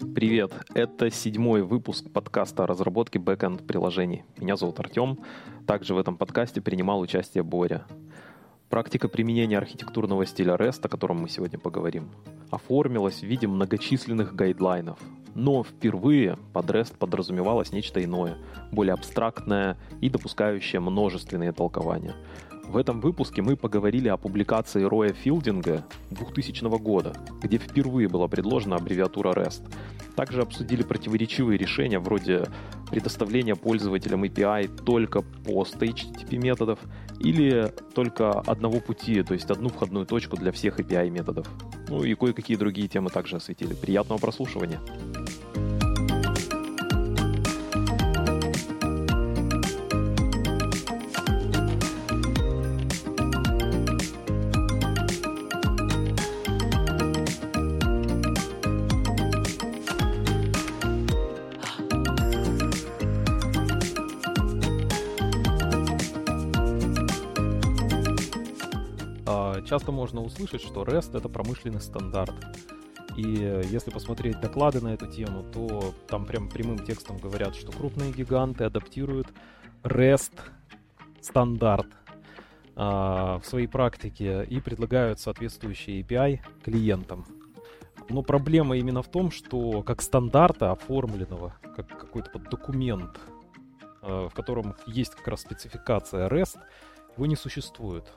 Привет! 0.00 0.52
Это 0.72 1.10
седьмой 1.10 1.62
выпуск 1.62 2.10
подкаста 2.10 2.64
о 2.64 2.66
разработке 2.66 3.18
бэкэнд 3.18 3.66
приложений. 3.66 4.24
Меня 4.38 4.56
зовут 4.56 4.80
Артем. 4.80 5.18
Также 5.66 5.94
в 5.94 5.98
этом 5.98 6.16
подкасте 6.16 6.62
принимал 6.62 7.00
участие 7.00 7.44
Боря. 7.44 7.84
Практика 8.70 9.08
применения 9.08 9.58
архитектурного 9.58 10.24
стиля 10.24 10.54
REST, 10.54 10.86
о 10.86 10.88
котором 10.88 11.18
мы 11.18 11.28
сегодня 11.28 11.58
поговорим, 11.58 12.08
оформилась 12.50 13.20
в 13.20 13.24
виде 13.24 13.46
многочисленных 13.46 14.34
гайдлайнов. 14.34 14.98
Но 15.34 15.62
впервые 15.62 16.38
под 16.54 16.70
REST 16.70 16.96
подразумевалось 16.96 17.70
нечто 17.70 18.02
иное, 18.02 18.38
более 18.72 18.94
абстрактное 18.94 19.76
и 20.00 20.08
допускающее 20.08 20.80
множественные 20.80 21.52
толкования– 21.52 22.14
в 22.70 22.76
этом 22.76 23.00
выпуске 23.00 23.42
мы 23.42 23.56
поговорили 23.56 24.06
о 24.06 24.16
публикации 24.16 24.84
Роя 24.84 25.12
Филдинга 25.12 25.84
2000 26.10 26.78
года, 26.78 27.12
где 27.42 27.58
впервые 27.58 28.08
была 28.08 28.28
предложена 28.28 28.76
аббревиатура 28.76 29.32
REST. 29.32 29.62
Также 30.14 30.42
обсудили 30.42 30.84
противоречивые 30.84 31.58
решения 31.58 31.98
вроде 31.98 32.46
предоставления 32.88 33.56
пользователям 33.56 34.22
API 34.22 34.68
только 34.84 35.22
пост 35.22 35.82
HTTP 35.82 36.36
методов 36.36 36.78
или 37.18 37.72
только 37.92 38.30
одного 38.30 38.78
пути, 38.78 39.22
то 39.24 39.34
есть 39.34 39.50
одну 39.50 39.68
входную 39.68 40.06
точку 40.06 40.36
для 40.36 40.52
всех 40.52 40.78
API 40.78 41.10
методов. 41.10 41.48
Ну 41.88 42.04
и 42.04 42.14
кое-какие 42.14 42.56
другие 42.56 42.86
темы 42.86 43.10
также 43.10 43.36
осветили. 43.36 43.74
Приятного 43.74 44.18
прослушивания! 44.20 44.78
Часто 69.70 69.92
можно 69.92 70.20
услышать, 70.20 70.62
что 70.62 70.82
REST— 70.82 71.16
это 71.18 71.28
промышленный 71.28 71.80
стандарт. 71.80 72.34
И 73.16 73.22
если 73.70 73.92
посмотреть 73.92 74.40
доклады 74.40 74.80
на 74.80 74.94
эту 74.94 75.06
тему, 75.06 75.44
то 75.44 75.94
там 76.08 76.26
прям 76.26 76.48
прямым 76.48 76.80
текстом 76.80 77.18
говорят, 77.18 77.54
что 77.54 77.70
крупные 77.70 78.10
гиганты 78.10 78.64
адаптируют 78.64 79.28
REST 79.84 80.32
стандарт 81.20 81.86
а, 82.74 83.38
в 83.38 83.46
своей 83.46 83.68
практике 83.68 84.44
и 84.44 84.60
предлагают 84.60 85.20
соответствующие 85.20 86.02
API 86.02 86.40
клиентам. 86.64 87.24
Но 88.08 88.22
проблема 88.22 88.76
именно 88.76 89.02
в 89.02 89.08
том, 89.08 89.30
что 89.30 89.84
как 89.84 90.02
стандарта 90.02 90.72
оформленного, 90.72 91.54
как 91.76 91.86
какой-то 91.86 92.30
вот 92.34 92.50
документ, 92.50 93.20
а, 94.02 94.28
в 94.28 94.34
котором 94.34 94.74
есть 94.88 95.14
как 95.14 95.28
раз 95.28 95.42
спецификация 95.42 96.28
REST, 96.28 96.58
его 97.16 97.26
не 97.26 97.36
существует 97.36 98.10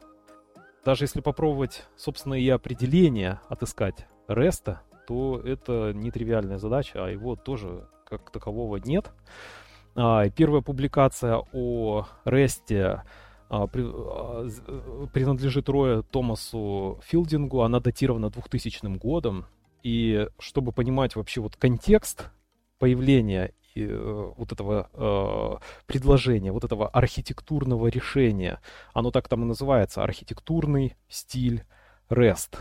даже 0.86 1.06
если 1.06 1.22
попробовать, 1.22 1.86
собственно, 1.95 2.34
и 2.34 2.48
определение 2.50 3.39
отыскать 3.50 4.08
REST, 4.28 4.78
то 5.08 5.39
это 5.39 5.92
нетривиальная 5.94 6.58
задача, 6.58 7.06
а 7.06 7.09
его 7.09 7.36
тоже 7.36 7.88
как 8.06 8.31
такового 8.31 8.78
нет. 8.78 9.11
А, 9.95 10.30
первая 10.30 10.61
публикация 10.61 11.44
о 11.52 12.08
REST 12.26 13.02
а, 13.50 13.67
при, 13.67 13.84
а, 13.86 14.48
принадлежит 15.14 15.70
Роя 15.70 16.02
Томасу 16.02 17.00
Филдингу, 17.04 17.61
она 17.61 17.80
датирована 17.80 18.30
2000 18.30 18.98
годом. 18.98 19.45
И 19.84 20.28
чтобы 20.39 20.72
понимать 20.72 21.16
вообще 21.16 21.42
вот 21.42 21.58
контекст 21.58 22.30
появления 22.80 23.54
вот 23.76 24.52
этого 24.52 24.90
э, 24.94 25.84
предложения, 25.86 26.52
вот 26.52 26.64
этого 26.64 26.88
архитектурного 26.88 27.88
решения. 27.88 28.60
Оно 28.94 29.12
так 29.12 29.28
там 29.28 29.44
и 29.44 29.45
называется, 29.45 30.04
архитектурный 30.04 30.95
стиль 31.10 31.64
REST. 32.10 32.60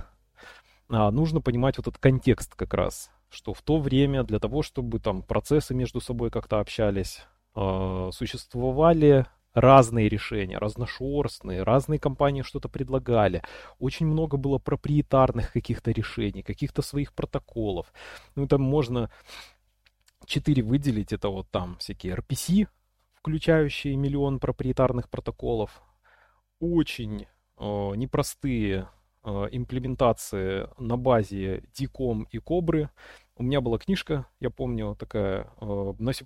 А, 0.88 1.10
нужно 1.10 1.40
понимать 1.40 1.78
вот 1.78 1.88
этот 1.88 2.00
контекст 2.00 2.54
как 2.54 2.74
раз, 2.74 3.10
что 3.28 3.54
в 3.54 3.62
то 3.62 3.78
время 3.78 4.24
для 4.24 4.38
того, 4.38 4.62
чтобы 4.62 4.98
там 4.98 5.22
процессы 5.22 5.74
между 5.74 6.00
собой 6.00 6.30
как-то 6.30 6.60
общались, 6.60 7.22
э, 7.54 8.10
существовали 8.12 9.26
разные 9.54 10.08
решения, 10.08 10.58
разношерстные, 10.58 11.62
разные 11.62 11.98
компании 11.98 12.42
что-то 12.42 12.68
предлагали. 12.68 13.42
Очень 13.78 14.06
много 14.06 14.36
было 14.36 14.58
проприетарных 14.58 15.52
каких-то 15.52 15.90
решений, 15.90 16.42
каких-то 16.42 16.82
своих 16.82 17.12
протоколов. 17.12 17.92
Ну, 18.34 18.46
там 18.46 18.62
можно 18.62 19.10
4 20.32 20.62
выделить, 20.62 21.12
это 21.12 21.28
вот 21.28 21.50
там 21.50 21.76
всякие 21.76 22.14
RPC, 22.14 22.66
включающие 23.12 23.96
миллион 23.96 24.40
проприетарных 24.40 25.10
протоколов, 25.10 25.82
очень 26.58 27.26
э, 27.58 27.92
непростые 27.96 28.88
э, 29.24 29.48
имплементации 29.52 30.68
на 30.78 30.96
базе 30.96 31.64
DCOM 31.78 32.24
и 32.30 32.38
Cobra. 32.38 32.88
У 33.36 33.42
меня 33.42 33.60
была 33.60 33.76
книжка, 33.76 34.26
я 34.40 34.48
помню, 34.48 34.96
такая 34.98 35.52
э, 35.60 35.92
на 35.98 36.14
C++ 36.14 36.24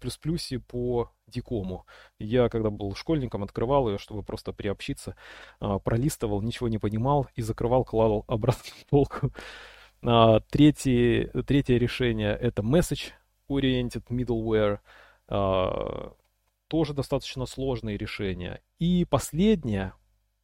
по 0.69 1.11
DCOM. 1.28 1.81
Я, 2.21 2.49
когда 2.49 2.71
был 2.71 2.95
школьником, 2.95 3.43
открывал 3.43 3.89
ее, 3.89 3.99
чтобы 3.99 4.22
просто 4.22 4.53
приобщиться, 4.53 5.16
э, 5.61 5.78
пролистывал, 5.83 6.43
ничего 6.43 6.69
не 6.69 6.78
понимал 6.78 7.27
и 7.34 7.43
закрывал, 7.43 7.84
клал 7.84 8.25
обратно 8.28 8.71
в 8.81 8.87
полку. 8.87 9.33
А, 10.05 10.39
третье, 10.49 11.27
третье 11.45 11.77
решение— 11.77 12.37
это 12.41 12.62
message 12.62 13.11
oriented 13.49 14.05
middleware, 14.09 14.79
uh, 15.29 16.15
тоже 16.69 16.95
достаточно 16.95 17.47
сложные 17.47 17.97
решения. 17.97 18.61
И 18.79 19.05
последнее, 19.05 19.93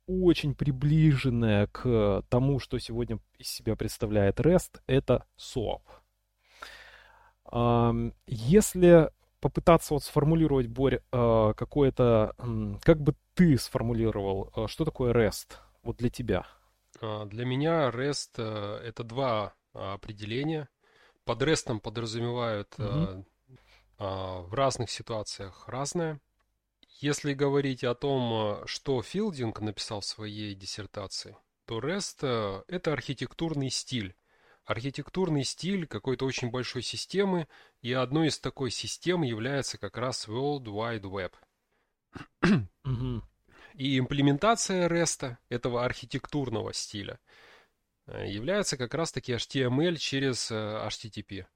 очень 0.06 0.54
приближенное 0.54 1.66
к 1.68 2.22
тому, 2.28 2.58
что 2.58 2.78
сегодня 2.78 3.18
из 3.38 3.48
себя 3.48 3.76
представляет 3.76 4.40
REST, 4.40 4.80
это 4.86 5.24
SOAP. 5.36 5.82
Если 8.26 9.10
попытаться 9.40 9.94
вот 9.94 10.04
сформулировать, 10.04 10.68
Борь, 10.68 11.02
uh, 11.10 11.52
какое-то, 11.54 12.34
как 12.82 13.00
бы 13.00 13.14
ты 13.34 13.58
сформулировал, 13.58 14.52
что 14.68 14.84
такое 14.84 15.12
REST 15.12 15.56
вот 15.82 15.96
для 15.96 16.10
тебя? 16.10 16.46
Для 17.00 17.44
меня 17.44 17.90
REST 17.90 18.40
это 18.82 19.02
два 19.02 19.54
определения– 19.74 20.68
под 21.24 21.42
рестом 21.42 21.80
подразумевают 21.80 22.74
угу. 22.78 22.84
э, 22.86 23.22
э, 23.98 24.04
в 24.04 24.54
разных 24.54 24.90
ситуациях 24.90 25.68
разное. 25.68 26.20
Если 27.00 27.34
говорить 27.34 27.84
о 27.84 27.94
том, 27.94 28.66
что 28.66 29.02
Филдинг 29.02 29.60
написал 29.60 30.00
в 30.00 30.04
своей 30.04 30.54
диссертации, 30.54 31.36
то 31.66 31.80
REST 31.80 32.18
э,— 32.22 32.62
это 32.68 32.92
архитектурный 32.92 33.70
стиль. 33.70 34.14
Архитектурный 34.64 35.42
стиль 35.42 35.86
какой-то 35.86 36.24
очень 36.24 36.50
большой 36.50 36.82
системы, 36.82 37.48
и 37.80 37.92
одной 37.92 38.28
из 38.28 38.38
такой 38.38 38.70
систем 38.70 39.22
является 39.22 39.78
как 39.78 39.96
раз 39.96 40.28
World 40.28 40.64
Wide 40.64 41.02
Web. 41.02 41.32
И 43.74 43.98
имплементация 43.98 44.88
REST, 44.88 45.36
этого 45.48 45.84
архитектурного 45.84 46.72
стиля, 46.72 47.18
Э, 47.18 47.51
является 48.06 48.76
как 48.76 48.94
раз-таки 48.94 49.32
HTML 49.32 49.96
через 49.96 50.50
э, 50.50 50.54
HTTP. 50.54 51.46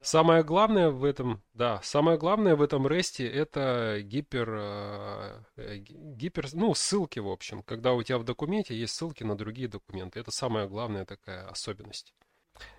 Самое 0.00 0.44
главное 0.44 0.90
в 0.90 1.02
этом, 1.02 1.42
да, 1.54 1.80
самое 1.82 2.18
главное 2.18 2.54
в 2.54 2.62
этом 2.62 2.86
REST 2.86 3.28
это 3.28 4.00
гипер, 4.02 4.48
э, 4.56 5.42
гипер, 5.56 6.46
ну, 6.52 6.72
ссылки, 6.74 7.18
в 7.18 7.28
общем. 7.28 7.64
Когда 7.64 7.94
у 7.94 8.02
тебя 8.04 8.18
в 8.18 8.24
документе 8.24 8.76
есть 8.76 8.94
ссылки 8.94 9.24
на 9.24 9.36
другие 9.36 9.66
документы. 9.66 10.20
Это 10.20 10.30
самая 10.30 10.68
главная 10.68 11.04
такая 11.04 11.48
особенность. 11.48 12.14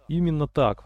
Именно 0.08 0.48
так. 0.48 0.84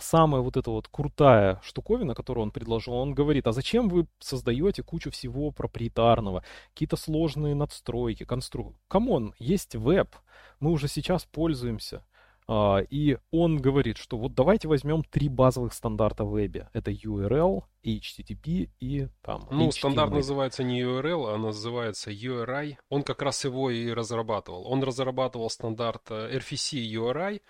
Самая 0.00 0.40
вот 0.40 0.56
эта 0.56 0.70
вот 0.70 0.88
крутая 0.88 1.60
штуковина, 1.62 2.14
которую 2.14 2.44
он 2.44 2.50
предложил, 2.50 2.94
он 2.94 3.12
говорит, 3.12 3.46
а 3.46 3.52
зачем 3.52 3.88
вы 3.88 4.06
создаете 4.18 4.82
кучу 4.82 5.10
всего 5.10 5.50
проприетарного, 5.50 6.42
какие-то 6.72 6.96
сложные 6.96 7.54
надстройки, 7.54 8.24
конструкции? 8.24 8.80
Come 8.88 9.14
on, 9.14 9.34
есть 9.38 9.74
веб, 9.74 10.16
мы 10.58 10.70
уже 10.70 10.88
сейчас 10.88 11.26
пользуемся. 11.26 12.02
А, 12.48 12.78
и 12.90 13.18
он 13.30 13.58
говорит, 13.58 13.96
что 13.96 14.16
вот 14.18 14.34
давайте 14.34 14.68
возьмем 14.68 15.04
три 15.04 15.28
базовых 15.28 15.72
стандарта 15.72 16.24
в 16.24 16.36
вебе. 16.36 16.68
Это 16.72 16.90
URL, 16.90 17.62
HTTP 17.84 18.68
и 18.80 19.08
там 19.22 19.46
Ну, 19.50 19.68
HTML. 19.68 19.72
стандарт 19.72 20.12
называется 20.12 20.64
не 20.64 20.80
URL, 20.82 21.34
а 21.34 21.38
называется 21.38 22.10
URI. 22.10 22.76
Он 22.88 23.02
как 23.02 23.22
раз 23.22 23.44
его 23.44 23.70
и 23.70 23.90
разрабатывал. 23.90 24.66
Он 24.66 24.82
разрабатывал 24.82 25.50
стандарт 25.50 26.10
э, 26.10 26.36
RFC 26.38 26.82
URI. 26.94 27.40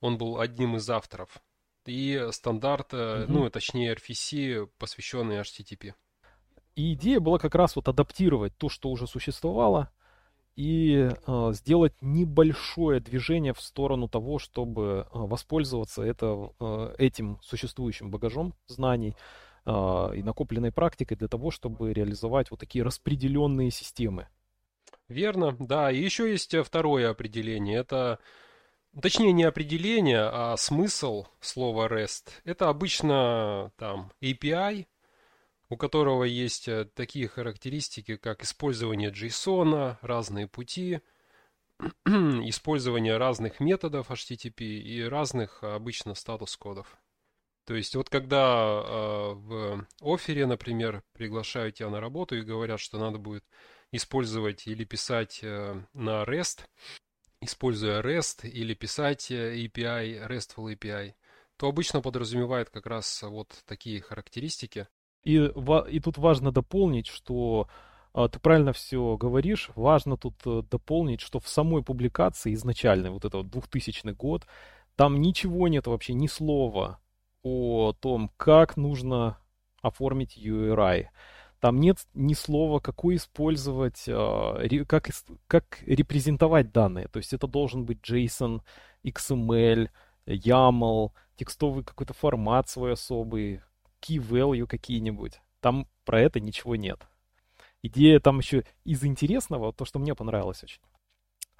Он 0.00 0.18
был 0.18 0.40
одним 0.40 0.76
из 0.76 0.88
авторов. 0.90 1.42
И 1.86 2.28
стандарт, 2.32 2.92
угу. 2.94 3.24
ну, 3.28 3.50
точнее 3.50 3.94
RFC, 3.94 4.68
посвященный 4.78 5.40
HTTP. 5.40 5.94
И 6.74 6.94
идея 6.94 7.20
была 7.20 7.38
как 7.38 7.54
раз 7.54 7.76
вот 7.76 7.88
адаптировать 7.88 8.56
то, 8.58 8.68
что 8.68 8.90
уже 8.90 9.06
существовало, 9.06 9.90
и 10.56 11.10
э, 11.10 11.52
сделать 11.52 11.94
небольшое 12.00 13.00
движение 13.00 13.52
в 13.52 13.60
сторону 13.60 14.08
того, 14.08 14.38
чтобы 14.38 14.82
э, 14.82 15.04
воспользоваться 15.12 16.02
это, 16.02 16.50
э, 16.58 16.94
этим 16.98 17.38
существующим 17.42 18.10
багажом 18.10 18.54
знаний 18.66 19.14
э, 19.66 19.70
и 20.16 20.22
накопленной 20.22 20.72
практикой 20.72 21.16
для 21.16 21.28
того, 21.28 21.50
чтобы 21.50 21.92
реализовать 21.92 22.50
вот 22.50 22.60
такие 22.60 22.84
распределенные 22.84 23.70
системы. 23.70 24.28
Верно, 25.08 25.54
да. 25.58 25.90
И 25.92 26.02
еще 26.02 26.30
есть 26.30 26.54
э, 26.54 26.62
второе 26.62 27.10
определение. 27.10 27.78
Это, 27.78 28.18
точнее, 29.00 29.32
не 29.32 29.44
определение, 29.44 30.22
а 30.22 30.56
смысл 30.56 31.26
слова 31.40 31.88
REST. 31.88 32.30
Это 32.44 32.68
обычно 32.68 33.72
там 33.76 34.12
API, 34.20 34.86
у 35.68 35.76
которого 35.76 36.24
есть 36.24 36.68
э, 36.68 36.84
такие 36.94 37.28
характеристики, 37.28 38.16
как 38.16 38.42
использование 38.42 39.10
JSON, 39.10 39.96
разные 40.00 40.46
пути, 40.46 41.00
использование 42.06 43.16
разных 43.16 43.60
методов 43.60 44.10
HTTP 44.10 44.62
и 44.62 45.02
разных 45.02 45.62
обычно 45.62 46.14
статус-кодов. 46.14 46.96
То 47.66 47.74
есть 47.74 47.96
вот 47.96 48.08
когда 48.08 48.82
э, 48.84 49.34
в 49.34 49.86
офере, 50.00 50.46
например, 50.46 51.02
приглашают 51.12 51.74
тебя 51.74 51.90
на 51.90 52.00
работу 52.00 52.36
и 52.36 52.42
говорят, 52.42 52.78
что 52.78 52.98
надо 52.98 53.18
будет 53.18 53.44
использовать 53.90 54.66
или 54.68 54.84
писать 54.84 55.40
э, 55.42 55.82
на 55.92 56.22
REST, 56.22 56.60
используя 57.40 58.02
REST 58.02 58.48
или 58.48 58.74
писать 58.74 59.30
э, 59.30 59.56
API, 59.64 60.26
RESTful 60.28 60.74
API, 60.74 61.14
то 61.56 61.68
обычно 61.68 62.00
подразумевает 62.00 62.70
как 62.70 62.86
раз 62.86 63.22
вот 63.22 63.48
такие 63.66 64.00
характеристики. 64.00 64.88
И, 65.24 65.36
и 65.36 66.00
тут 66.00 66.18
важно 66.18 66.52
дополнить, 66.52 67.08
что 67.08 67.68
а, 68.16 68.28
ты 68.28 68.38
правильно 68.38 68.72
все 68.72 69.16
говоришь. 69.16 69.70
Важно 69.74 70.16
тут 70.16 70.34
э, 70.46 70.62
дополнить, 70.70 71.20
что 71.20 71.38
в 71.38 71.48
самой 71.48 71.82
публикации 71.82 72.54
изначальной, 72.54 73.10
вот 73.10 73.24
это 73.24 73.38
вот 73.38 73.50
2000 73.50 74.12
год, 74.12 74.46
там 74.94 75.20
ничего 75.20 75.68
нет 75.68 75.86
вообще, 75.86 76.14
ни 76.14 76.26
слова 76.26 76.98
о 77.42 77.92
том, 77.92 78.30
как 78.38 78.78
нужно 78.78 79.38
оформить 79.82 80.38
URI. 80.38 81.08
Там 81.60 81.80
нет 81.80 81.98
ни 82.14 82.34
слова, 82.34 82.80
какой 82.80 83.16
использовать, 83.16 84.04
а, 84.08 84.58
как, 84.86 85.08
как 85.46 85.82
репрезентовать 85.82 86.72
данные. 86.72 87.08
То 87.08 87.18
есть 87.18 87.32
это 87.32 87.46
должен 87.46 87.84
быть 87.84 87.98
JSON, 88.00 88.60
XML, 89.04 89.88
YAML, 90.26 91.12
текстовый 91.36 91.84
какой-то 91.84 92.14
формат 92.14 92.68
свой 92.68 92.92
особый, 92.92 93.62
key 94.00 94.18
value 94.18 94.66
какие-нибудь. 94.66 95.40
Там 95.60 95.86
про 96.04 96.20
это 96.20 96.40
ничего 96.40 96.76
нет. 96.76 97.06
Идея 97.82 98.20
там 98.20 98.38
еще 98.38 98.64
из 98.84 99.04
интересного, 99.04 99.72
то, 99.72 99.84
что 99.84 99.98
мне 99.98 100.14
понравилось 100.14 100.62
очень, 100.62 100.80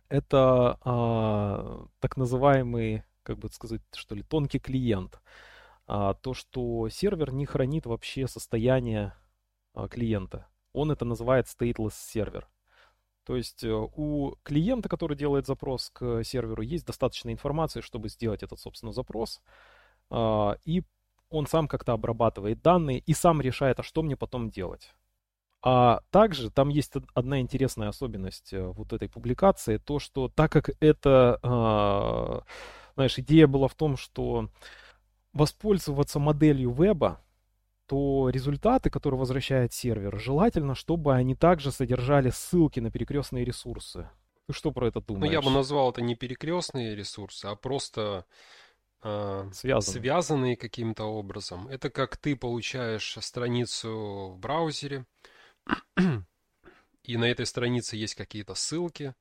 это 0.09 0.79
а, 0.85 1.87
так 2.01 2.17
называемый, 2.17 3.05
как 3.23 3.39
бы 3.39 3.49
сказать, 3.51 3.83
что 3.95 4.15
ли, 4.15 4.23
тонкий 4.23 4.59
клиент. 4.59 5.21
А, 5.87 6.15
то, 6.15 6.35
что 6.35 6.89
сервер 6.89 7.33
не 7.33 7.47
хранит 7.47 7.87
вообще 7.87 8.27
состояние 8.27 9.15
клиента. 9.91 10.47
Он 10.73 10.91
это 10.91 11.05
называет 11.05 11.47
stateless 11.47 11.95
сервер. 11.95 12.49
То 13.27 13.35
есть 13.35 13.65
э, 13.65 13.73
у 13.73 14.37
клиента, 14.45 14.89
который 14.89 15.17
делает 15.17 15.47
запрос 15.47 15.91
к 15.93 16.23
серверу, 16.23 16.63
есть 16.63 16.87
достаточно 16.87 17.33
информации, 17.33 17.81
чтобы 17.81 18.09
сделать 18.09 18.45
этот, 18.45 18.61
собственно, 18.61 18.93
запрос. 18.93 19.41
А, 20.11 20.57
и 20.65 20.85
он 21.29 21.47
сам 21.49 21.67
как-то 21.67 21.93
обрабатывает 21.93 22.63
данные 22.63 23.01
и 23.01 23.13
сам 23.15 23.41
решает, 23.41 23.81
а 23.81 23.83
что 23.83 24.03
мне 24.03 24.17
потом 24.17 24.49
делать. 24.49 24.95
А 25.61 26.03
также 26.11 26.51
там 26.51 26.69
есть 26.69 26.93
одна 27.15 27.41
интересная 27.41 27.89
особенность 27.89 28.53
э, 28.53 28.65
вот 28.65 28.93
этой 28.93 29.09
публикации, 29.09 29.79
то, 29.79 29.99
что 29.99 30.29
так 30.29 30.53
как 30.53 30.71
это, 30.79 31.41
а, 31.43 32.43
знаешь, 32.95 33.19
идея 33.19 33.49
была 33.49 33.67
в 33.67 33.75
том, 33.75 33.97
что 33.97 34.51
воспользоваться 35.33 36.21
моделью 36.21 36.71
веба, 36.71 37.21
то 37.87 38.31
результаты, 38.31 38.91
которые 38.91 39.19
возвращает 39.19 39.73
сервер, 39.73 40.19
желательно, 40.19 40.75
чтобы 40.75 41.15
они 41.15 41.35
также 41.35 41.73
содержали 41.73 42.31
ссылки 42.31 42.81
на 42.81 42.91
перекрестные 42.91 43.45
ресурсы. 43.45 44.11
Ты 44.47 44.53
что 44.53 44.71
про 44.71 44.89
это 44.89 45.01
думаешь? 45.01 45.27
Ну, 45.27 45.31
я 45.33 45.43
бы 45.43 45.51
назвал 45.51 45.91
это 45.91 46.03
не 46.03 46.15
перекрестные 46.15 46.95
ресурсы, 46.95 47.47
а 47.47 47.57
просто 47.57 48.27
э, 49.03 49.51
связанные. 49.53 50.01
связанные 50.01 50.57
каким-то 50.57 51.05
образом. 51.05 51.69
Это 51.69 51.91
как 51.91 52.17
ты 52.17 52.37
получаешь 52.37 53.17
страницу 53.21 54.35
в 54.35 54.39
браузере, 54.39 55.05
и 57.03 57.17
на 57.17 57.25
этой 57.25 57.47
странице 57.47 57.97
есть 57.97 58.15
какие-то 58.15 58.55
ссылки. 58.55 59.15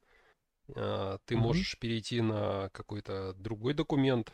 Э, 0.76 1.18
ты 1.26 1.36
mm-hmm. 1.36 1.38
можешь 1.38 1.80
перейти 1.80 2.22
на 2.22 2.70
какой-то 2.70 3.34
другой 3.34 3.74
документ, 3.74 4.32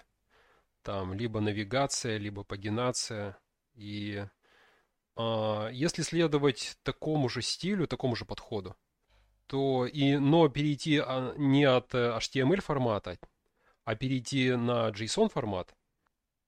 там 0.84 1.13
либо 1.13 1.39
навигация, 1.39 2.18
либо 2.18 2.44
пагинация. 2.44 3.38
И 3.73 4.25
э, 5.18 5.69
если 5.71 6.01
следовать 6.01 6.77
такому 6.83 7.29
же 7.29 7.41
стилю, 7.41 7.88
такому 7.88 8.15
же 8.15 8.25
подходу, 8.25 8.75
то 9.47 9.85
и, 9.85 10.18
но 10.18 10.47
перейти 10.50 10.97
а, 10.97 11.33
не 11.38 11.65
от 11.65 11.94
HTML 11.94 12.62
формата, 12.62 13.18
а 13.83 13.95
перейти 13.95 14.51
на 14.51 14.89
JSON 14.89 15.29
формат, 15.29 15.75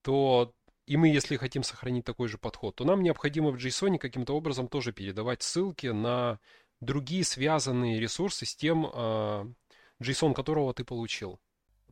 то 0.02 0.54
и 0.86 0.96
мы, 0.96 1.08
если 1.08 1.36
хотим 1.36 1.62
сохранить 1.62 2.04
такой 2.04 2.28
же 2.28 2.38
подход, 2.38 2.76
то 2.76 2.84
нам 2.84 3.02
необходимо 3.02 3.50
в 3.50 3.56
JSON 3.56 3.98
каким-то 3.98 4.34
образом 4.34 4.68
тоже 4.68 4.92
передавать 4.92 5.42
ссылки 5.42 5.88
на 5.88 6.38
другие 6.80 7.24
связанные 7.24 8.00
ресурсы 8.00 8.44
с 8.46 8.54
тем 8.54 8.86
э, 8.86 9.46
JSON, 10.00 10.34
которого 10.34 10.74
ты 10.74 10.84
получил. 10.84 11.40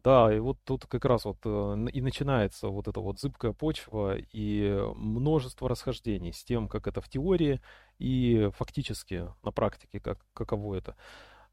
Да, 0.04 0.34
и 0.34 0.40
вот 0.40 0.58
тут 0.64 0.86
как 0.86 1.04
раз 1.04 1.24
вот 1.24 1.38
э, 1.44 1.86
и 1.92 2.00
начинается 2.00 2.68
вот 2.68 2.88
эта 2.88 3.00
вот 3.00 3.20
зыбкая 3.20 3.52
почва 3.52 4.16
и 4.16 4.80
множество 4.96 5.68
расхождений 5.68 6.32
с 6.32 6.42
тем, 6.42 6.66
как 6.68 6.88
это 6.88 7.00
в 7.00 7.08
теории 7.08 7.60
и 8.00 8.50
фактически 8.56 9.28
на 9.44 9.52
практике, 9.52 10.00
как, 10.00 10.18
каково 10.34 10.74
это. 10.74 10.96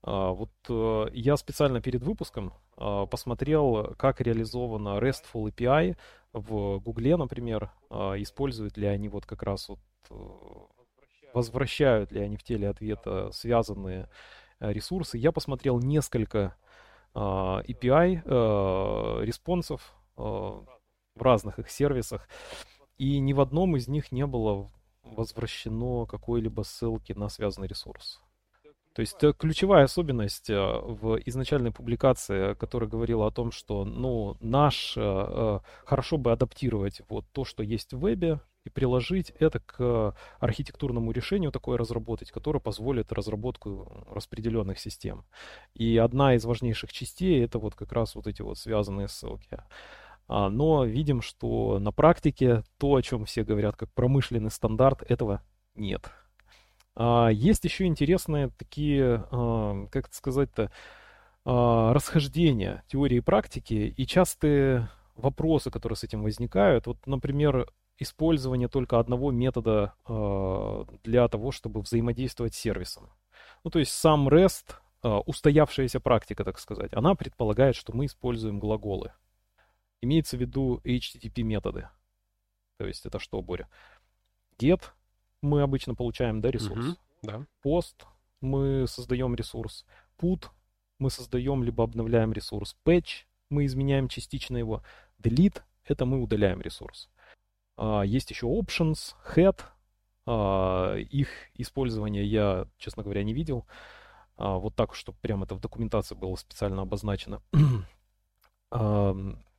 А, 0.01 0.31
вот 0.31 0.51
э, 0.69 1.07
я 1.13 1.37
специально 1.37 1.81
перед 1.81 2.03
выпуском 2.03 2.53
а, 2.77 3.05
посмотрел, 3.05 3.95
как 3.97 4.21
реализована 4.21 4.97
RESTful 4.99 5.51
API 5.51 5.97
в 6.33 6.79
Гугле, 6.79 7.17
например, 7.17 7.71
а, 7.89 8.15
используют 8.15 8.77
ли 8.77 8.87
они 8.87 9.09
вот 9.09 9.25
как 9.25 9.43
раз 9.43 9.67
вот 9.69 9.79
э, 10.09 10.15
возвращают 11.33 12.11
ли 12.11 12.21
они 12.21 12.37
в 12.37 12.43
теле 12.43 12.69
ответа 12.69 13.31
связанные 13.31 14.09
ресурсы. 14.59 15.17
Я 15.17 15.31
посмотрел 15.31 15.79
несколько 15.79 16.55
API 17.15 18.21
респонсов 19.23 19.94
в 20.15 20.65
разных 21.15 21.59
их 21.59 21.69
сервисах, 21.69 22.27
и 22.97 23.19
ни 23.19 23.33
в 23.33 23.41
одном 23.41 23.75
из 23.75 23.88
них 23.88 24.11
не 24.11 24.25
было 24.25 24.69
возвращено 25.04 26.06
какой-либо 26.06 26.61
ссылки 26.61 27.13
на 27.13 27.30
связанный 27.30 27.68
ресурс. 27.68 28.21
То 28.94 29.01
есть 29.01 29.23
э, 29.23 29.33
ключевая 29.33 29.85
особенность 29.85 30.49
э, 30.49 30.56
в 30.56 31.18
изначальной 31.25 31.71
публикации, 31.71 32.54
которая 32.56 32.89
говорила 32.89 33.28
о 33.28 33.31
том, 33.31 33.51
что 33.51 33.85
ну, 33.85 34.35
наш 34.42 34.95
э, 34.97 35.59
хорошо 35.85 36.18
бы 36.18 36.31
адаптировать 36.31 37.01
вот 37.07 37.25
то, 37.31 37.45
что 37.45 37.63
есть 37.63 37.94
в 37.94 37.99
вебе, 37.99 38.42
и 38.66 38.69
приложить 38.69 39.31
это 39.39 39.59
к 39.59 40.16
архитектурному 40.39 41.11
решению 41.11 41.51
такое 41.51 41.78
разработать, 41.78 42.31
которое 42.31 42.59
позволит 42.59 43.11
разработку 43.11 44.06
распределенных 44.11 44.80
систем. 44.80 45.25
И 45.73 45.97
одна 45.97 46.35
из 46.35 46.45
важнейших 46.45 46.92
частей 46.92 47.44
это 47.44 47.59
вот 47.59 47.75
как 47.75 47.92
раз 47.94 48.16
вот 48.16 48.28
эти 48.28 48.42
вот 48.42 48.57
связанные 48.57 49.07
ссылки. 49.07 49.59
А, 50.28 50.49
но 50.49 50.85
видим, 50.85 51.21
что 51.21 51.80
на 51.80 51.92
практике 51.92 52.63
то, 52.78 52.95
о 52.95 53.01
чем 53.01 53.25
все 53.25 53.44
говорят 53.44 53.75
как 53.75 53.92
промышленный 53.94 54.51
стандарт, 54.51 55.04
этого 55.09 55.42
нет. 55.75 56.11
А, 56.95 57.30
есть 57.30 57.63
еще 57.63 57.85
интересные 57.85 58.49
такие, 58.49 59.25
а, 59.31 59.87
как 59.92 60.07
это 60.07 60.16
сказать-то, 60.16 60.71
расхождения 61.45 62.83
теории 62.87 63.18
и 63.18 63.21
практики 63.21 63.94
и 63.95 64.06
частые 64.06 64.89
вопросы, 65.16 65.71
которые 65.71 65.95
с 65.95 66.04
этим 66.04 66.21
возникают. 66.21 66.85
Вот, 66.85 66.97
например, 67.07 67.66
использование 67.99 68.68
только 68.68 68.97
одного 68.97 69.31
метода 69.31 69.94
для 71.03 71.27
того, 71.27 71.51
чтобы 71.51 71.81
взаимодействовать 71.81 72.56
с 72.56 72.57
сервисом. 72.57 73.09
Ну, 73.63 73.69
то 73.69 73.79
есть 73.79 73.91
сам 73.91 74.27
REST, 74.29 74.75
устоявшаяся 75.03 75.99
практика, 75.99 76.44
так 76.44 76.59
сказать, 76.59 76.94
она 76.94 77.13
предполагает, 77.15 77.75
что 77.75 77.94
мы 77.94 78.06
используем 78.06 78.59
глаголы. 78.59 79.11
Имеется 80.01 80.37
в 80.37 80.39
виду 80.39 80.81
HTTP 80.85 81.44
методы. 81.44 81.89
То 82.77 82.85
есть 82.85 83.06
это 83.06 83.19
что, 83.19 83.41
Боря? 83.41 83.68
Get 84.57 84.81
мы 85.41 85.61
обычно 85.61 85.94
получаем, 85.95 86.41
да, 86.41 86.51
ресурс. 86.51 86.87
Угу, 86.87 86.97
да. 87.23 87.45
Пост 87.61 88.06
мы 88.39 88.87
создаем 88.87 89.35
ресурс. 89.35 89.85
Put 90.18 90.45
мы 90.99 91.09
создаем 91.09 91.63
либо 91.63 91.83
обновляем 91.83 92.31
ресурс. 92.31 92.77
Patch 92.85 93.25
мы 93.49 93.65
изменяем 93.65 94.07
частично 94.07 94.57
его. 94.57 94.83
Delete 95.21 95.61
это 95.85 96.06
мы 96.06 96.21
удаляем 96.21 96.61
ресурс. 96.61 97.09
А, 97.80 98.02
есть 98.02 98.30
еще 98.30 98.48
options, 98.48 99.16
head. 99.33 99.62
А, 100.26 100.95
их 100.95 101.30
использование 101.56 102.26
я, 102.26 102.68
честно 102.78 103.04
говоря, 103.04 103.24
не 103.24 103.33
видел. 103.33 103.66
а, 104.36 104.57
вот 104.57 104.76
так, 104.76 104.94
чтобы 104.95 105.18
прямо 105.21 105.45
это 105.45 105.56
в 105.56 105.62
документации 105.62 106.16
было 106.16 106.36
специально 106.36 106.81
обозначено. 106.81 107.42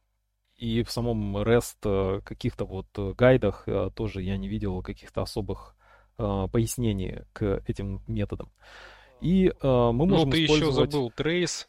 И 0.56 0.82
в 0.82 0.90
самом 0.90 1.38
REST 1.38 1.76
э, 1.84 2.20
каких-то 2.20 2.66
вот 2.66 2.86
э, 2.98 3.14
гайдах 3.16 3.62
э, 3.66 3.90
тоже 3.94 4.20
я 4.20 4.36
не 4.36 4.46
видел 4.46 4.82
каких-то 4.82 5.22
особых 5.22 5.74
пояснений 6.18 7.20
к 7.32 7.62
этим 7.66 8.02
методам. 8.06 8.52
И 9.22 9.50
мы 9.62 9.92
можем 9.92 10.28
Ну, 10.28 10.30
ты 10.30 10.44
использовать... 10.44 10.88
еще 10.88 10.92
забыл 10.92 11.12
trace, 11.16 11.66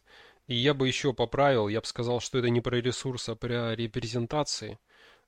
и 0.47 0.55
я 0.55 0.73
бы 0.73 0.89
еще 0.89 1.13
поправил, 1.13 1.69
я 1.69 1.79
бы 1.79 1.87
сказал, 1.87 2.19
что 2.19 2.37
это 2.39 2.49
не 2.49 2.59
про 2.59 2.81
ресурс, 2.81 3.29
а 3.29 3.35
про 3.35 3.73
репрезентации. 3.77 4.77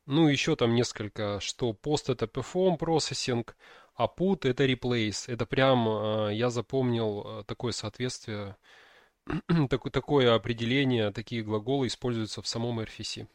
Ну, 0.06 0.28
еще 0.28 0.56
там 0.56 0.76
несколько, 0.76 1.40
что 1.40 1.72
post 1.72 2.12
это 2.12 2.26
perform 2.26 2.78
processing, 2.78 3.48
а 3.96 4.06
put 4.06 4.48
это 4.48 4.66
replace. 4.66 5.26
Это 5.28 5.46
прям, 5.46 6.30
я 6.30 6.50
запомнил 6.50 7.44
такое 7.46 7.72
соответствие, 7.72 8.58
такое, 9.70 9.92
такое 9.92 10.36
определение, 10.36 11.12
такие 11.12 11.44
глаголы 11.44 11.88
используются 11.88 12.42
в 12.42 12.48
самом 12.48 12.80
RFC. 12.82 13.28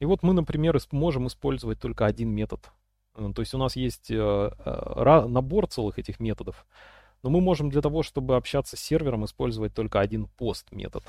И 0.00 0.04
вот 0.04 0.22
мы, 0.22 0.32
например, 0.32 0.78
можем 0.92 1.26
использовать 1.26 1.80
только 1.80 2.06
один 2.06 2.30
метод. 2.30 2.70
Э, 3.14 3.30
то 3.34 3.42
есть 3.42 3.54
у 3.54 3.58
нас 3.58 3.76
есть 3.76 4.10
э, 4.10 4.14
э, 4.14 5.26
набор 5.26 5.66
целых 5.66 5.98
этих 5.98 6.20
методов, 6.20 6.66
но 7.22 7.30
мы 7.30 7.40
можем 7.40 7.68
для 7.70 7.82
того, 7.82 8.02
чтобы 8.02 8.36
общаться 8.36 8.76
с 8.76 8.80
сервером, 8.80 9.24
использовать 9.24 9.74
только 9.74 10.00
один 10.00 10.26
пост 10.26 10.70
метод. 10.70 11.04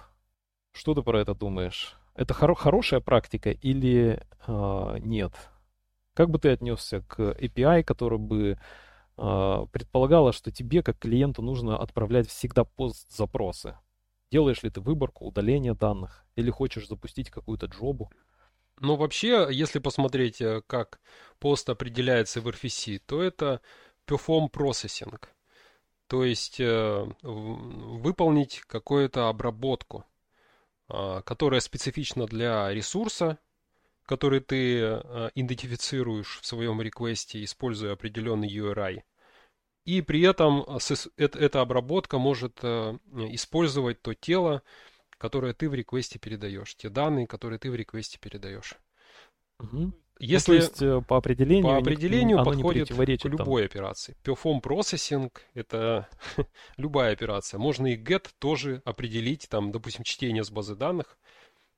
Что 0.72 0.96
ты 0.96 1.02
про 1.02 1.20
это 1.20 1.36
думаешь? 1.36 1.99
Это 2.16 2.34
хоро- 2.34 2.56
хорошая 2.56 3.00
практика 3.00 3.52
или 3.52 4.22
э, 4.48 4.98
нет? 5.00 5.34
Как 6.14 6.30
бы 6.30 6.40
ты 6.40 6.50
отнесся 6.50 7.02
к 7.02 7.20
API, 7.20 7.84
который 7.84 8.20
бы 8.20 8.60
э, 9.18 9.66
предполагала, 9.72 10.34
что 10.34 10.52
тебе, 10.52 10.84
как 10.84 11.00
клиенту, 11.00 11.42
нужно 11.42 11.78
отправлять 11.78 12.28
всегда 12.28 12.64
пост-запросы? 12.64 13.78
Делаешь 14.32 14.64
ли 14.64 14.70
ты 14.70 14.82
выборку, 14.82 15.26
удаление 15.26 15.74
данных? 15.74 16.26
Или 16.36 16.50
хочешь 16.52 16.88
запустить 16.88 17.30
какую-то 17.30 17.68
джобу? 17.68 18.12
Ну, 18.80 18.96
вообще, 18.96 19.48
если 19.52 19.80
посмотреть, 19.80 20.42
э, 20.42 20.62
как 20.68 21.00
пост 21.40 21.70
определяется 21.70 22.42
в 22.42 22.48
RFC, 22.48 23.00
то 23.06 23.22
это 23.22 23.62
perform 24.08 24.50
processing. 24.52 25.20
То 26.08 26.24
есть 26.24 26.60
э, 26.60 27.08
выполнить 27.22 28.62
какую-то 28.62 29.30
обработку, 29.30 30.06
которая 31.26 31.62
специфична 31.62 32.26
для 32.26 32.74
ресурса, 32.74 33.38
который 34.06 34.40
ты 34.40 34.80
э, 34.82 35.30
идентифицируешь 35.36 36.40
в 36.42 36.46
своем 36.46 36.82
реквесте, 36.82 37.44
используя 37.44 37.94
определенный 37.94 38.50
URI. 38.50 39.04
И 39.86 40.02
при 40.02 40.22
этом 40.22 40.66
эта 41.18 41.62
обработка 41.62 42.18
может 42.18 42.64
использовать 42.64 44.02
то 44.02 44.14
тело, 44.14 44.62
которые 45.18 45.54
ты 45.54 45.70
в 45.70 45.74
реквесте 45.74 46.20
передаешь, 46.20 46.76
те 46.76 46.90
данные, 46.90 47.28
которые 47.28 47.60
ты 47.60 47.72
в 47.72 47.76
реквесте 47.76 48.20
передаешь. 48.20 48.76
Угу. 49.60 49.94
Если 50.20 50.52
ну, 50.52 50.58
то 50.58 50.64
есть 50.64 50.82
э, 50.82 51.02
по 51.08 51.18
определению, 51.18 51.64
по 51.64 51.78
определению 51.78 52.44
подходит 52.44 52.90
к 52.90 53.26
любой 53.26 53.62
там. 53.62 53.66
операции. 53.66 54.18
Perform 54.24 54.62
processing— 54.62 55.32
это 55.54 56.10
любая 56.78 57.14
операция. 57.14 57.58
Можно 57.58 57.88
и 57.88 57.98
get 57.98 58.28
тоже 58.38 58.82
определить, 58.84 59.48
там, 59.50 59.72
допустим, 59.72 60.04
чтение 60.04 60.44
с 60.44 60.52
базы 60.52 60.76
данных, 60.76 61.18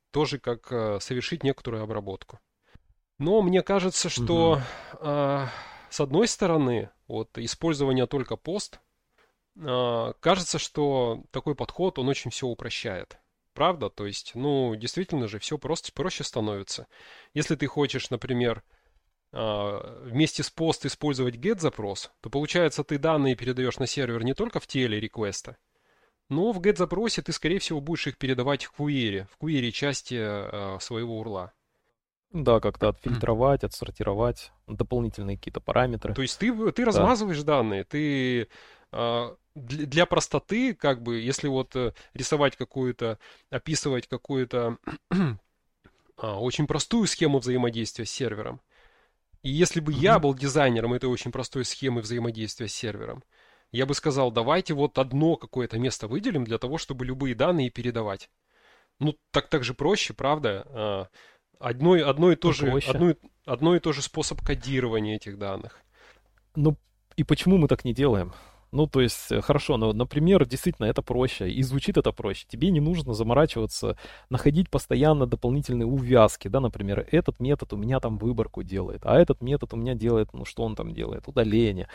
тоже 0.10 0.39
как 0.39 0.71
э, 0.71 1.00
совершить 1.00 1.43
некоторую 1.43 1.83
обработку. 1.83 2.39
Но 3.19 3.43
мне 3.43 3.62
кажется, 3.62 4.10
что 4.10 4.53
угу. 4.53 4.62
э, 5.01 5.45
с 5.91 6.00
одной 6.00 6.27
стороны, 6.27 6.89
вот 7.07 7.38
использование 7.38 8.07
только 8.07 8.38
пост, 8.38 8.79
э, 9.55 10.13
кажется, 10.19 10.57
что 10.57 11.24
такой 11.29 11.53
подход, 11.53 12.00
он 12.00 12.10
очень 12.10 12.31
все 12.31 12.48
упрощает. 12.48 13.21
Правда? 13.53 13.89
То 13.89 14.05
есть, 14.05 14.31
ну, 14.36 14.75
действительно 14.75 15.27
же, 15.27 15.39
все 15.39 15.58
просто 15.58 15.91
проще 15.91 16.24
становится. 16.24 16.88
Если 17.34 17.55
ты 17.55 17.67
хочешь, 17.67 18.10
например, 18.10 18.63
а, 19.34 20.01
вместе 20.03 20.43
с 20.43 20.50
пост 20.50 20.86
использовать 20.86 21.36
get 21.36 21.60
запрос, 21.60 22.12
то 22.22 22.29
получается 22.29 22.84
ты 22.84 22.98
данные 22.98 23.36
передаешь 23.36 23.79
на 23.79 23.88
сервер 23.88 24.24
не 24.24 24.34
только 24.34 24.60
в 24.60 24.67
теле 24.67 25.00
реквеста, 25.00 25.58
но 26.29 26.51
в 26.51 26.62
get 26.62 26.77
запросе 26.77 27.22
ты, 27.22 27.31
скорее 27.34 27.60
всего, 27.60 27.81
будешь 27.81 28.08
их 28.08 28.17
передавать 28.17 28.65
в 28.65 28.74
query, 28.79 29.27
в 29.29 29.43
query 29.43 29.72
части 29.72 30.15
э, 30.17 30.79
своего 30.79 31.20
урла. 31.20 31.53
Да, 32.31 32.62
как-то 32.62 32.89
отфильтровать, 32.89 33.65
отсортировать, 33.65 34.53
дополнительные 34.65 35.38
какие-то 35.38 35.60
параметры. 35.60 36.13
То 36.13 36.22
есть 36.22 36.39
ты, 36.39 36.72
ты 36.72 36.86
размазываешь 36.86 37.43
да. 37.43 37.58
данные, 37.58 37.84
ты 37.84 38.48
для, 39.55 39.86
для 39.86 40.05
простоты, 40.05 40.74
как 40.74 41.01
бы, 41.01 41.19
если 41.19 41.48
вот 41.48 41.75
э, 41.75 41.93
рисовать 42.13 42.55
какую-то, 42.55 43.19
описывать 43.50 44.07
какую-то 44.07 44.77
а, 46.17 46.39
очень 46.39 46.67
простую 46.67 47.07
схему 47.07 47.39
взаимодействия 47.39 48.05
с 48.05 48.12
сервером, 48.12 48.62
и 49.43 49.50
если 49.50 49.79
бы 49.79 49.91
я 49.91 50.19
был 50.19 50.36
дизайнером 50.36 50.93
этой 50.93 51.10
очень 51.10 51.31
простой 51.31 51.65
схемы 51.65 52.01
взаимодействия 52.01 52.67
с 52.67 52.74
сервером, 52.74 53.24
я 53.71 53.86
бы 53.86 53.93
сказал, 53.93 54.31
давайте 54.31 54.74
вот 54.74 54.98
одно 55.00 55.36
какое-то 55.36 55.79
место 55.79 56.07
выделим 56.07 56.43
для 56.43 56.57
того, 56.57 56.77
чтобы 56.77 57.05
любые 57.05 57.36
данные 57.36 57.69
передавать. 57.69 58.29
Ну, 59.00 59.17
так 59.31 59.48
так 59.48 59.63
же 59.63 59.74
проще, 59.74 60.13
правда? 60.13 60.63
А, 60.67 61.07
одно, 61.60 61.93
одно, 61.93 62.31
и 62.31 62.36
то 62.36 62.50
ну, 62.50 62.53
же, 62.53 62.71
одно, 62.88 63.15
одно 63.45 63.75
и 63.75 63.79
то 63.79 63.91
же 63.93 64.01
способ 64.01 64.41
кодирования 64.41 65.15
этих 65.15 65.38
данных. 65.38 65.79
Ну, 66.55 66.77
и 67.15 67.24
почему 67.24 67.57
мы 67.57 67.67
так 67.67 67.83
не 67.83 67.93
делаем? 67.93 68.33
Ну, 68.72 68.88
то 68.88 69.01
есть, 69.01 69.32
э, 69.32 69.42
хорошо, 69.42 69.78
но, 69.78 69.92
например, 69.92 70.46
действительно 70.46 70.86
это 70.86 71.01
проще, 71.01 71.50
и 71.50 71.62
звучит 71.63 71.98
это 71.98 72.12
проще. 72.13 72.46
Тебе 72.48 72.72
не 72.72 72.80
нужно 72.80 73.13
заморачиваться, 73.13 73.98
находить 74.30 74.70
постоянно 74.70 75.25
дополнительные 75.25 75.86
увязки, 75.86 76.48
да, 76.48 76.62
например, 76.62 77.06
этот 77.12 77.40
метод 77.40 77.74
у 77.74 77.78
меня 77.78 78.00
там 78.00 78.18
выборку 78.18 78.63
делает, 78.63 79.01
а 79.04 79.20
этот 79.20 79.42
метод 79.42 79.74
у 79.74 79.78
меня 79.78 79.94
делает, 79.94 80.30
ну, 80.34 80.46
что 80.46 80.63
он 80.63 80.75
там 80.75 80.94
делает, 80.94 81.28
удаление. 81.28 81.90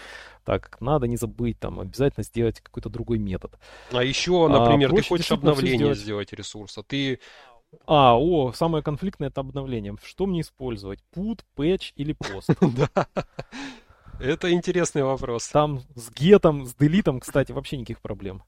Так, 0.44 0.76
надо 0.80 1.06
не 1.06 1.16
забыть 1.16 1.58
там 1.58 1.80
обязательно 1.80 2.24
сделать 2.24 2.60
какой-то 2.60 2.90
другой 2.90 3.18
метод. 3.18 3.58
А 3.92 4.04
еще, 4.04 4.46
например, 4.48 4.92
а, 4.92 4.96
ты 4.96 5.02
хочешь 5.02 5.32
обновление 5.32 5.78
сделать. 5.78 5.98
сделать 5.98 6.32
ресурса, 6.32 6.82
ты 6.82 7.20
а, 7.86 8.18
о, 8.18 8.52
самое 8.52 8.82
конфликтное 8.82 9.28
это 9.28 9.40
обновление. 9.40 9.96
Что 10.02 10.26
мне 10.26 10.40
использовать? 10.40 11.00
Put, 11.14 11.40
patch 11.56 11.92
или 11.96 12.14
post? 12.14 12.56
Да. 12.94 13.06
Это 14.20 14.50
интересный 14.50 15.02
вопрос. 15.02 15.48
Там 15.48 15.82
с 15.94 16.10
гетом, 16.10 16.66
с 16.66 16.74
делитом, 16.74 17.20
кстати, 17.20 17.52
вообще 17.52 17.76
никаких 17.76 18.00
проблем. 18.00 18.42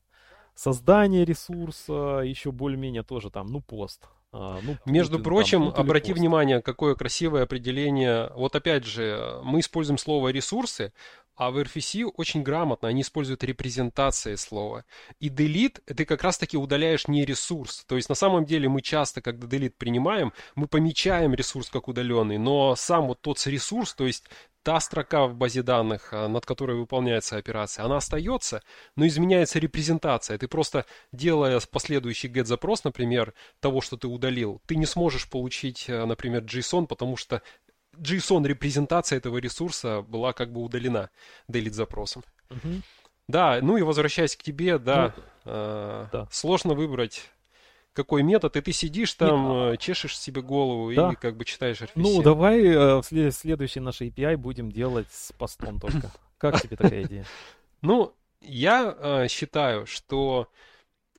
Создание 0.54 1.24
ресурса 1.24 2.22
еще 2.24 2.50
более-менее 2.50 3.02
тоже 3.02 3.30
там, 3.30 3.46
ну, 3.48 3.60
пост. 3.60 4.08
А, 4.32 4.58
ну, 4.62 4.76
Между 4.86 5.18
Путин, 5.18 5.24
прочим, 5.24 5.72
там, 5.72 5.84
обрати 5.84 6.12
пост. 6.12 6.20
внимание, 6.20 6.60
какое 6.62 6.94
красивое 6.94 7.44
определение. 7.44 8.30
Вот 8.34 8.56
опять 8.56 8.84
же, 8.84 9.40
мы 9.44 9.60
используем 9.60 9.98
слово 9.98 10.28
ресурсы, 10.30 10.92
а 11.38 11.52
в 11.52 11.58
RFC 11.58 12.10
очень 12.16 12.42
грамотно 12.42 12.88
они 12.88 13.02
используют 13.02 13.44
репрезентации 13.44 14.34
слова. 14.34 14.84
И 15.20 15.28
delete 15.28 15.80
ты 15.94 16.04
как 16.04 16.24
раз 16.24 16.36
таки 16.36 16.56
удаляешь 16.56 17.06
не 17.06 17.24
ресурс. 17.24 17.84
То 17.86 17.94
есть 17.94 18.08
на 18.08 18.16
самом 18.16 18.44
деле 18.44 18.68
мы 18.68 18.82
часто, 18.82 19.22
когда 19.22 19.46
delete 19.46 19.74
принимаем, 19.78 20.32
мы 20.56 20.66
помечаем 20.66 21.34
ресурс 21.34 21.70
как 21.70 21.86
удаленный, 21.86 22.38
но 22.38 22.74
сам 22.74 23.06
вот 23.06 23.20
тот 23.20 23.44
ресурс, 23.46 23.94
то 23.94 24.04
есть 24.04 24.24
та 24.62 24.80
строка 24.80 25.26
в 25.26 25.34
базе 25.34 25.62
данных, 25.62 26.12
а, 26.12 26.28
над 26.28 26.44
которой 26.44 26.76
выполняется 26.76 27.36
операция, 27.36 27.84
она 27.84 27.96
остается, 27.96 28.62
но 28.96 29.06
изменяется 29.06 29.58
репрезентация. 29.58 30.38
Ты 30.38 30.48
просто, 30.48 30.84
делая 31.12 31.60
последующий 31.70 32.28
get-запрос, 32.28 32.84
например, 32.84 33.34
того, 33.60 33.80
что 33.80 33.96
ты 33.96 34.08
удалил, 34.08 34.60
ты 34.66 34.76
не 34.76 34.86
сможешь 34.86 35.28
получить, 35.28 35.86
а, 35.88 36.06
например, 36.06 36.42
JSON, 36.42 36.86
потому 36.86 37.16
что 37.16 37.42
JSON-репрезентация 37.96 39.18
этого 39.18 39.38
ресурса 39.38 40.02
была 40.02 40.32
как 40.32 40.52
бы 40.52 40.60
удалена 40.62 41.10
delete-запросом. 41.48 42.24
Угу. 42.50 42.82
Да, 43.28 43.58
ну 43.60 43.76
и 43.76 43.82
возвращаясь 43.82 44.36
к 44.36 44.42
тебе, 44.42 44.78
да, 44.78 45.14
ну, 45.16 45.52
э, 45.52 46.06
да. 46.12 46.28
сложно 46.30 46.74
выбрать 46.74 47.30
какой 47.92 48.22
метод, 48.22 48.56
и 48.56 48.60
ты 48.60 48.72
сидишь 48.72 49.14
там, 49.14 49.48
Нет. 49.48 49.74
А 49.74 49.76
чешешь 49.76 50.18
себе 50.18 50.40
голову 50.40 50.94
да. 50.94 51.12
и 51.12 51.16
как 51.16 51.36
бы 51.36 51.44
читаешь 51.44 51.80
RFC. 51.80 51.90
Ну, 51.96 52.22
давай 52.22 52.64
э, 52.64 53.00
в 53.00 53.04
следующий 53.04 53.80
наш 53.80 54.00
API 54.00 54.36
будем 54.36 54.70
делать 54.70 55.08
с 55.10 55.32
постом 55.32 55.80
только. 55.80 56.10
Как 56.38 56.60
тебе 56.62 56.76
такая 56.76 57.02
идея? 57.02 57.26
Ну, 57.82 58.14
я 58.40 58.96
э, 58.96 59.28
считаю, 59.28 59.86
что 59.86 60.48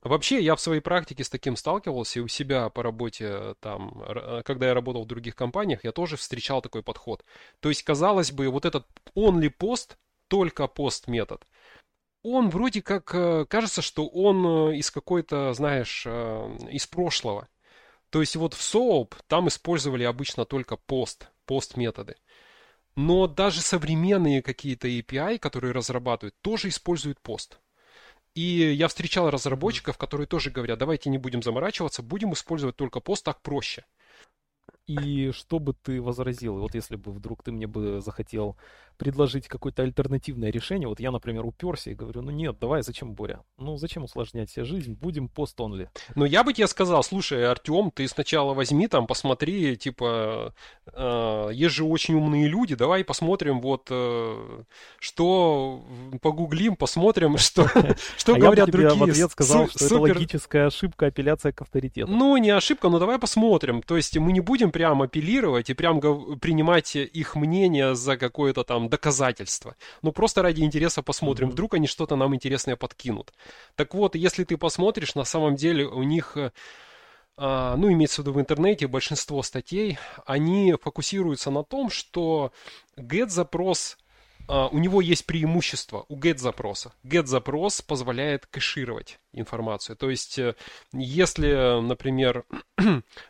вообще 0.02 0.42
я 0.42 0.56
в 0.56 0.60
своей 0.60 0.80
практике 0.80 1.22
с 1.22 1.28
таким 1.28 1.56
сталкивался, 1.56 2.20
и 2.20 2.22
у 2.22 2.28
себя 2.28 2.70
по 2.70 2.82
работе 2.82 3.54
там, 3.60 4.02
э, 4.06 4.42
когда 4.44 4.68
я 4.68 4.74
работал 4.74 5.04
в 5.04 5.08
других 5.08 5.36
компаниях, 5.36 5.84
я 5.84 5.92
тоже 5.92 6.16
встречал 6.16 6.62
такой 6.62 6.82
подход. 6.82 7.24
То 7.60 7.68
есть, 7.68 7.82
казалось 7.82 8.32
бы, 8.32 8.48
вот 8.48 8.64
этот 8.64 8.86
only 9.14 9.52
post, 9.54 9.96
только 10.28 10.66
пост 10.66 11.08
метод– 11.08 11.46
он 12.22 12.50
вроде 12.50 12.82
как 12.82 13.14
э, 13.14 13.46
кажется, 13.46 13.82
что 13.82 14.06
он 14.06 14.72
э, 14.72 14.76
из 14.76 14.90
какой-то, 14.90 15.52
знаешь, 15.54 16.04
э, 16.06 16.56
из 16.70 16.86
прошлого. 16.86 17.48
То 18.10 18.20
есть 18.20 18.36
вот 18.36 18.54
в 18.54 18.60
SOAP 18.60 19.14
там 19.26 19.48
использовали 19.48 20.04
обычно 20.04 20.44
только 20.44 20.76
пост, 20.76 21.28
пост 21.46 21.76
методы. 21.76 22.16
Но 22.96 23.26
даже 23.26 23.60
современные 23.60 24.42
какие-то 24.42 24.88
API, 24.88 25.38
которые 25.38 25.72
разрабатывают, 25.72 26.34
тоже 26.42 26.68
используют 26.68 27.20
пост. 27.20 27.60
И 28.34 28.42
я 28.42 28.88
встречал 28.88 29.30
разработчиков, 29.30 29.96
которые 29.96 30.26
тоже 30.26 30.50
говорят, 30.50 30.78
давайте 30.78 31.10
не 31.10 31.18
будем 31.18 31.42
заморачиваться, 31.42 32.02
будем 32.02 32.32
использовать 32.32 32.76
только 32.76 33.00
пост, 33.00 33.24
так 33.24 33.40
проще. 33.42 33.84
И 34.86 35.30
что 35.32 35.58
бы 35.58 35.72
ты 35.72 36.02
возразил? 36.02 36.58
Вот 36.58 36.74
если 36.74 36.96
бы 36.96 37.12
вдруг 37.12 37.42
ты 37.42 37.52
мне 37.52 37.66
бы 37.66 38.00
захотел 38.00 38.56
предложить 39.00 39.48
какое-то 39.48 39.82
альтернативное 39.82 40.50
решение, 40.50 40.86
вот 40.86 41.00
я, 41.00 41.10
например, 41.10 41.46
уперся 41.46 41.90
и 41.90 41.94
говорю, 41.94 42.20
ну 42.20 42.30
нет, 42.30 42.58
давай, 42.60 42.82
зачем, 42.82 43.14
Боря? 43.14 43.40
Ну 43.56 43.78
зачем 43.78 44.04
усложнять 44.04 44.50
себе 44.50 44.66
жизнь? 44.66 44.92
Будем 44.92 45.28
пост-онли. 45.28 45.88
Ну 46.14 46.26
я 46.26 46.44
бы 46.44 46.52
тебе 46.52 46.66
сказал, 46.66 47.02
слушай, 47.02 47.50
Артем, 47.50 47.90
ты 47.90 48.06
сначала 48.06 48.52
возьми 48.52 48.88
там, 48.88 49.06
посмотри, 49.06 49.78
типа, 49.78 50.54
э, 50.92 51.48
есть 51.54 51.74
же 51.74 51.84
очень 51.84 52.14
умные 52.14 52.46
люди, 52.46 52.74
давай 52.74 53.02
посмотрим 53.02 53.62
вот, 53.62 53.88
э, 53.90 54.64
что, 54.98 55.82
погуглим, 56.20 56.76
посмотрим, 56.76 57.38
что, 57.38 57.66
что 58.18 58.34
а 58.34 58.38
говорят 58.38 58.66
я 58.68 58.72
бы 58.72 58.78
другие. 58.82 59.06
в 59.06 59.10
ответ 59.10 59.32
сказал, 59.32 59.68
что 59.70 59.86
это 59.86 59.98
логическая 59.98 60.66
ошибка, 60.66 61.06
апелляция 61.06 61.52
к 61.52 61.62
авторитету. 61.62 62.12
Ну, 62.12 62.36
не 62.36 62.50
ошибка, 62.50 62.90
но 62.90 62.98
давай 62.98 63.18
посмотрим. 63.18 63.80
То 63.80 63.96
есть 63.96 64.18
мы 64.18 64.32
не 64.32 64.40
будем 64.40 64.70
прям 64.72 65.00
апеллировать 65.00 65.70
и 65.70 65.74
прям 65.74 66.00
принимать 66.38 66.96
их 66.96 67.34
мнение 67.34 67.94
за 67.94 68.18
какое-то 68.18 68.62
там 68.62 68.89
доказательства. 68.90 69.76
Ну, 70.02 70.12
просто 70.12 70.42
ради 70.42 70.62
интереса 70.62 71.02
посмотрим. 71.02 71.50
Вдруг 71.50 71.74
они 71.74 71.86
что-то 71.86 72.16
нам 72.16 72.34
интересное 72.34 72.76
подкинут. 72.76 73.32
Так 73.76 73.94
вот, 73.94 74.14
если 74.14 74.44
ты 74.44 74.56
посмотришь, 74.58 75.14
на 75.14 75.24
самом 75.24 75.56
деле 75.56 75.86
у 75.86 76.02
них 76.02 76.36
а, 77.42 77.74
ну, 77.76 77.90
имеется 77.90 78.20
в 78.20 78.26
виду 78.26 78.34
в 78.34 78.40
интернете, 78.40 78.86
большинство 78.86 79.42
статей, 79.42 79.98
они 80.26 80.74
фокусируются 80.82 81.50
на 81.50 81.64
том, 81.64 81.88
что 81.88 82.52
get-запрос, 82.98 83.96
а, 84.46 84.68
у 84.68 84.76
него 84.76 85.00
есть 85.00 85.24
преимущество 85.24 86.04
у 86.08 86.18
get-запроса. 86.18 86.92
Get-запрос 87.02 87.80
позволяет 87.80 88.44
кэшировать 88.44 89.20
информацию. 89.32 89.96
То 89.96 90.10
есть, 90.10 90.38
э, 90.38 90.54
если, 90.92 91.80
например, 91.80 92.44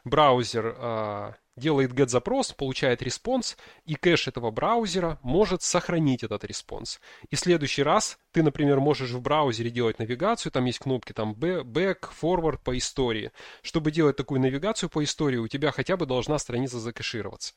браузер 0.04 0.74
а, 0.76 1.34
делает 1.56 1.92
get-запрос, 1.92 2.52
получает 2.52 3.02
response, 3.02 3.56
и 3.84 3.94
кэш 3.94 4.28
этого 4.28 4.50
браузера 4.50 5.18
может 5.22 5.62
сохранить 5.62 6.22
этот 6.22 6.44
response. 6.44 7.00
И 7.28 7.36
в 7.36 7.38
следующий 7.38 7.82
раз 7.82 8.18
ты, 8.32 8.42
например, 8.42 8.80
можешь 8.80 9.10
в 9.10 9.20
браузере 9.20 9.70
делать 9.70 9.98
навигацию, 9.98 10.52
там 10.52 10.64
есть 10.64 10.78
кнопки 10.78 11.12
там 11.12 11.32
back, 11.34 12.10
forward 12.20 12.60
по 12.64 12.76
истории. 12.76 13.30
Чтобы 13.62 13.90
делать 13.90 14.16
такую 14.16 14.40
навигацию 14.40 14.88
по 14.88 15.02
истории, 15.04 15.36
у 15.36 15.48
тебя 15.48 15.70
хотя 15.70 15.96
бы 15.96 16.06
должна 16.06 16.38
страница 16.38 16.78
закэшироваться. 16.78 17.54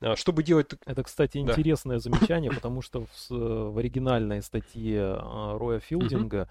А, 0.00 0.16
чтобы 0.16 0.42
делать... 0.42 0.70
Это, 0.86 1.02
кстати, 1.02 1.42
да. 1.42 1.52
интересное 1.52 1.98
замечание, 2.00 2.50
потому 2.50 2.82
что 2.82 3.04
в, 3.04 3.30
в 3.30 3.78
оригинальной 3.78 4.42
статье 4.42 5.16
а, 5.18 5.58
Роя 5.58 5.80
Филдинга 5.80 6.50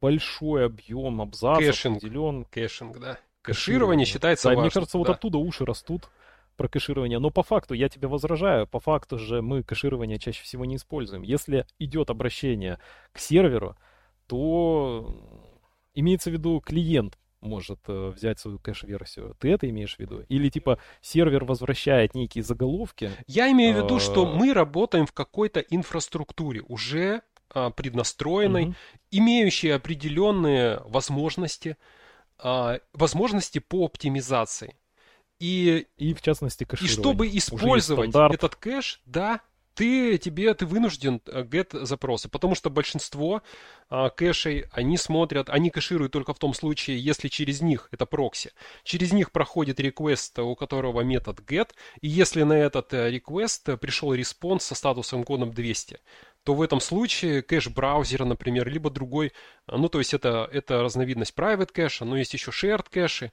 большой 0.00 0.66
объем 0.66 1.20
абзацев 1.20 1.66
Caching. 1.66 1.96
определен. 1.98 2.44
Caching, 2.44 2.98
да. 2.98 3.18
Кэширование 3.44 4.06
считается 4.06 4.44
да, 4.44 4.50
важным. 4.50 4.64
Мне 4.64 4.70
кажется, 4.70 4.98
вот 4.98 5.06
да. 5.06 5.12
оттуда 5.12 5.38
уши 5.38 5.64
растут 5.64 6.08
про 6.56 6.68
кэширование. 6.68 7.18
Но 7.18 7.30
по 7.30 7.42
факту, 7.42 7.74
я 7.74 7.88
тебе 7.88 8.08
возражаю, 8.08 8.66
по 8.66 8.80
факту 8.80 9.18
же 9.18 9.42
мы 9.42 9.62
кэширование 9.62 10.18
чаще 10.18 10.42
всего 10.42 10.64
не 10.64 10.76
используем. 10.76 11.22
Если 11.22 11.66
идет 11.78 12.10
обращение 12.10 12.78
к 13.12 13.18
серверу, 13.18 13.76
то 14.26 15.14
имеется 15.94 16.30
в 16.30 16.32
виду 16.32 16.60
клиент 16.64 17.18
может 17.40 17.80
э, 17.88 18.08
взять 18.08 18.38
свою 18.38 18.58
кэш-версию. 18.58 19.36
Ты 19.38 19.50
это 19.50 19.68
имеешь 19.68 19.96
в 19.96 19.98
виду? 19.98 20.24
Или 20.30 20.48
типа 20.48 20.78
сервер 21.02 21.44
возвращает 21.44 22.14
некие 22.14 22.42
заголовки? 22.42 23.10
Я 23.26 23.52
имею 23.52 23.74
в 23.74 23.84
виду, 23.84 24.00
что 24.00 24.26
э, 24.26 24.34
мы 24.34 24.54
работаем 24.54 25.04
в 25.04 25.12
какой-то 25.12 25.60
инфраструктуре, 25.60 26.62
уже 26.62 27.20
а, 27.50 27.70
преднастроенной, 27.70 28.64
угу. 28.64 28.74
имеющей 29.10 29.70
определенные 29.70 30.80
возможности, 30.86 31.76
а, 32.38 32.78
возможности 32.92 33.58
по 33.58 33.84
оптимизации. 33.84 34.76
И, 35.40 35.86
и 35.96 36.14
в 36.14 36.22
частности 36.22 36.64
кэширование. 36.64 36.96
И 36.96 37.00
чтобы 37.00 37.28
использовать 37.28 38.14
этот 38.14 38.54
кэш, 38.56 39.00
да, 39.04 39.40
ты, 39.74 40.18
тебе, 40.18 40.54
ты 40.54 40.66
вынужден 40.66 41.20
э, 41.26 41.42
get 41.42 41.84
запросы, 41.84 42.28
потому 42.28 42.54
что 42.54 42.70
большинство 42.70 43.42
а, 43.90 44.08
кэшей, 44.10 44.66
они 44.70 44.96
смотрят, 44.96 45.50
они 45.50 45.70
кэшируют 45.70 46.12
только 46.12 46.32
в 46.32 46.38
том 46.38 46.54
случае, 46.54 46.98
если 46.98 47.28
через 47.28 47.60
них, 47.60 47.88
это 47.90 48.06
прокси, 48.06 48.52
через 48.84 49.12
них 49.12 49.32
проходит 49.32 49.80
request, 49.80 50.40
у 50.40 50.54
которого 50.54 51.00
метод 51.02 51.40
get, 51.40 51.70
и 52.00 52.08
если 52.08 52.44
на 52.44 52.54
этот 52.54 52.94
э, 52.94 53.10
request 53.12 53.76
пришел 53.78 54.14
response 54.14 54.64
со 54.64 54.74
статусом 54.74 55.24
кодом 55.24 55.52
200, 55.52 55.98
то 56.44 56.54
в 56.54 56.62
этом 56.62 56.80
случае 56.80 57.42
кэш 57.42 57.68
браузера, 57.68 58.24
например, 58.24 58.68
либо 58.68 58.90
другой, 58.90 59.32
э, 59.66 59.76
ну 59.76 59.88
то 59.88 59.98
есть 59.98 60.14
это, 60.14 60.48
это 60.52 60.82
разновидность 60.82 61.34
private 61.34 61.72
кэша, 61.72 62.04
но 62.04 62.16
есть 62.16 62.34
еще 62.34 62.50
shared 62.50 62.86
кэши, 62.90 63.32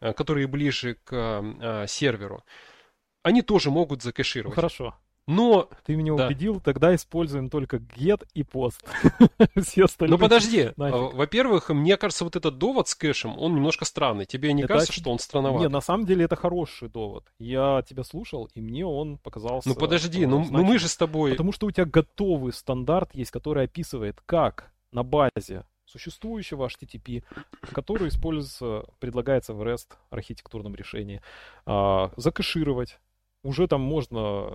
которые 0.00 0.48
ближе 0.48 0.96
к 1.04 1.12
а, 1.12 1.86
серверу, 1.86 2.42
они 3.22 3.42
тоже 3.42 3.70
могут 3.70 4.02
закэшировать. 4.02 4.56
Хорошо. 4.56 4.96
Но... 5.26 5.68
Ты 5.84 5.94
меня 5.94 6.14
да. 6.14 6.26
убедил, 6.26 6.60
тогда 6.60 6.94
используем 6.94 7.48
только 7.48 7.76
get 7.76 8.26
и 8.34 8.42
post. 8.42 8.84
Все 9.62 9.84
остальные... 9.84 10.16
Ну 10.16 10.18
подожди, 10.18 10.72
а, 10.76 10.90
во-первых, 10.90 11.70
мне 11.70 11.96
кажется, 11.96 12.24
вот 12.24 12.36
этот 12.36 12.58
довод 12.58 12.88
с 12.88 12.94
кэшем, 12.94 13.38
он 13.38 13.54
немножко 13.54 13.84
странный. 13.84 14.24
Тебе 14.24 14.52
не 14.52 14.62
это... 14.62 14.74
кажется, 14.74 14.92
что 14.92 15.10
он 15.10 15.18
странноватый? 15.18 15.68
Не, 15.68 15.72
на 15.72 15.80
самом 15.80 16.06
деле 16.06 16.24
это 16.24 16.36
хороший 16.36 16.88
довод. 16.88 17.24
Я 17.38 17.84
тебя 17.88 18.02
слушал, 18.04 18.48
и 18.54 18.60
мне 18.60 18.84
он 18.84 19.18
показался... 19.18 19.68
Ну 19.68 19.74
подожди, 19.74 20.26
ну, 20.26 20.44
ну 20.50 20.64
мы 20.64 20.78
же 20.78 20.88
с 20.88 20.96
тобой... 20.96 21.32
Потому 21.32 21.52
что 21.52 21.66
у 21.66 21.70
тебя 21.70 21.84
готовый 21.84 22.52
стандарт 22.52 23.14
есть, 23.14 23.30
который 23.30 23.64
описывает, 23.64 24.20
как 24.26 24.72
на 24.90 25.04
базе 25.04 25.64
существующего 25.92 26.66
HTTP, 26.66 27.22
который 27.72 28.08
используется, 28.08 28.84
предлагается 28.98 29.52
в 29.52 29.62
REST 29.62 29.88
архитектурном 30.10 30.74
решении, 30.74 31.20
а, 31.66 32.10
закэшировать 32.16 32.98
уже 33.42 33.66
там 33.66 33.80
можно 33.80 34.18
э, 34.18 34.52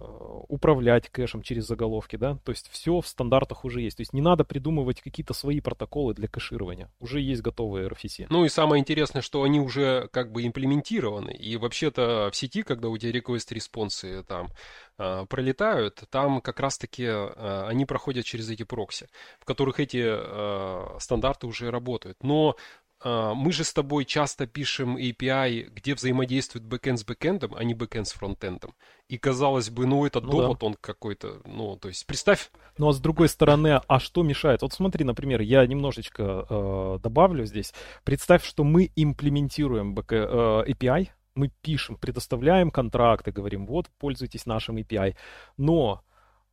управлять 0.48 1.10
кэшем 1.10 1.42
через 1.42 1.68
заголовки, 1.68 2.16
да, 2.16 2.38
то 2.44 2.52
есть 2.52 2.70
все 2.72 3.02
в 3.02 3.08
стандартах 3.08 3.66
уже 3.66 3.82
есть, 3.82 3.98
то 3.98 4.02
есть 4.02 4.14
не 4.14 4.22
надо 4.22 4.46
придумывать 4.46 5.02
какие-то 5.02 5.34
свои 5.34 5.60
протоколы 5.60 6.14
для 6.14 6.28
кэширования, 6.28 6.90
уже 7.00 7.20
есть 7.20 7.42
готовые 7.42 7.90
RFC. 7.90 8.28
Ну 8.30 8.46
и 8.46 8.50
самое 8.50 8.80
интересное, 8.80 9.22
что 9.22 9.44
они 9.44 9.60
уже 9.60 10.08
как 10.12 10.32
бы 10.32 10.46
имплементированы, 10.46 11.32
и 11.32 11.58
вообще-то 11.58 12.30
в 12.32 12.36
сети, 12.36 12.64
когда 12.64 12.90
у 12.90 12.98
тебя 12.98 13.12
request-респонсы 13.12 14.24
там 14.24 14.50
э, 14.98 15.26
пролетают, 15.28 16.04
там 16.10 16.42
как 16.42 16.60
раз-таки 16.60 17.04
э, 17.04 17.66
они 17.68 17.86
проходят 17.86 18.26
через 18.26 18.50
эти 18.50 18.64
прокси, 18.64 19.08
в 19.40 19.46
которых 19.46 19.80
эти 19.80 20.04
э, 20.04 21.00
стандарты 21.00 21.48
уже 21.48 21.72
работают, 21.72 22.24
но 22.24 22.56
мы 23.04 23.52
же 23.52 23.64
с 23.64 23.74
тобой 23.74 24.06
часто 24.06 24.48
пишем 24.48 24.98
API, 24.98 25.70
где 25.70 25.94
взаимодействует 25.94 26.66
бэкэнд 26.66 27.00
с 27.00 27.04
бэкэндом, 27.04 27.54
а 27.56 27.64
не 27.64 27.74
бэкэнд 27.74 28.08
с 28.08 28.14
фронтендом. 28.14 28.74
И 29.08 29.18
казалось 29.18 29.70
бы, 29.70 29.86
ну 29.86 30.06
этот 30.06 30.24
ну, 30.26 30.32
довод, 30.32 30.60
да. 30.60 30.66
он 30.68 30.74
какой-то, 30.80 31.42
ну, 31.46 31.78
то 31.78 31.88
есть 31.88 32.06
представь... 32.08 32.52
Ну 32.78 32.90
а 32.90 32.94
с 32.94 33.00
другой 33.00 33.30
стороны, 33.30 33.80
а 33.88 34.00
что 34.00 34.24
мешает? 34.24 34.62
Вот 34.64 34.74
смотри, 34.74 35.06
например, 35.06 35.42
я 35.42 35.66
немножечко 35.66 36.46
э, 36.50 37.00
добавлю 37.02 37.46
здесь. 37.46 37.74
Представь, 38.04 38.44
что 38.44 38.64
мы 38.64 38.92
имплементируем 38.96 39.94
бэк, 39.94 40.14
э, 40.14 40.72
API, 40.72 41.10
мы 41.36 41.52
пишем, 41.62 41.96
предоставляем 41.96 42.72
контракты, 42.72 43.32
говорим, 43.32 43.66
вот, 43.68 43.88
пользуйтесь 44.00 44.46
нашим 44.46 44.78
API. 44.78 45.16
Но 45.56 46.02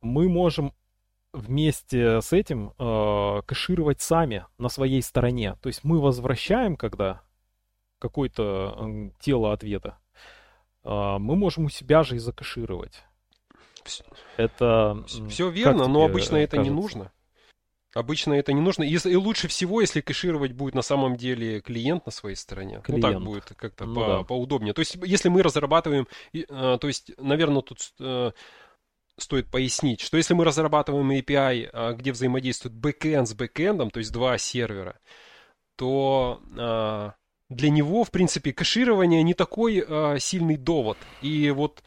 мы 0.01 0.29
можем 0.29 0.73
вместе 1.35 2.21
с 2.21 2.33
этим 2.33 2.73
э, 2.77 3.41
кэшировать 3.45 4.01
сами 4.01 4.45
на 4.57 4.69
своей 4.69 5.01
стороне. 5.01 5.57
То 5.61 5.67
есть 5.67 5.83
мы 5.83 5.99
возвращаем, 5.99 6.75
когда 6.77 7.21
какое-то 7.99 9.11
тело 9.19 9.53
ответа, 9.53 9.97
э, 10.83 10.89
мы 10.89 11.35
можем 11.35 11.65
у 11.65 11.69
себя 11.69 12.03
же 12.03 12.15
и 12.15 12.19
закэшировать. 12.19 13.03
Это 14.37 15.03
все 15.29 15.49
верно, 15.49 15.87
но 15.87 16.05
обычно 16.05 16.37
это 16.37 16.57
кажется? 16.57 16.71
не 16.71 16.75
нужно. 16.75 17.11
Обычно 17.93 18.33
это 18.33 18.51
не 18.51 18.59
нужно. 18.59 18.83
И, 18.83 18.93
и 18.93 19.15
лучше 19.15 19.47
всего, 19.47 19.79
если 19.79 20.01
кэшировать 20.01 20.51
будет 20.51 20.75
на 20.75 20.81
самом 20.81 21.15
деле 21.15 21.61
клиент 21.61 22.05
на 22.05 22.11
своей 22.11 22.35
стороне. 22.35 22.81
Клиент. 22.83 23.05
Ну 23.05 23.13
так 23.13 23.23
будет 23.23 23.43
как-то 23.55 23.85
ну, 23.85 23.95
по, 23.95 24.07
да. 24.07 24.23
поудобнее. 24.23 24.73
То 24.73 24.81
есть, 24.81 24.97
если 25.01 25.29
мы 25.29 25.41
разрабатываем, 25.41 26.05
э, 26.33 26.43
то 26.49 26.87
есть, 26.87 27.11
наверное, 27.17 27.61
тут 27.61 27.93
э, 28.01 28.31
стоит 29.17 29.49
пояснить, 29.49 30.01
что 30.01 30.17
если 30.17 30.33
мы 30.33 30.43
разрабатываем 30.43 31.11
API, 31.11 31.69
а, 31.71 31.93
где 31.93 32.11
взаимодействует 32.11 32.75
бэкэнд 32.75 33.27
с 33.27 33.33
бэкэндом, 33.33 33.91
то 33.91 33.99
есть 33.99 34.11
два 34.11 34.37
сервера, 34.37 34.99
то 35.77 36.41
а, 36.57 37.13
для 37.49 37.69
него, 37.69 38.03
в 38.03 38.11
принципе, 38.11 38.53
кэширование 38.53 39.23
не 39.23 39.33
такой 39.33 39.83
а, 39.87 40.17
сильный 40.19 40.57
довод. 40.57 40.97
И 41.21 41.49
вот... 41.51 41.83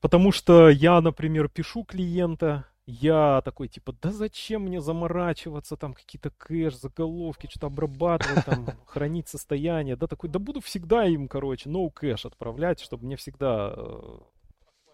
Потому 0.00 0.30
что 0.30 0.68
я, 0.68 1.00
например, 1.00 1.48
пишу 1.48 1.82
клиента, 1.82 2.66
я 2.86 3.42
такой, 3.44 3.66
типа, 3.66 3.92
да 4.00 4.12
зачем 4.12 4.62
мне 4.62 4.80
заморачиваться, 4.80 5.76
там 5.76 5.92
какие-то 5.92 6.30
кэш, 6.30 6.74
заголовки, 6.76 7.48
что-то 7.50 7.66
обрабатывать, 7.66 8.44
там, 8.44 8.66
хранить 8.86 9.28
состояние, 9.28 9.96
да, 9.96 10.06
такой, 10.06 10.30
да 10.30 10.38
буду 10.38 10.60
всегда 10.60 11.04
им, 11.04 11.26
короче, 11.26 11.68
no 11.68 11.90
кэш 11.90 12.26
отправлять, 12.26 12.80
чтобы 12.80 13.06
мне 13.06 13.16
всегда 13.16 13.76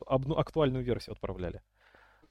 э, 0.06 0.32
актуальную 0.36 0.84
версию 0.84 1.14
отправляли. 1.14 1.62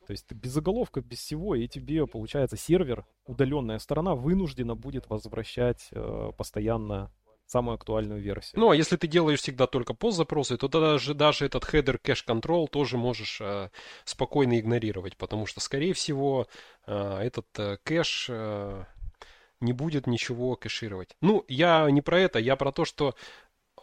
То 0.06 0.12
есть 0.12 0.32
без 0.34 0.52
заголовка, 0.52 1.02
без 1.02 1.20
всего, 1.20 1.56
и 1.56 1.68
тебе, 1.68 2.06
получается, 2.06 2.58
сервер, 2.58 3.06
удаленная 3.26 3.80
сторона, 3.80 4.16
вынуждена 4.16 4.76
будет 4.76 5.10
возвращать 5.10 5.88
э, 5.92 6.32
постоянно 6.38 7.12
самую 7.46 7.76
актуальную 7.76 8.22
версию. 8.22 8.60
Ну, 8.60 8.70
а 8.72 8.76
если 8.76 8.98
ты 8.98 9.08
делаешь 9.08 9.40
всегда 9.40 9.68
только 9.68 9.94
пост-запросы, 9.94 10.58
то 10.58 10.68
даже, 10.68 11.14
даже 11.14 11.46
этот 11.46 11.64
header 11.66 12.00
cache 12.02 12.26
control 12.26 12.68
тоже 12.68 12.98
можешь 12.98 13.40
э, 13.42 13.70
спокойно 14.06 14.60
игнорировать, 14.60 15.18
потому 15.18 15.46
что, 15.46 15.60
скорее 15.60 15.94
всего, 15.94 16.48
э, 16.86 17.20
этот 17.20 17.48
э, 17.58 17.78
кэш 17.84 18.28
э, 18.30 18.86
не 19.60 19.74
будет 19.74 20.08
ничего 20.08 20.56
кэшировать. 20.56 21.16
Ну, 21.22 21.46
я 21.48 21.90
не 21.90 22.02
про 22.02 22.20
это, 22.20 22.40
я 22.40 22.56
про 22.56 22.72
то, 22.72 22.86
что 22.86 23.16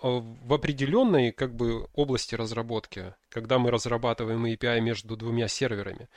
в 0.02 0.52
определенной 0.52 1.32
как 1.32 1.54
бы 1.54 1.88
области 1.94 2.34
разработки, 2.34 3.14
когда 3.28 3.58
мы 3.58 3.70
разрабатываем 3.70 4.46
API 4.46 4.80
между 4.80 5.16
двумя 5.16 5.48
серверами, 5.48 6.08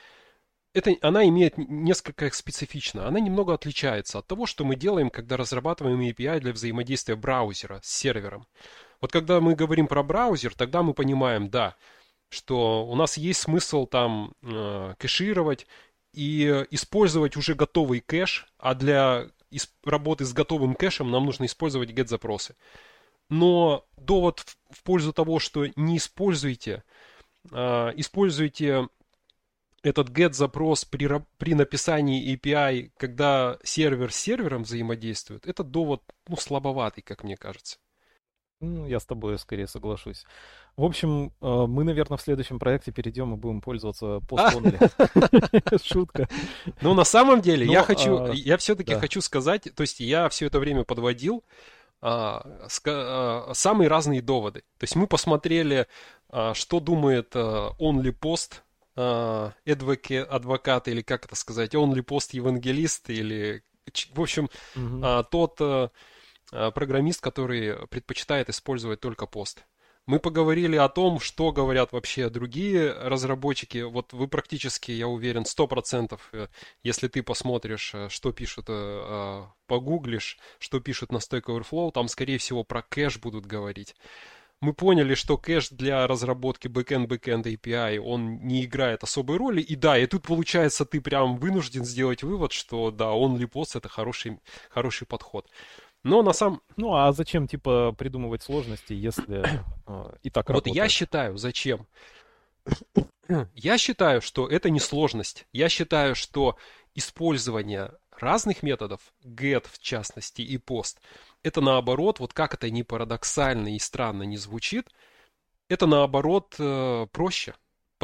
это, 0.72 0.92
она 1.02 1.26
имеет 1.28 1.56
несколько 1.56 2.30
специфично. 2.32 3.06
Она 3.06 3.20
немного 3.20 3.54
отличается 3.54 4.18
от 4.18 4.26
того, 4.26 4.46
что 4.46 4.64
мы 4.64 4.74
делаем, 4.74 5.08
когда 5.08 5.36
разрабатываем 5.36 6.00
API 6.00 6.40
для 6.40 6.52
взаимодействия 6.52 7.14
браузера 7.14 7.80
с 7.82 7.88
сервером. 7.88 8.46
Вот 9.00 9.12
когда 9.12 9.40
мы 9.40 9.54
говорим 9.54 9.86
про 9.86 10.02
браузер, 10.02 10.54
тогда 10.54 10.82
мы 10.82 10.92
понимаем, 10.92 11.48
да, 11.48 11.76
что 12.28 12.84
у 12.86 12.96
нас 12.96 13.16
есть 13.16 13.42
смысл 13.42 13.86
там 13.86 14.34
э, 14.42 14.94
кэшировать 14.98 15.66
и 16.12 16.64
использовать 16.70 17.36
уже 17.36 17.54
готовый 17.54 18.00
кэш, 18.00 18.46
а 18.58 18.74
для 18.74 19.28
работы 19.84 20.24
с 20.24 20.32
готовым 20.32 20.74
кэшем 20.74 21.10
нам 21.10 21.26
нужно 21.26 21.44
использовать 21.44 21.90
get-запросы. 21.90 22.56
Но 23.28 23.86
довод 23.96 24.40
в, 24.40 24.56
в 24.70 24.82
пользу 24.82 25.12
того, 25.12 25.38
что 25.38 25.66
не 25.76 25.96
используйте, 25.96 26.84
э, 27.50 27.92
используйте 27.96 28.88
этот 29.82 30.08
get-запрос 30.08 30.84
при, 30.84 31.08
при 31.38 31.54
написании 31.54 32.34
API, 32.34 32.90
когда 32.96 33.58
сервер 33.62 34.12
с 34.12 34.16
сервером 34.16 34.62
взаимодействует, 34.62 35.46
это 35.46 35.62
довод 35.62 36.02
ну, 36.26 36.36
слабоватый, 36.36 37.02
как 37.02 37.22
мне 37.22 37.36
кажется. 37.36 37.78
Ну, 38.60 38.86
я 38.86 38.98
с 38.98 39.04
тобой 39.04 39.38
скорее 39.38 39.66
соглашусь. 39.66 40.24
В 40.76 40.84
общем, 40.84 41.32
э, 41.40 41.66
мы, 41.68 41.84
наверное, 41.84 42.16
в 42.16 42.22
следующем 42.22 42.58
проекте 42.58 42.92
перейдем 42.92 43.34
и 43.34 43.36
будем 43.36 43.60
пользоваться 43.60 44.20
постонли. 44.28 44.78
Шутка. 45.84 46.28
Ну, 46.80 46.94
на 46.94 47.04
самом 47.04 47.42
деле, 47.42 47.66
я 47.66 47.82
хочу, 47.82 48.24
а, 48.24 48.32
я 48.32 48.56
все-таки 48.56 48.94
хочу 48.94 49.20
сказать, 49.20 49.68
то 49.74 49.82
есть 49.82 50.00
я 50.00 50.28
все 50.30 50.46
это 50.46 50.58
время 50.58 50.84
подводил 50.84 51.44
а, 51.46 51.50
а, 51.50 51.73
самые 52.00 53.88
разные 53.88 54.20
доводы. 54.20 54.60
То 54.78 54.84
есть 54.84 54.96
мы 54.96 55.06
посмотрели, 55.06 55.86
что 56.52 56.80
думает 56.80 57.34
Only 57.34 58.12
Post 58.12 58.60
адвокат, 58.96 60.88
или 60.88 61.02
как 61.02 61.24
это 61.26 61.34
сказать, 61.34 61.74
он 61.74 61.94
ли 61.94 62.02
пост-евангелист, 62.02 63.10
или, 63.10 63.64
в 64.12 64.20
общем, 64.20 64.48
угу. 64.76 65.24
тот 65.30 65.60
а, 66.54 66.70
программист, 66.70 67.20
который 67.20 67.86
предпочитает 67.88 68.48
использовать 68.48 69.00
только 69.00 69.26
пост. 69.26 69.64
Мы 70.06 70.18
поговорили 70.18 70.76
о 70.76 70.88
том, 70.88 71.18
что 71.18 71.50
говорят 71.50 71.92
вообще 71.92 72.28
другие 72.28 72.92
разработчики. 72.92 73.78
Вот 73.78 74.12
вы 74.12 74.28
практически, 74.28 74.90
я 74.92 75.08
уверен, 75.08 75.44
100%, 75.44 76.20
э, 76.32 76.48
если 76.82 77.08
ты 77.08 77.22
посмотришь, 77.22 77.92
э, 77.94 78.08
что 78.10 78.32
пишут, 78.32 78.66
погуглишь, 79.66 80.38
что 80.58 80.80
пишут 80.80 81.10
на 81.10 81.18
Stack 81.18 81.44
Overflow, 81.44 81.90
там, 81.92 82.08
скорее 82.08 82.38
всего, 82.38 82.64
про 82.64 82.82
кэш 82.82 83.18
будут 83.18 83.46
говорить 83.46 83.94
мы 84.64 84.72
поняли, 84.72 85.14
что 85.14 85.36
кэш 85.36 85.68
для 85.70 86.06
разработки 86.06 86.68
backend-backend 86.68 87.44
API, 87.44 87.98
он 87.98 88.38
не 88.46 88.64
играет 88.64 89.02
особой 89.02 89.36
роли. 89.36 89.60
И 89.60 89.76
да, 89.76 89.98
и 89.98 90.06
тут 90.06 90.22
получается 90.22 90.84
ты 90.84 91.00
прям 91.00 91.36
вынужден 91.36 91.84
сделать 91.84 92.22
вывод, 92.22 92.52
что 92.52 92.90
да, 92.90 93.06
only 93.06 93.48
post 93.48 93.76
это 93.76 93.88
хороший, 93.88 94.38
хороший 94.70 95.06
подход. 95.06 95.48
Но 96.04 96.22
на 96.22 96.32
самом... 96.34 96.62
Ну 96.76 96.94
а 96.94 97.12
зачем, 97.12 97.48
типа, 97.48 97.92
придумывать 97.96 98.42
сложности, 98.42 98.92
если 98.92 99.44
э, 99.86 100.16
и 100.22 100.30
так 100.30 100.48
работает? 100.48 100.76
Вот 100.76 100.82
я 100.84 100.88
считаю, 100.88 101.36
зачем? 101.36 101.86
Я 103.54 103.78
считаю, 103.78 104.20
что 104.20 104.46
это 104.46 104.68
не 104.68 104.80
сложность. 104.80 105.46
Я 105.52 105.70
считаю, 105.70 106.14
что 106.14 106.58
использование 106.94 107.92
разных 108.10 108.62
методов, 108.62 109.00
get 109.24 109.66
в 109.70 109.78
частности 109.78 110.42
и 110.42 110.58
post, 110.58 110.98
это 111.42 111.60
наоборот, 111.60 112.20
вот 112.20 112.32
как 112.32 112.54
это 112.54 112.70
не 112.70 112.82
парадоксально 112.82 113.74
и 113.74 113.78
странно 113.78 114.24
не 114.24 114.36
звучит, 114.36 114.90
это 115.68 115.86
наоборот 115.86 116.54
э, 116.58 117.06
проще. 117.12 117.54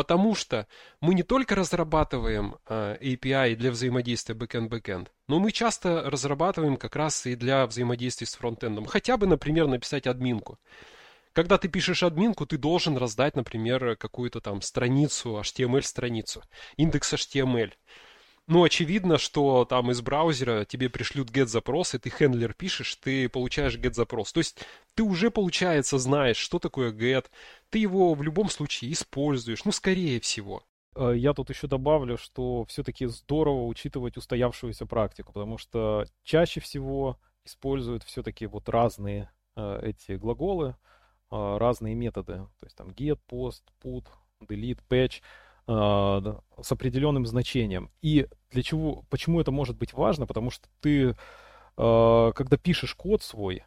Потому 0.01 0.35
что 0.35 0.67
мы 1.03 1.13
не 1.13 1.23
только 1.23 1.55
разрабатываем 1.55 2.57
э, 2.67 2.97
API 3.03 3.55
для 3.55 3.71
взаимодействия 3.71 4.35
backend-backend, 4.35 5.09
но 5.29 5.39
мы 5.39 5.53
часто 5.53 6.09
разрабатываем 6.11 6.79
как 6.79 6.97
раз 6.97 7.27
и 7.27 7.35
для 7.35 7.67
взаимодействия 7.67 8.27
с 8.27 8.35
фронтендом. 8.35 8.87
Хотя 8.87 9.19
бы, 9.19 9.27
например, 9.27 9.67
написать 9.67 10.07
админку. 10.07 10.59
Когда 11.35 11.59
ты 11.59 11.69
пишешь 11.69 12.03
админку, 12.03 12.47
ты 12.47 12.57
должен 12.57 12.97
раздать, 12.97 13.37
например, 13.37 13.95
какую-то 13.97 14.41
там 14.41 14.63
страницу, 14.63 15.39
HTML-страницу, 15.39 16.45
индекс 16.79 17.13
HTML. 17.13 17.71
Ну, 18.47 18.65
очевидно, 18.65 19.19
что 19.19 19.67
там 19.67 19.91
из 19.91 20.01
браузера 20.01 20.65
тебе 20.65 20.89
пришлют 20.89 21.31
get-запрос, 21.31 21.95
и 21.95 21.99
ты 21.99 22.09
хендлер 22.09 22.55
пишешь, 22.55 22.97
ты 22.97 23.29
получаешь 23.29 23.77
get-запрос. 23.77 24.33
То 24.33 24.39
есть 24.39 24.59
ты 24.95 25.03
уже, 25.03 25.31
получается, 25.31 25.99
знаешь, 25.99 26.39
что 26.39 26.59
такое 26.59 26.91
get, 26.91 27.27
ты 27.71 27.79
его 27.79 28.15
в 28.15 28.23
любом 28.23 28.49
случае 28.49 28.93
используешь, 28.93 29.65
ну, 29.65 29.73
скорее 29.73 30.21
всего. 30.21 30.63
Э, 30.97 31.13
я 31.17 31.33
тут 31.33 31.51
еще 31.51 31.67
добавлю, 31.67 32.19
что 32.19 32.65
все-таки 32.67 33.07
здорово 33.07 33.67
учитывать 33.67 34.17
устоявшуюся 34.17 34.87
практику, 34.87 35.33
потому 35.33 35.59
что 35.59 36.05
чаще 36.25 36.61
всего 36.61 37.19
используют 37.45 38.03
все-таки 38.05 38.47
вот 38.47 38.69
разные 38.69 39.31
э, 39.57 39.81
эти 39.83 40.13
глаголы, 40.13 40.77
э, 41.31 41.57
разные 41.59 41.95
методы. 41.95 42.47
То 42.59 42.67
есть 42.67 42.77
там 42.77 42.89
get, 42.89 43.19
post, 43.31 43.63
put, 43.83 44.07
delete, 44.43 44.81
patch. 44.89 45.23
С 45.67 46.73
определенным 46.73 47.27
значением. 47.27 47.93
И 48.03 48.27
для 48.51 48.63
чего, 48.63 49.05
почему 49.09 49.41
это 49.41 49.53
может 49.53 49.77
быть 49.77 49.93
важно? 49.93 50.27
Потому 50.27 50.51
что 50.51 50.69
ты, 50.81 51.15
когда 51.77 52.57
пишешь 52.61 52.97
код 52.97 53.23
свой, 53.23 53.63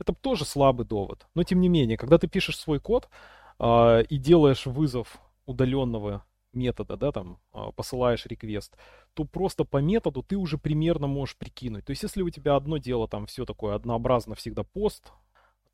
это 0.00 0.14
тоже 0.14 0.44
слабый 0.44 0.86
довод. 0.86 1.26
Но 1.34 1.44
тем 1.44 1.60
не 1.60 1.68
менее, 1.68 1.96
когда 1.96 2.18
ты 2.18 2.26
пишешь 2.26 2.58
свой 2.58 2.80
код 2.80 3.08
а, 3.58 4.00
и 4.00 4.16
делаешь 4.16 4.66
вызов 4.66 5.20
удаленного 5.46 6.24
метода, 6.52 6.96
да, 6.96 7.12
там, 7.12 7.38
посылаешь 7.76 8.26
реквест, 8.26 8.76
то 9.14 9.24
просто 9.24 9.64
по 9.64 9.76
методу 9.78 10.22
ты 10.22 10.36
уже 10.36 10.58
примерно 10.58 11.06
можешь 11.06 11.36
прикинуть. 11.36 11.84
То 11.84 11.90
есть, 11.90 12.02
если 12.02 12.22
у 12.22 12.30
тебя 12.30 12.56
одно 12.56 12.78
дело, 12.78 13.06
там, 13.06 13.26
все 13.26 13.44
такое 13.44 13.74
однообразно, 13.74 14.34
всегда 14.34 14.64
пост, 14.64 15.12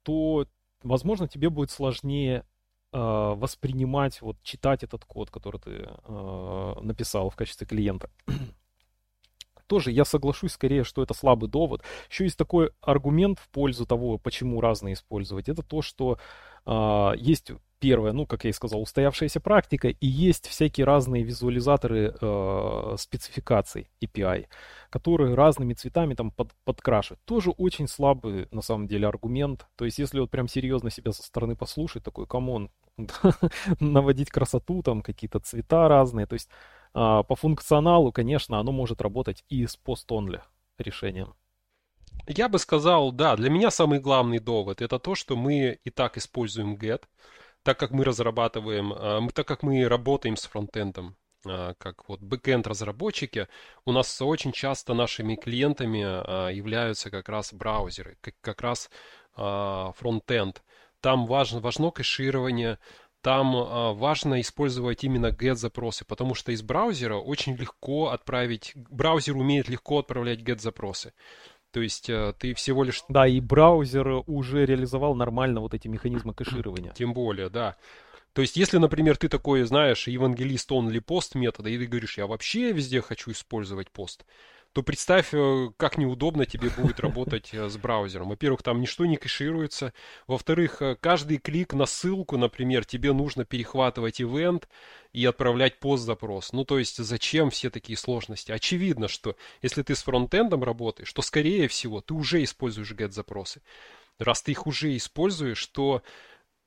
то, 0.03 0.47
возможно, 0.83 1.29
тебе 1.29 1.49
будет 1.49 1.71
сложнее 1.71 2.45
э, 2.93 2.99
воспринимать, 2.99 4.21
вот 4.21 4.37
читать 4.43 4.83
этот 4.83 5.05
код, 5.05 5.31
который 5.31 5.61
ты 5.61 5.71
э, 5.71 6.75
написал 6.83 7.31
в 7.31 7.37
качестве 7.37 7.67
клиента. 7.67 8.11
Тоже 9.67 9.91
я 9.91 10.05
соглашусь 10.05 10.53
скорее, 10.53 10.85
что 10.85 11.03
это 11.03 11.15
слабый 11.15 11.49
довод. 11.49 11.83
Еще 12.11 12.25
есть 12.25 12.37
такой 12.37 12.71
аргумент 12.81 13.39
в 13.39 13.49
пользу 13.49 13.87
того, 13.87 14.19
почему 14.19 14.61
разные 14.61 14.95
использовать. 14.95 15.49
Это 15.49 15.63
то, 15.63 15.83
что 15.83 16.19
э, 16.67 17.13
есть 17.17 17.51
первое, 17.79 18.13
ну, 18.13 18.27
как 18.27 18.45
я 18.45 18.51
и 18.51 18.53
сказал, 18.53 18.81
устоявшаяся 18.81 19.41
практика, 19.41 19.89
и 19.89 20.07
есть 20.07 20.47
всякие 20.47 20.87
разные 20.87 21.23
визуализаторы 21.23 22.15
э, 22.21 22.95
спецификаций 22.99 23.89
API, 24.03 24.47
которые 24.91 25.35
разными 25.35 25.75
цветами 25.75 26.15
там 26.15 26.31
под, 26.31 26.53
подкрашивают. 26.65 27.21
Тоже 27.25 27.51
очень 27.51 27.89
слабый, 27.89 28.49
на 28.51 28.63
самом 28.63 28.87
деле, 28.87 29.07
аргумент. 29.07 29.67
То 29.77 29.85
есть, 29.85 29.99
если 29.99 30.21
вот 30.21 30.31
прям 30.31 30.49
серьезно 30.49 30.91
себя 30.91 31.13
со 31.13 31.23
стороны 31.23 31.57
послушать, 31.57 32.03
такой, 32.03 32.27
come 32.27 32.52
on, 32.52 32.71
наводить 33.81 34.31
красоту, 34.31 34.83
там 34.83 35.03
какие-то 35.03 35.41
цвета 35.41 35.89
разные. 35.89 36.27
То 36.27 36.35
есть, 36.35 36.49
э, 36.97 37.23
по 37.29 37.37
функционалу, 37.37 38.11
конечно, 38.11 38.59
оно 38.59 38.73
может 38.73 39.01
работать 39.01 39.45
и 39.49 39.67
с 39.67 39.79
post-only 39.79 40.41
решением. 40.79 41.35
Я 42.27 42.49
бы 42.49 42.59
сказал, 42.59 43.13
да, 43.13 43.37
для 43.37 43.51
меня 43.51 43.71
самый 43.71 44.01
главный 44.01 44.41
довод 44.41 44.83
это 44.83 44.99
то, 44.99 45.15
что 45.15 45.37
мы 45.37 45.79
и 45.85 45.91
так 45.91 46.17
используем 46.17 46.75
get, 46.75 47.05
так 47.63 47.79
как 47.79 47.91
мы 47.93 48.05
разрабатываем, 48.05 48.93
а, 48.93 49.29
так 49.33 49.47
как 49.47 49.63
мы 49.63 49.89
работаем 49.89 50.37
с 50.37 50.45
фронтендом, 50.47 51.17
а, 51.47 51.75
как 51.79 52.09
вот 52.09 52.21
бэкенд 52.21 52.67
разработчики, 52.67 53.49
у 53.85 53.93
нас 53.93 54.21
очень 54.21 54.53
часто 54.53 54.95
нашими 54.95 55.37
клиентами 55.37 56.03
а, 56.05 56.49
являются 56.49 57.11
как 57.11 57.29
раз 57.29 57.53
браузеры, 57.53 58.17
как, 58.21 58.35
как 58.41 58.61
раз 58.63 58.91
фронтенд. 59.35 60.63
Там 61.03 61.27
важно, 61.27 61.61
важно 61.61 61.91
кэширование, 61.91 62.79
там 63.27 63.97
важно 63.97 64.41
использовать 64.41 65.03
именно 65.03 65.33
get-запросы, 65.33 66.05
потому 66.07 66.37
что 66.37 66.53
из 66.53 66.63
браузера 66.63 67.17
очень 67.17 67.57
легко 67.57 68.11
отправить, 68.11 68.71
браузер 68.77 69.37
умеет 69.37 69.69
легко 69.69 69.99
отправлять 69.99 70.43
get-запросы. 70.43 71.13
То 71.73 71.81
есть 71.81 72.09
э, 72.09 72.35
ты 72.39 72.55
всего 72.55 72.85
лишь... 72.85 73.03
Да, 73.09 73.27
и 73.27 73.41
браузер 73.41 74.23
уже 74.29 74.65
реализовал 74.65 75.17
нормально 75.17 75.61
вот 75.61 75.75
эти 75.75 75.89
механизмы 75.89 76.35
кэширования. 76.35 76.93
Тем 76.93 77.15
более, 77.15 77.49
да. 77.49 77.77
То 78.33 78.43
есть, 78.43 78.57
если, 78.57 78.79
например, 78.79 79.17
ты 79.17 79.29
такой, 79.29 79.65
знаешь, 79.65 80.07
евангелист 80.07 80.71
only 80.71 81.01
пост 81.01 81.35
метода, 81.35 81.69
и 81.69 81.77
ты 81.79 81.87
говоришь, 81.87 82.19
я 82.19 82.29
вообще 82.29 82.71
везде 82.71 83.01
хочу 83.01 83.33
использовать 83.33 83.91
пост, 83.91 84.25
то 84.77 84.83
представь, 84.83 85.33
э, 85.33 85.71
как 85.79 85.97
неудобно 85.97 86.45
тебе 86.45 86.69
будет 86.69 87.01
работать 87.01 87.49
э, 87.55 87.67
с 87.67 87.79
браузером. 87.79 88.29
Во-первых, 88.29 88.63
там 88.63 88.79
ничто 88.79 89.07
не 89.07 89.17
кэшируется. 89.17 89.95
Во-вторых, 90.27 90.83
э, 90.83 90.97
каждый 91.01 91.39
клик 91.39 91.73
на 91.73 91.87
ссылку, 91.87 92.37
например, 92.37 92.85
тебе 92.85 93.15
нужно 93.15 93.47
перехватывать 93.47 94.21
ивент 94.21 94.69
и 95.15 95.25
отправлять 95.25 95.81
пост-запрос. 95.81 96.53
Ну, 96.53 96.67
то 96.67 96.79
есть, 96.79 96.99
зачем 96.99 97.49
все 97.49 97.71
такие 97.71 97.97
сложности? 97.97 98.53
Очевидно, 98.53 99.09
что 99.09 99.35
если 99.63 99.81
ты 99.81 99.97
с 99.97 100.03
фронтендом 100.03 100.63
работаешь, 100.63 101.11
то, 101.11 101.23
скорее 101.23 101.69
всего, 101.69 102.03
ты 102.03 102.13
уже 102.13 102.45
используешь 102.45 102.93
get-запросы. 102.93 103.63
Раз 104.19 104.43
ты 104.43 104.51
их 104.51 104.67
уже 104.67 104.95
используешь, 104.95 105.67
то 105.69 106.03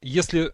если 0.01 0.51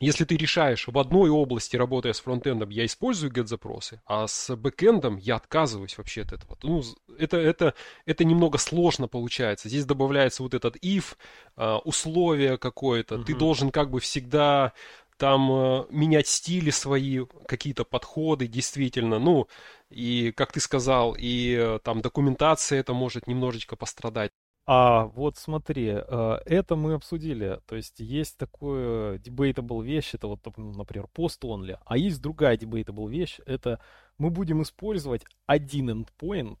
если 0.00 0.24
ты 0.24 0.36
решаешь 0.36 0.88
в 0.88 0.98
одной 0.98 1.30
области, 1.30 1.76
работая 1.76 2.12
с 2.12 2.20
фронтендом, 2.20 2.70
я 2.70 2.84
использую 2.84 3.32
get-запросы, 3.32 4.00
а 4.06 4.26
с 4.26 4.54
бэкэндом 4.56 5.16
я 5.16 5.36
отказываюсь 5.36 5.96
вообще 5.96 6.22
от 6.22 6.32
этого. 6.32 6.58
Ну, 6.62 6.82
это, 7.18 7.36
это, 7.36 7.74
это 8.04 8.24
немного 8.24 8.58
сложно 8.58 9.08
получается. 9.08 9.68
Здесь 9.68 9.84
добавляется 9.84 10.42
вот 10.42 10.54
этот 10.54 10.76
if, 10.76 11.16
а, 11.56 11.78
условие 11.78 12.58
какое-то. 12.58 13.16
Угу. 13.16 13.24
Ты 13.24 13.34
должен 13.34 13.70
как 13.70 13.90
бы 13.90 14.00
всегда 14.00 14.72
там 15.16 15.50
э, 15.50 15.86
менять 15.90 16.26
стили 16.26 16.70
свои, 16.70 17.24
какие-то 17.46 17.84
подходы, 17.84 18.48
действительно. 18.48 19.18
Ну, 19.18 19.48
и, 19.90 20.32
как 20.32 20.52
ты 20.52 20.60
сказал, 20.60 21.14
и 21.16 21.56
э, 21.56 21.78
там 21.84 22.00
документация 22.00 22.80
это 22.80 22.94
может 22.94 23.26
немножечко 23.26 23.76
пострадать. 23.76 24.32
А 24.66 25.06
вот 25.06 25.36
смотри, 25.36 25.88
э, 25.94 26.38
это 26.46 26.74
мы 26.74 26.94
обсудили. 26.94 27.60
То 27.66 27.76
есть 27.76 28.00
есть 28.00 28.38
такое 28.38 29.18
debatable 29.18 29.84
вещь, 29.84 30.14
это 30.14 30.26
вот, 30.26 30.40
например, 30.56 31.06
post 31.14 31.40
only. 31.42 31.78
А 31.84 31.98
есть 31.98 32.22
другая 32.22 32.56
debatable 32.56 33.10
вещь, 33.10 33.40
это 33.44 33.78
мы 34.16 34.30
будем 34.30 34.62
использовать 34.62 35.24
один 35.46 35.90
endpoint 35.90 36.60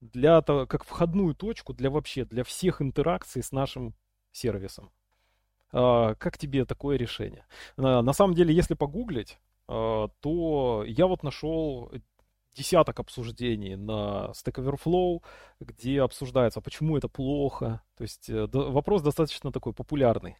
для 0.00 0.40
того, 0.42 0.66
как 0.66 0.84
входную 0.84 1.34
точку 1.34 1.74
для 1.74 1.90
вообще, 1.90 2.24
для 2.24 2.42
всех 2.42 2.82
интеракций 2.82 3.42
с 3.42 3.52
нашим 3.52 3.94
сервисом. 4.32 4.90
А, 5.72 6.14
как 6.16 6.38
тебе 6.38 6.64
такое 6.64 6.96
решение? 6.96 7.46
На 7.76 8.12
самом 8.12 8.34
деле, 8.34 8.52
если 8.52 8.74
погуглить, 8.74 9.38
э, 9.68 10.08
то 10.20 10.84
я 10.86 11.06
вот 11.06 11.22
нашел 11.22 11.92
десяток 12.58 13.00
обсуждений 13.00 13.76
на 13.76 14.32
Stack 14.32 14.56
Overflow, 14.56 15.22
где 15.60 16.02
обсуждается, 16.02 16.60
почему 16.60 16.96
это 16.96 17.08
плохо. 17.08 17.80
То 17.96 18.02
есть 18.02 18.28
э, 18.28 18.46
вопрос 18.52 19.02
достаточно 19.02 19.52
такой 19.52 19.72
популярный. 19.72 20.36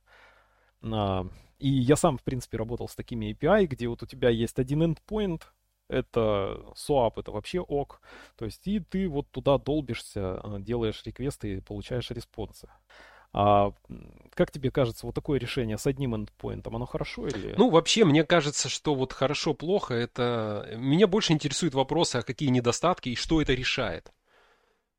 И 1.59 1.69
я 1.69 1.97
сам, 1.97 2.19
в 2.19 2.23
принципе, 2.23 2.57
работал 2.57 2.89
с 2.89 2.95
такими 2.95 3.33
API, 3.33 3.67
где 3.67 3.89
вот 3.89 4.03
у 4.03 4.07
тебя 4.07 4.29
есть 4.29 4.59
один 4.59 4.83
endpoint, 4.83 5.43
это 5.89 6.61
SOAP, 6.77 7.15
это 7.17 7.33
вообще 7.33 7.61
ок. 7.61 8.01
То 8.37 8.45
есть 8.45 8.67
и 8.69 8.81
ты 8.81 9.09
вот 9.09 9.31
туда 9.31 9.59
долбишься, 9.59 10.41
э, 10.43 10.57
делаешь 10.61 11.03
реквесты 11.05 11.57
и 11.57 11.61
получаешь 11.61 12.11
респонсы. 12.11 12.69
А 13.33 13.73
как 14.35 14.51
тебе 14.53 14.71
кажется, 14.71 15.05
вот 15.05 15.15
такое 15.15 15.41
решение 15.41 15.79
с 15.79 15.87
одним 15.87 16.15
эндпоинтом, 16.15 16.77
оно 16.77 16.87
хорошо 16.87 17.27
или... 17.27 17.55
Ну, 17.59 17.71
вообще, 17.71 18.05
мне 18.05 18.23
кажется, 18.23 18.69
что 18.69 18.95
вот 18.95 19.13
хорошо-плохо, 19.13 19.95
это... 19.95 20.71
Меня 20.77 21.09
больше 21.09 21.33
интересуют 21.33 21.75
вопросы, 21.75 22.17
а 22.17 22.23
какие 22.23 22.49
недостатки 22.51 23.09
и 23.09 23.17
что 23.17 23.43
это 23.43 23.53
решает. 23.55 24.13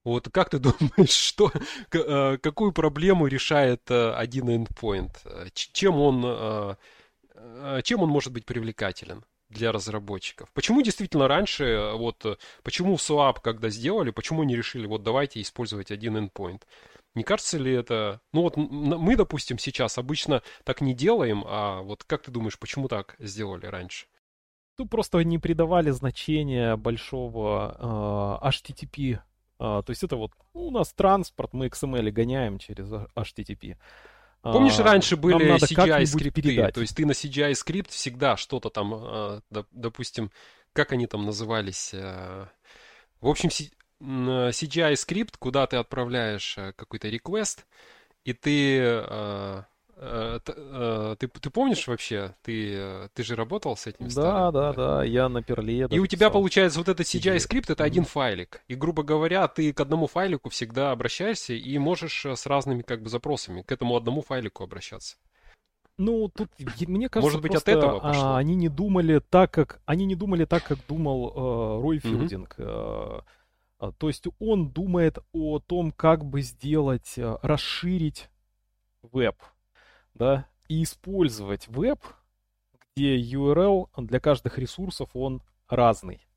Вот 0.04 0.30
как 0.30 0.50
ты 0.50 0.60
думаешь, 0.60 1.10
что, 1.10 1.52
э, 1.92 2.38
какую 2.38 2.74
проблему 2.74 3.28
решает 3.28 3.90
э, 3.90 4.12
один 4.12 4.50
endpoint? 4.50 5.12
Чем 5.54 6.00
он, 6.02 6.24
э, 6.26 7.82
чем 7.84 8.02
он 8.02 8.10
может 8.10 8.34
быть 8.34 8.46
привлекателен? 8.46 9.24
для 9.50 9.72
разработчиков. 9.72 10.48
Почему 10.54 10.84
действительно 10.84 11.28
раньше, 11.28 11.94
вот, 11.96 12.40
почему 12.62 12.98
в 12.98 13.00
SWAP, 13.00 13.38
когда 13.42 13.70
сделали, 13.70 14.12
почему 14.12 14.44
не 14.44 14.56
решили, 14.56 14.86
вот 14.86 15.02
давайте 15.02 15.42
использовать 15.42 15.90
один 15.90 16.18
endpoint? 16.18 16.62
Не 17.16 17.24
кажется 17.24 17.58
ли 17.58 17.74
это... 17.74 18.22
Ну 18.34 18.42
вот 18.42 18.56
мы, 18.56 19.16
допустим, 19.16 19.58
сейчас 19.58 19.98
обычно 19.98 20.44
так 20.64 20.82
не 20.82 20.94
делаем, 20.94 21.44
а 21.46 21.82
вот 21.82 22.04
как 22.04 22.24
ты 22.24 22.32
думаешь, 22.32 22.60
почему 22.60 22.88
так 22.88 23.16
сделали 23.20 23.66
раньше? 23.66 24.08
Ну, 24.78 24.88
просто 24.88 25.20
не 25.20 25.38
придавали 25.38 25.90
значения 25.90 26.78
большого 26.78 28.40
э, 28.42 28.48
HTTP. 28.50 29.16
Э, 29.16 29.20
то 29.58 29.90
есть 29.90 30.04
это 30.04 30.16
вот 30.16 30.32
ну, 30.54 30.68
у 30.68 30.72
нас 30.72 30.94
транспорт, 30.94 31.52
мы 31.54 31.68
XML 31.68 32.10
гоняем 32.12 32.60
через 32.60 32.90
HTTP. 32.90 33.76
Помнишь, 34.42 34.80
а, 34.80 34.84
раньше 34.84 35.18
были 35.18 35.58
CGI 35.58 36.06
скрипты, 36.06 36.42
передать. 36.42 36.74
то 36.74 36.82
есть 36.82 36.96
ты 36.96 37.06
на 37.06 37.12
CGI 37.12 37.54
скрипт 37.56 37.92
всегда 37.92 38.38
что-то 38.38 38.70
там, 38.70 38.94
а, 38.94 39.42
допустим, 39.72 40.32
как 40.72 40.94
они 40.94 41.08
там 41.08 41.26
назывались, 41.26 41.92
а, 41.94 42.48
в 43.20 43.28
общем, 43.28 43.50
CGI 44.02 44.96
скрипт, 44.96 45.38
куда 45.38 45.68
ты 45.68 45.78
отправляешь 45.78 46.58
э, 46.58 46.74
какой-то 46.76 47.10
request, 47.10 47.66
и 48.24 48.34
ты, 48.34 48.80
э, 48.80 49.64
э, 49.98 50.40
ты, 51.20 51.28
ты 51.28 51.50
помнишь 51.50 51.88
вообще, 51.88 52.36
ты, 52.42 53.10
ты 53.14 53.24
же 53.24 53.36
работал 53.36 53.76
с 53.76 53.88
этим? 53.88 54.06
Да, 54.06 54.12
старым, 54.12 54.54
да, 54.54 54.74
да, 54.74 55.04
я 55.04 55.28
на 55.28 55.44
перле. 55.44 55.88
И 55.92 56.00
у 56.00 56.08
тебя 56.08 56.30
получается 56.30 56.80
вот 56.80 56.88
этот 56.88 57.06
CGI 57.06 57.40
скрипт, 57.40 57.70
это 57.70 57.84
один 57.84 58.06
файлик. 58.06 58.62
И, 58.68 58.76
грубо 58.76 59.04
говоря, 59.04 59.48
ты 59.48 59.74
к 59.74 59.80
одному 59.82 60.08
файлику 60.08 60.50
всегда 60.50 60.92
обращаешься 60.92 61.54
и 61.54 61.78
можешь 61.78 62.26
с 62.26 62.46
разными 62.46 62.84
как 62.84 63.02
бы 63.02 63.10
запросами 63.10 63.64
к 63.64 63.72
этому 63.72 63.98
одному 63.98 64.22
файлику 64.22 64.64
обращаться. 64.64 65.18
Ну, 65.98 66.30
тут, 66.30 66.50
мне 66.88 67.10
кажется, 67.10 67.20
Может 67.20 67.42
быть, 67.42 67.56
от 67.56 67.68
этого 67.68 68.00
пошло. 68.00 68.30
А, 68.30 68.38
они 68.38 68.56
не 68.56 68.70
думали 68.70 69.20
так, 69.20 69.52
как 69.52 69.82
они 69.86 70.06
не 70.06 70.16
думали 70.16 70.46
так, 70.46 70.64
как 70.64 70.78
думал 70.88 71.34
э, 71.36 71.82
Рой 71.82 72.00
Филдинг. 72.00 72.56
Mm-hmm. 72.58 73.24
А, 73.80 73.94
то 73.94 74.08
есть 74.10 74.26
он 74.40 74.70
думает 74.70 75.20
о 75.32 75.60
том, 75.60 75.92
как 75.92 76.26
бы 76.26 76.42
сделать, 76.42 77.18
э, 77.18 77.38
расширить 77.42 78.30
веб, 79.02 79.38
да, 80.14 80.48
и 80.68 80.84
использовать 80.84 81.68
веб, 81.70 82.00
где 82.96 83.18
URL 83.18 83.88
для 83.98 84.20
каждых 84.20 84.58
ресурсов 84.58 85.10
он 85.14 85.42
разный. 85.70 86.28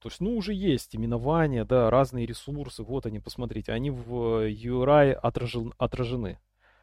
То 0.00 0.08
есть, 0.08 0.20
ну, 0.20 0.36
уже 0.36 0.52
есть 0.52 0.96
именования, 0.96 1.64
да, 1.64 1.88
разные 1.88 2.26
ресурсы, 2.26 2.82
вот 2.82 3.06
они, 3.06 3.20
посмотрите, 3.20 3.72
они 3.72 3.90
в 3.90 4.48
URI 4.50 5.12
отражен, 5.12 5.72
отражены. 5.78 6.40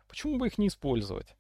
Почему 0.07 0.38
бы 0.38 0.47
их 0.47 0.57
не 0.57 0.67
использовать? 0.67 1.35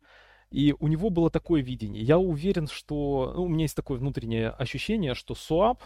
И 0.51 0.75
у 0.79 0.87
него 0.89 1.09
было 1.09 1.29
такое 1.29 1.61
видение. 1.61 2.03
Я 2.03 2.17
уверен, 2.17 2.67
что... 2.67 3.31
Ну, 3.35 3.43
у 3.43 3.47
меня 3.47 3.63
есть 3.63 3.75
такое 3.75 3.97
внутреннее 3.97 4.49
ощущение, 4.49 5.13
что 5.13 5.35
а, 5.35 5.77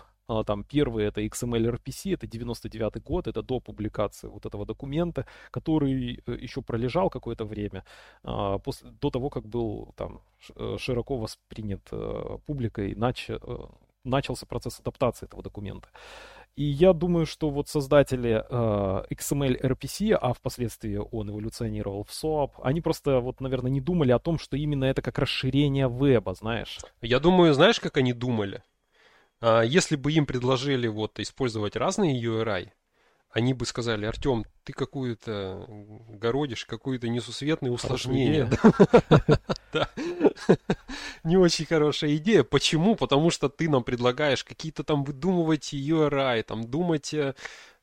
там 0.46 0.64
первый 0.64 1.06
это 1.06 1.22
XML 1.22 1.78
RPC, 1.78 2.14
это 2.14 2.28
99 2.28 3.04
год, 3.04 3.28
это 3.28 3.42
до 3.42 3.60
публикации 3.60 4.28
вот 4.28 4.46
этого 4.46 4.66
документа, 4.66 5.26
который 5.52 6.22
э, 6.26 6.38
еще 6.42 6.62
пролежал 6.62 7.10
какое-то 7.10 7.46
время, 7.46 7.84
а, 8.24 8.58
после, 8.58 8.90
до 9.02 9.10
того, 9.10 9.30
как 9.30 9.46
был 9.46 9.94
там 9.96 10.22
э, 10.56 10.78
широко 10.80 11.18
воспринят 11.18 11.82
э, 11.92 12.38
публикой, 12.46 12.96
нач, 12.96 13.30
начался 14.04 14.46
процесс 14.46 14.80
адаптации 14.80 15.26
этого 15.26 15.44
документа. 15.44 15.90
И 16.56 16.64
я 16.64 16.94
думаю, 16.94 17.26
что 17.26 17.50
вот 17.50 17.68
создатели 17.68 18.46
э, 18.48 19.04
XML 19.10 19.60
RPC, 19.60 20.14
а 20.14 20.34
впоследствии 20.34 20.98
он 20.98 21.32
эволюционировал 21.32 22.04
в 22.04 22.12
SOAP, 22.12 22.52
они 22.62 22.80
просто 22.80 23.20
вот, 23.20 23.42
наверное, 23.42 23.72
не 23.72 23.82
думали 23.82 24.12
о 24.12 24.20
том, 24.20 24.38
что 24.38 24.56
именно 24.56 24.86
это 24.86 25.02
как 25.02 25.18
расширение 25.18 25.90
веба, 25.90 26.36
знаешь. 26.36 26.78
Я 27.02 27.20
думаю, 27.20 27.56
знаешь, 27.56 27.80
как 27.80 27.98
они 27.98 28.14
думали? 28.14 28.62
А, 29.46 29.62
если 29.62 29.98
бы 29.98 30.14
им 30.14 30.26
предложили 30.26 30.88
вот 30.88 31.20
использовать 31.20 31.76
разные 31.76 32.18
URI, 32.24 32.70
они 33.30 33.54
бы 33.54 33.66
сказали, 33.66 34.06
Артем, 34.06 34.46
ты 34.64 34.72
какую-то 34.72 35.66
городишь, 36.08 36.64
какое-то 36.64 37.10
несусветное 37.10 37.72
усложнение. 37.72 38.50
Не 41.26 41.36
очень 41.36 41.66
хорошая 41.66 42.16
идея. 42.16 42.44
Почему? 42.44 42.96
Потому 42.96 43.32
что 43.32 43.50
ты 43.50 43.70
нам 43.70 43.84
предлагаешь 43.84 44.46
какие-то 44.46 44.86
там 44.86 45.04
выдумывать 45.04 45.74
URI, 45.74 46.44
там 46.44 46.64
думать... 46.64 47.14
Э, 47.14 47.34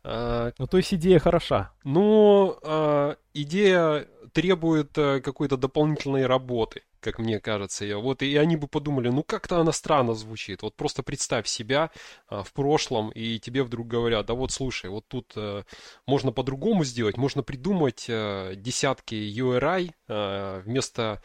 а, 0.02 0.52
ну, 0.56 0.66
то 0.66 0.78
есть 0.78 0.94
идея 0.94 1.18
хороша. 1.18 1.72
Ну, 1.84 2.56
а, 2.62 3.16
идея 3.34 4.06
требует 4.32 4.96
э, 4.96 5.20
какой-то 5.20 5.58
дополнительной 5.58 6.24
работы 6.24 6.84
как 7.00 7.18
мне 7.18 7.40
кажется. 7.40 7.84
И, 7.84 7.92
вот, 7.92 8.22
и 8.22 8.36
они 8.36 8.56
бы 8.56 8.68
подумали, 8.68 9.08
ну 9.08 9.22
как-то 9.22 9.60
она 9.60 9.72
странно 9.72 10.14
звучит. 10.14 10.62
Вот 10.62 10.74
просто 10.76 11.02
представь 11.02 11.46
себя 11.48 11.90
а, 12.28 12.42
в 12.42 12.52
прошлом, 12.52 13.10
и 13.10 13.38
тебе 13.38 13.62
вдруг 13.62 13.88
говорят, 13.88 14.26
да 14.26 14.34
вот 14.34 14.52
слушай, 14.52 14.90
вот 14.90 15.06
тут 15.08 15.32
а, 15.36 15.64
можно 16.06 16.32
по-другому 16.32 16.84
сделать, 16.84 17.16
можно 17.16 17.42
придумать 17.42 18.06
а, 18.08 18.54
десятки 18.54 19.14
URI 19.14 19.92
а, 20.08 20.60
вместо 20.60 21.22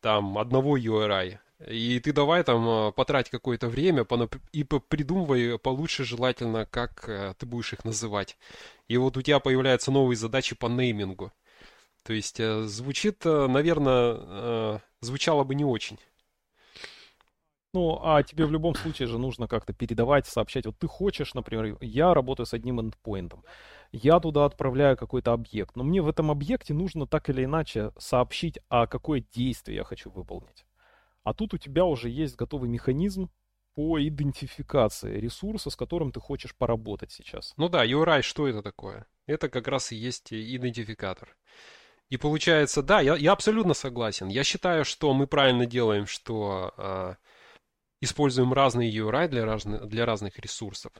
там 0.00 0.38
одного 0.38 0.76
URI. 0.76 1.38
И 1.68 1.98
ты 2.00 2.12
давай 2.12 2.42
там 2.42 2.92
потрать 2.92 3.30
какое-то 3.30 3.68
время 3.68 4.06
и 4.52 4.64
придумывай 4.64 5.58
получше 5.58 6.04
желательно, 6.04 6.66
как 6.66 7.08
ты 7.38 7.46
будешь 7.46 7.72
их 7.72 7.84
называть. 7.84 8.36
И 8.88 8.98
вот 8.98 9.16
у 9.16 9.22
тебя 9.22 9.38
появляются 9.38 9.90
новые 9.90 10.16
задачи 10.16 10.56
по 10.56 10.66
неймингу. 10.66 11.32
То 12.02 12.12
есть 12.12 12.36
звучит, 12.36 13.24
наверное, 13.24 14.82
звучало 15.04 15.44
бы 15.44 15.54
не 15.54 15.64
очень. 15.64 15.98
Ну, 17.74 17.98
а 18.02 18.22
тебе 18.22 18.46
в 18.46 18.52
любом 18.52 18.76
случае 18.76 19.08
же 19.08 19.18
нужно 19.18 19.48
как-то 19.48 19.72
передавать, 19.72 20.28
сообщать. 20.28 20.64
Вот 20.64 20.78
ты 20.78 20.86
хочешь, 20.86 21.34
например, 21.34 21.76
я 21.80 22.14
работаю 22.14 22.46
с 22.46 22.54
одним 22.54 22.80
эндпоинтом. 22.80 23.44
Я 23.90 24.20
туда 24.20 24.44
отправляю 24.44 24.96
какой-то 24.96 25.32
объект. 25.32 25.74
Но 25.74 25.82
мне 25.82 26.00
в 26.00 26.08
этом 26.08 26.30
объекте 26.30 26.72
нужно 26.72 27.08
так 27.08 27.28
или 27.30 27.44
иначе 27.44 27.90
сообщить, 27.98 28.60
а 28.68 28.86
какое 28.86 29.24
действие 29.34 29.78
я 29.78 29.84
хочу 29.84 30.08
выполнить. 30.08 30.64
А 31.24 31.34
тут 31.34 31.52
у 31.52 31.58
тебя 31.58 31.84
уже 31.84 32.08
есть 32.10 32.36
готовый 32.36 32.68
механизм 32.68 33.28
по 33.74 34.00
идентификации 34.00 35.18
ресурса, 35.18 35.70
с 35.70 35.74
которым 35.74 36.12
ты 36.12 36.20
хочешь 36.20 36.54
поработать 36.54 37.10
сейчас. 37.10 37.54
Ну 37.56 37.68
да, 37.68 37.84
URI, 37.84 38.22
что 38.22 38.46
это 38.46 38.62
такое? 38.62 39.06
Это 39.26 39.48
как 39.48 39.66
раз 39.66 39.90
и 39.90 39.96
есть 39.96 40.32
идентификатор. 40.32 41.36
И 42.14 42.16
получается, 42.16 42.80
да, 42.80 43.00
я, 43.00 43.16
я 43.16 43.32
абсолютно 43.32 43.74
согласен. 43.74 44.28
Я 44.28 44.44
считаю, 44.44 44.84
что 44.84 45.12
мы 45.14 45.26
правильно 45.26 45.66
делаем, 45.66 46.06
что 46.06 46.72
э, 46.76 47.14
используем 48.00 48.52
разные 48.52 48.88
URI 48.96 49.26
для, 49.26 49.44
разных, 49.44 49.88
для 49.88 50.06
разных 50.06 50.38
ресурсов. 50.38 50.92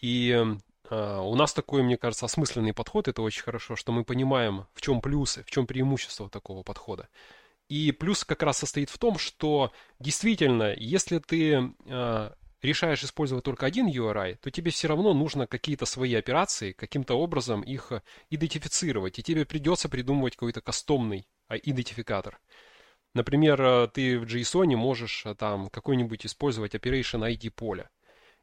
И 0.00 0.30
э, 0.30 1.20
у 1.20 1.34
нас 1.34 1.52
такой, 1.52 1.82
мне 1.82 1.98
кажется, 1.98 2.24
осмысленный 2.24 2.72
подход. 2.72 3.06
Это 3.06 3.20
очень 3.20 3.42
хорошо, 3.42 3.76
что 3.76 3.92
мы 3.92 4.02
понимаем, 4.02 4.66
в 4.72 4.80
чем 4.80 5.02
плюсы, 5.02 5.42
в 5.42 5.50
чем 5.50 5.66
преимущество 5.66 6.30
такого 6.30 6.62
подхода. 6.62 7.10
И 7.68 7.92
плюс 7.92 8.24
как 8.24 8.42
раз 8.42 8.56
состоит 8.56 8.88
в 8.88 8.96
том, 8.96 9.18
что 9.18 9.72
действительно, 9.98 10.72
если 10.74 11.18
ты 11.18 11.70
э, 11.84 12.30
решаешь 12.62 13.04
использовать 13.04 13.44
только 13.44 13.66
один 13.66 13.88
URI, 13.88 14.36
то 14.40 14.50
тебе 14.50 14.70
все 14.70 14.88
равно 14.88 15.14
нужно 15.14 15.46
какие-то 15.46 15.86
свои 15.86 16.14
операции, 16.14 16.72
каким-то 16.72 17.14
образом 17.14 17.62
их 17.62 17.92
идентифицировать, 18.28 19.18
и 19.18 19.22
тебе 19.22 19.44
придется 19.44 19.88
придумывать 19.88 20.36
какой-то 20.36 20.60
кастомный 20.60 21.26
идентификатор. 21.48 22.38
Например, 23.14 23.60
э, 23.60 23.88
ты 23.88 24.18
в 24.18 24.24
JSON 24.24 24.76
можешь 24.76 25.26
э, 25.26 25.34
там 25.34 25.68
какой-нибудь 25.68 26.26
использовать 26.26 26.74
Operation 26.74 27.28
ID 27.28 27.50
поле. 27.50 27.88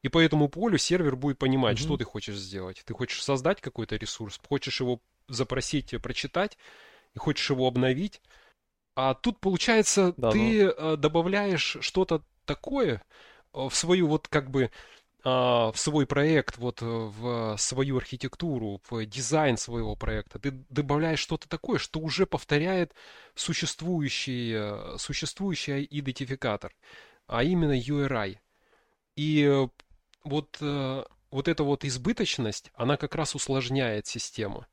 И 0.02 0.10
по 0.10 0.20
этому 0.20 0.50
полю 0.50 0.78
сервер 0.78 1.16
будет 1.16 1.40
понимать, 1.40 1.78
mm-hmm. 1.78 1.82
что 1.82 1.98
ты 1.98 2.04
хочешь 2.04 2.36
сделать. 2.36 2.84
Ты 2.86 2.94
хочешь 2.94 3.24
создать 3.24 3.62
какой-то 3.62 3.96
ресурс, 3.96 4.40
хочешь 4.48 4.82
его 4.82 5.00
запросить, 5.28 5.94
э, 5.94 6.00
прочитать, 6.00 6.58
и 7.16 7.20
хочешь 7.20 7.50
его 7.50 7.68
обновить. 7.68 8.22
А 8.96 9.14
тут, 9.14 9.40
получается, 9.40 10.14
да, 10.18 10.32
ты 10.32 10.74
ну... 10.74 10.98
добавляешь 10.98 11.78
что-то 11.82 12.24
такое 12.46 13.04
в 13.70 13.76
свою 13.76 14.08
вот 14.08 14.28
как 14.28 14.50
бы 14.52 14.70
а, 15.30 15.74
в 15.74 15.78
свой 15.78 16.06
проект, 16.06 16.58
вот 16.58 16.82
э, 16.82 16.86
в 16.86 17.58
свою 17.58 17.98
архитектуру, 17.98 18.80
в 18.90 19.06
дизайн 19.06 19.58
своего 19.58 19.94
проекта, 19.94 20.40
ты 20.40 20.52
добавляешь 20.70 21.20
что-то 21.20 21.50
такое, 21.50 21.80
что 21.80 22.00
уже 22.00 22.26
повторяет 22.26 22.94
существующий, 23.36 24.54
э, 24.56 24.96
существующий 24.98 25.86
идентификатор, 25.92 26.74
а 27.26 27.44
именно 27.44 27.78
URI. 27.78 28.38
И 29.18 29.44
э, 29.44 29.68
вот, 30.24 30.58
вот 30.62 31.48
эта 31.48 31.64
вот 31.64 31.84
избыточность, 31.84 32.72
она 32.74 32.96
как 32.96 33.16
раз 33.16 33.36
усложняет 33.36 34.08
систему. 34.08 34.66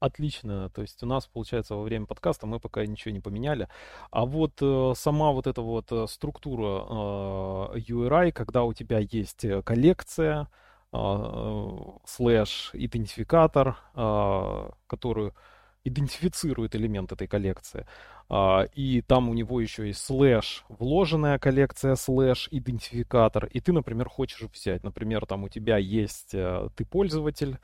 Отлично. 0.00 0.70
То 0.70 0.82
есть 0.82 1.02
у 1.02 1.06
нас, 1.06 1.26
получается, 1.26 1.74
во 1.74 1.82
время 1.82 2.06
подкаста 2.06 2.46
мы 2.46 2.60
пока 2.60 2.86
ничего 2.86 3.12
не 3.12 3.20
поменяли. 3.20 3.68
А 4.12 4.24
вот 4.26 4.52
э, 4.60 4.92
сама 4.94 5.32
вот 5.32 5.48
эта 5.48 5.60
вот 5.60 5.90
э, 5.90 6.06
структура 6.08 7.74
э, 7.74 7.78
URI, 7.80 8.30
когда 8.30 8.62
у 8.62 8.72
тебя 8.72 8.98
есть 9.00 9.44
э, 9.44 9.60
коллекция, 9.62 10.48
э, 10.92 11.66
слэш 12.06 12.70
идентификатор, 12.74 13.76
э, 13.96 14.70
которую 14.86 15.34
идентифицирует 15.82 16.76
элемент 16.76 17.12
этой 17.12 17.26
коллекции. 17.26 17.86
Uh, 18.30 18.68
и 18.74 19.00
там 19.00 19.30
у 19.30 19.32
него 19.32 19.58
еще 19.58 19.86
есть 19.86 20.04
слэш, 20.04 20.66
вложенная 20.68 21.38
коллекция, 21.38 21.94
слэш, 21.94 22.48
идентификатор. 22.50 23.46
И 23.46 23.60
ты, 23.60 23.72
например, 23.72 24.10
хочешь 24.10 24.42
взять, 24.42 24.84
например, 24.84 25.24
там 25.24 25.44
у 25.44 25.48
тебя 25.48 25.78
есть, 25.78 26.32
ты 26.32 26.84
пользователь, 26.90 27.56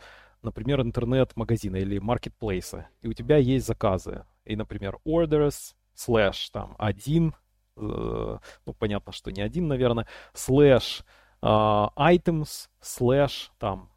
например, 0.45 0.81
интернет-магазина 0.81 1.77
или 1.77 1.99
маркетплейса, 1.99 2.89
и 3.01 3.09
у 3.09 3.13
тебя 3.13 3.39
есть 3.39 3.67
заказы, 3.67 4.25
и, 4.45 4.57
например, 4.57 4.99
orders, 5.07 5.75
slash, 5.97 6.51
там, 6.53 6.75
один, 6.79 7.35
э, 7.77 8.39
ну, 8.67 8.73
понятно, 8.75 9.13
что 9.13 9.31
не 9.31 9.43
один, 9.43 9.69
наверное, 9.69 10.07
э, 11.43 11.47
items, 11.47 12.69
slash, 12.81 13.51
там, 13.59 13.91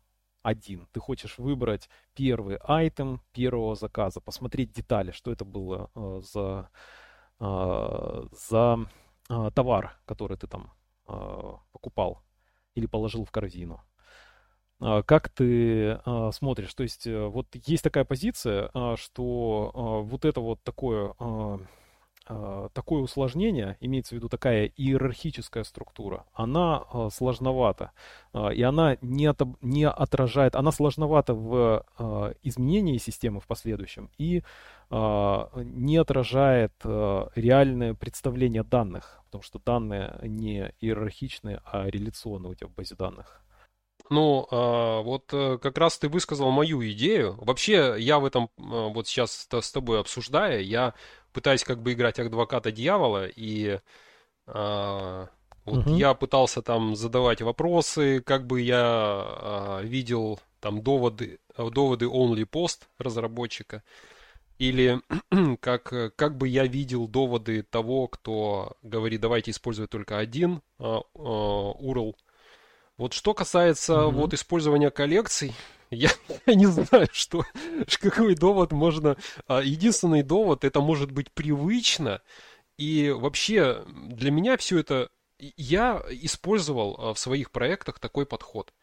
один. 0.43 0.87
Ты 0.93 0.99
хочешь 0.99 1.37
выбрать 1.37 1.89
первый 2.13 2.57
item 2.57 3.19
первого 3.33 3.75
заказа, 3.75 4.21
посмотреть 4.21 4.71
детали, 4.71 5.11
что 5.11 5.31
это 5.31 5.43
было 5.43 5.91
э, 5.93 6.21
за, 6.23 6.69
э, 7.39 8.23
за 8.49 8.85
товар, 9.53 9.99
который 10.05 10.37
ты 10.37 10.47
там 10.47 10.71
покупал 11.73 12.21
или 12.75 12.85
положил 12.85 13.23
в 13.25 13.31
корзину. 13.31 13.81
А, 14.79 15.01
как 15.01 15.29
ты 15.29 15.99
а, 16.05 16.31
смотришь? 16.31 16.73
То 16.73 16.83
есть 16.83 17.07
э, 17.07 17.27
вот 17.27 17.47
есть 17.65 17.83
такая 17.83 18.05
позиция, 18.05 18.69
а, 18.73 18.95
что 18.95 19.71
вот 20.05 20.25
это 20.25 20.39
вот 20.41 20.61
такое, 20.63 21.13
такое 22.73 23.01
усложнение, 23.01 23.77
имеется 23.79 24.13
в 24.13 24.17
виду 24.17 24.27
такая 24.27 24.65
иерархическая 24.65 25.63
структура, 25.63 26.25
она 26.33 26.83
сложновата. 27.09 27.91
И 28.53 28.61
она 28.63 28.97
не, 29.01 29.27
от, 29.27 29.41
не 29.61 29.87
отражает, 29.87 30.57
она 30.57 30.73
сложновата 30.73 31.33
в 31.33 31.85
изменении 32.43 32.97
системы 32.97 33.39
в 33.39 33.47
последующем 33.47 34.09
и 34.17 34.43
не 34.91 35.95
отражает 35.95 36.73
реальное 36.83 37.93
представление 37.93 38.63
данных, 38.63 39.21
потому 39.27 39.41
что 39.41 39.59
данные 39.59 40.19
не 40.23 40.73
иерархичные, 40.81 41.61
а 41.63 41.85
реляционные 41.85 42.51
у 42.51 42.55
тебя 42.55 42.67
в 42.67 42.73
базе 42.73 42.95
данных. 42.95 43.41
Ну, 44.09 44.47
а, 44.51 45.01
вот 45.01 45.25
э, 45.33 45.57
как 45.61 45.77
раз 45.77 45.97
ты 45.97 46.07
высказал 46.09 46.51
мою 46.51 46.81
идею. 46.91 47.37
Вообще, 47.41 47.95
я 47.99 48.19
в 48.19 48.25
этом 48.25 48.49
а, 48.57 48.87
вот 48.87 49.07
сейчас 49.07 49.47
с 49.51 49.71
тобой 49.71 49.99
обсуждая, 49.99 50.59
я 50.61 50.93
пытаюсь 51.33 51.63
как 51.63 51.81
бы 51.81 51.93
играть 51.93 52.19
адвоката 52.19 52.71
дьявола, 52.71 53.27
и 53.27 53.79
а, 54.47 55.27
вот 55.65 55.85
угу. 55.85 55.95
я 55.95 56.13
пытался 56.13 56.61
там 56.61 56.95
задавать 56.95 57.41
вопросы, 57.41 58.21
как 58.21 58.47
бы 58.47 58.61
я 58.61 58.81
а, 58.81 59.81
видел 59.83 60.39
там 60.61 60.81
доводы, 60.81 61.39
доводы 61.57 62.05
only 62.05 62.49
post 62.49 62.83
разработчика, 62.97 63.83
или 64.57 64.99
как, 65.59 66.15
как 66.15 66.37
бы 66.37 66.47
я 66.47 66.65
видел 66.65 67.07
доводы 67.07 67.63
того, 67.63 68.07
кто 68.07 68.77
говорит, 68.81 69.21
давайте 69.21 69.51
использовать 69.51 69.91
только 69.91 70.17
один 70.17 70.61
а, 70.79 71.01
а, 71.13 71.19
URL, 71.19 72.15
вот 72.97 73.13
что 73.13 73.33
касается 73.33 73.93
mm-hmm. 73.93 74.11
вот 74.11 74.33
использования 74.33 74.89
коллекций, 74.89 75.53
я, 75.91 76.09
я 76.45 76.55
не 76.55 76.65
знаю, 76.65 77.07
что, 77.11 77.45
какой 77.99 78.35
довод 78.35 78.71
можно... 78.71 79.17
А, 79.47 79.61
единственный 79.61 80.23
довод, 80.23 80.63
это 80.63 80.81
может 80.81 81.11
быть 81.11 81.31
привычно, 81.31 82.21
и 82.77 83.09
вообще 83.09 83.83
для 83.87 84.31
меня 84.31 84.57
все 84.57 84.79
это... 84.79 85.09
Я 85.39 86.03
использовал 86.09 86.95
а, 86.97 87.13
в 87.13 87.19
своих 87.19 87.51
проектах 87.51 87.99
такой 87.99 88.25
подход. 88.25 88.73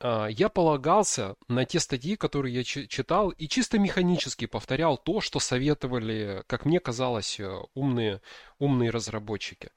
А, 0.00 0.26
я 0.26 0.48
полагался 0.48 1.36
на 1.48 1.64
те 1.64 1.78
статьи, 1.80 2.16
которые 2.16 2.54
я 2.54 2.64
читал, 2.64 3.30
и 3.30 3.48
чисто 3.48 3.78
механически 3.78 4.46
повторял 4.46 4.96
то, 4.96 5.20
что 5.20 5.40
советовали, 5.40 6.42
как 6.46 6.64
мне 6.64 6.80
казалось, 6.80 7.38
э, 7.38 7.50
умные, 7.74 8.20
умные 8.58 8.90
разработчики. 8.90 9.70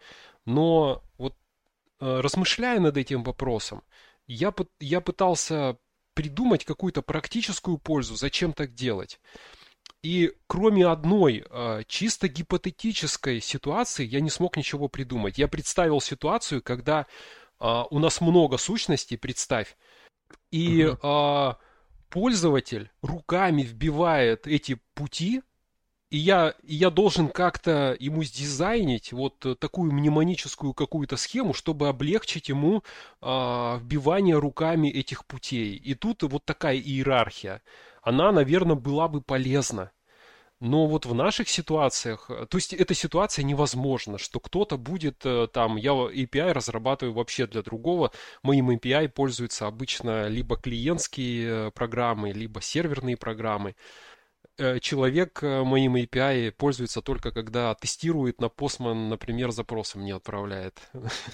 Но 0.45 1.01
вот 1.17 1.35
размышляя 2.21 2.79
над 2.79 2.97
этим 2.97 3.23
вопросом, 3.23 3.83
я, 4.27 4.53
я 4.79 5.01
пытался 5.01 5.77
придумать 6.13 6.65
какую-то 6.65 7.01
практическую 7.01 7.77
пользу, 7.77 8.15
зачем 8.15 8.53
так 8.53 8.73
делать. 8.73 9.19
И 10.01 10.33
кроме 10.47 10.85
одной 10.85 11.45
э, 11.49 11.83
чисто 11.87 12.27
гипотетической 12.27 13.39
ситуации 13.39 14.05
я 14.05 14.19
не 14.19 14.29
смог 14.29 14.57
ничего 14.57 14.89
придумать. 14.89 15.37
Я 15.37 15.47
представил 15.47 16.01
ситуацию, 16.01 16.61
когда 16.61 17.05
э, 17.59 17.83
у 17.89 17.99
нас 17.99 18.21
много 18.21 18.57
сущностей, 18.57 19.17
представь, 19.17 19.77
и 20.51 20.85
угу. 20.85 21.57
пользователь 22.09 22.91
руками 23.01 23.61
вбивает 23.63 24.47
эти 24.47 24.79
пути 24.93 25.41
и 26.13 26.17
я, 26.17 26.53
и 26.61 26.75
я 26.75 26.91
должен 26.91 27.27
как-то 27.27 27.97
ему 27.99 28.23
сдизайнить 28.23 29.11
вот 29.13 29.43
э, 29.47 29.55
такую 29.55 29.91
мнемоническую 29.91 30.75
какую-то 30.75 31.17
схему, 31.17 31.55
чтобы 31.55 31.87
облегчить 31.87 32.49
ему 32.49 32.83
э, 33.19 33.79
вбивание 33.81 34.37
руками 34.37 34.89
этих 34.89 35.25
путей. 35.25 35.75
И 35.75 35.95
тут 35.95 36.21
вот 36.21 36.45
такая 36.45 36.75
иерархия, 36.77 37.63
она, 38.03 38.31
наверное, 38.31 38.75
была 38.75 39.07
бы 39.07 39.21
полезна. 39.21 39.89
Но 40.59 40.85
вот 40.85 41.07
в 41.07 41.15
наших 41.15 41.49
ситуациях, 41.49 42.29
э, 42.29 42.45
то 42.47 42.57
есть 42.57 42.73
эта 42.73 42.93
ситуация 42.93 43.41
невозможна, 43.41 44.19
что 44.19 44.39
кто-то 44.39 44.77
будет 44.77 45.25
э, 45.25 45.47
там, 45.51 45.77
я 45.77 45.93
API 45.93 46.51
разрабатываю 46.51 47.15
вообще 47.15 47.47
для 47.47 47.63
другого, 47.63 48.11
моим 48.43 48.69
API 48.69 49.09
пользуются 49.09 49.65
обычно 49.65 50.27
либо 50.27 50.57
клиентские 50.57 51.71
программы, 51.71 52.33
либо 52.33 52.61
серверные 52.61 53.17
программы. 53.17 53.73
Э, 54.57 54.79
человек 54.79 55.43
э, 55.43 55.63
моим 55.63 55.95
API 55.95 56.51
пользуется 56.51 57.01
только 57.01 57.31
когда 57.31 57.73
тестирует 57.75 58.41
на 58.41 58.45
Postman, 58.45 59.09
например, 59.09 59.51
запросы 59.51 59.97
мне 59.97 60.15
отправляет. 60.15 60.89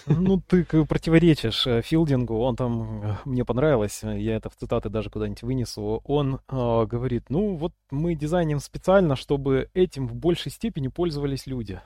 Ну, 0.05 0.41
ты 0.47 0.63
противоречишь 0.63 1.67
Филдингу, 1.83 2.39
он 2.39 2.55
там, 2.55 3.17
мне 3.25 3.45
понравилось, 3.45 4.01
я 4.03 4.35
это 4.35 4.49
в 4.49 4.55
цитаты 4.55 4.89
даже 4.89 5.09
куда-нибудь 5.09 5.43
вынесу, 5.43 6.01
он 6.05 6.35
э, 6.35 6.85
говорит, 6.85 7.29
ну 7.29 7.55
вот 7.55 7.73
мы 7.91 8.15
дизайним 8.15 8.59
специально, 8.59 9.15
чтобы 9.15 9.69
этим 9.73 10.07
в 10.07 10.15
большей 10.15 10.51
степени 10.51 10.87
пользовались 10.87 11.47
люди. 11.47 11.81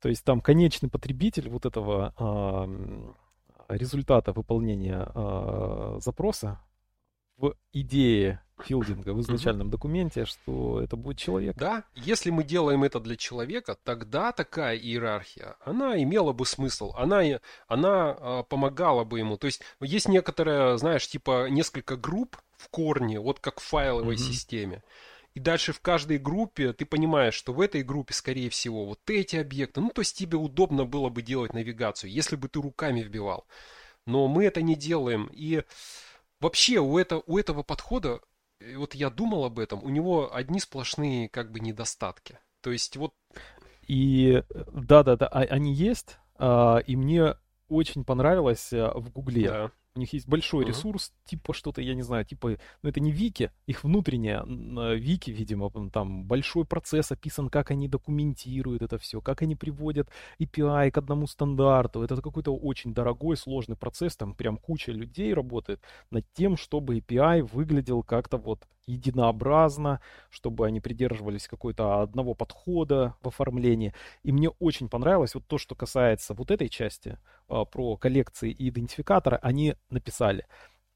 То 0.00 0.08
есть 0.08 0.24
там 0.24 0.40
конечный 0.40 0.88
потребитель 0.88 1.48
вот 1.48 1.66
этого 1.66 2.14
э, 3.68 3.74
результата 3.74 4.32
выполнения 4.32 5.10
э, 5.14 5.98
запроса 6.00 6.60
в 7.36 7.54
идее 7.72 8.40
филдинга 8.62 9.12
в 9.12 9.20
изначальном 9.20 9.70
документе, 9.70 10.24
что 10.24 10.80
это 10.80 10.96
будет 10.96 11.18
человек. 11.18 11.56
Да, 11.56 11.84
если 11.94 12.30
мы 12.30 12.44
делаем 12.44 12.84
это 12.84 13.00
для 13.00 13.16
человека, 13.16 13.76
тогда 13.84 14.32
такая 14.32 14.76
иерархия, 14.76 15.56
она 15.60 16.00
имела 16.02 16.32
бы 16.32 16.46
смысл, 16.46 16.92
она, 16.96 17.22
она 17.68 18.16
а, 18.18 18.42
помогала 18.42 19.04
бы 19.04 19.18
ему. 19.18 19.36
То 19.36 19.46
есть 19.46 19.62
есть 19.80 20.08
некоторые, 20.08 20.78
знаешь, 20.78 21.06
типа 21.08 21.48
несколько 21.48 21.96
групп 21.96 22.36
в 22.56 22.68
корне, 22.68 23.20
вот 23.20 23.40
как 23.40 23.60
в 23.60 23.64
файловой 23.64 24.14
mm-hmm. 24.14 24.18
системе. 24.18 24.82
И 25.34 25.40
дальше 25.40 25.74
в 25.74 25.80
каждой 25.80 26.16
группе 26.16 26.72
ты 26.72 26.86
понимаешь, 26.86 27.34
что 27.34 27.52
в 27.52 27.60
этой 27.60 27.82
группе, 27.82 28.14
скорее 28.14 28.48
всего, 28.48 28.86
вот 28.86 29.00
эти 29.10 29.36
объекты. 29.36 29.82
Ну, 29.82 29.90
то 29.90 30.00
есть 30.00 30.16
тебе 30.16 30.38
удобно 30.38 30.86
было 30.86 31.10
бы 31.10 31.20
делать 31.20 31.52
навигацию, 31.52 32.10
если 32.10 32.36
бы 32.36 32.48
ты 32.48 32.62
руками 32.62 33.02
вбивал. 33.02 33.46
Но 34.06 34.28
мы 34.28 34.46
это 34.46 34.62
не 34.62 34.76
делаем. 34.76 35.28
И 35.34 35.62
вообще 36.40 36.78
у, 36.78 36.96
это, 36.96 37.22
у 37.26 37.36
этого 37.36 37.62
подхода 37.62 38.20
вот 38.76 38.94
я 38.94 39.10
думал 39.10 39.44
об 39.44 39.58
этом, 39.58 39.82
у 39.82 39.88
него 39.88 40.34
одни 40.34 40.60
сплошные 40.60 41.28
как 41.28 41.52
бы 41.52 41.60
недостатки. 41.60 42.38
То 42.60 42.70
есть 42.70 42.96
вот... 42.96 43.12
И 43.86 44.42
да-да-да, 44.72 45.28
а, 45.28 45.40
они 45.40 45.72
есть, 45.72 46.18
а, 46.36 46.78
и 46.78 46.96
мне 46.96 47.36
очень 47.68 48.04
понравилось 48.04 48.72
а, 48.72 48.92
в 48.98 49.10
Гугле. 49.10 49.48
Да. 49.48 49.70
У 49.96 50.00
них 50.00 50.12
есть 50.12 50.28
большой 50.28 50.64
uh-huh. 50.64 50.68
ресурс, 50.68 51.12
типа 51.24 51.54
что-то, 51.54 51.80
я 51.80 51.94
не 51.94 52.02
знаю, 52.02 52.24
типа, 52.24 52.58
ну 52.82 52.88
это 52.88 53.00
не 53.00 53.12
вики, 53.12 53.50
их 53.66 53.84
внутреннее 53.84 54.44
вики, 54.96 55.30
видимо, 55.30 55.70
там 55.90 56.24
большой 56.24 56.64
процесс 56.64 57.12
описан, 57.12 57.48
как 57.48 57.70
они 57.70 57.88
документируют 57.88 58.82
это 58.82 58.98
все, 58.98 59.20
как 59.20 59.42
они 59.42 59.56
приводят 59.56 60.08
API 60.40 60.90
к 60.90 60.98
одному 60.98 61.26
стандарту. 61.26 62.02
Это 62.02 62.20
какой-то 62.20 62.54
очень 62.54 62.94
дорогой, 62.94 63.36
сложный 63.36 63.76
процесс, 63.76 64.16
там 64.16 64.34
прям 64.34 64.56
куча 64.56 64.92
людей 64.92 65.32
работает 65.34 65.80
над 66.10 66.24
тем, 66.34 66.56
чтобы 66.56 66.98
API 66.98 67.42
выглядел 67.42 68.02
как-то 68.02 68.36
вот 68.36 68.66
единообразно, 68.86 70.00
чтобы 70.30 70.66
они 70.66 70.80
придерживались 70.80 71.48
какой-то 71.48 72.02
одного 72.02 72.34
подхода 72.34 73.14
в 73.20 73.28
оформлении. 73.28 73.92
И 74.22 74.32
мне 74.32 74.48
очень 74.48 74.88
понравилось 74.88 75.34
вот 75.34 75.46
то, 75.46 75.58
что 75.58 75.74
касается 75.74 76.34
вот 76.34 76.50
этой 76.50 76.68
части 76.68 77.18
а, 77.48 77.64
про 77.64 77.96
коллекции 77.96 78.50
и 78.50 78.68
идентификаторы, 78.68 79.38
они 79.42 79.74
написали, 79.90 80.46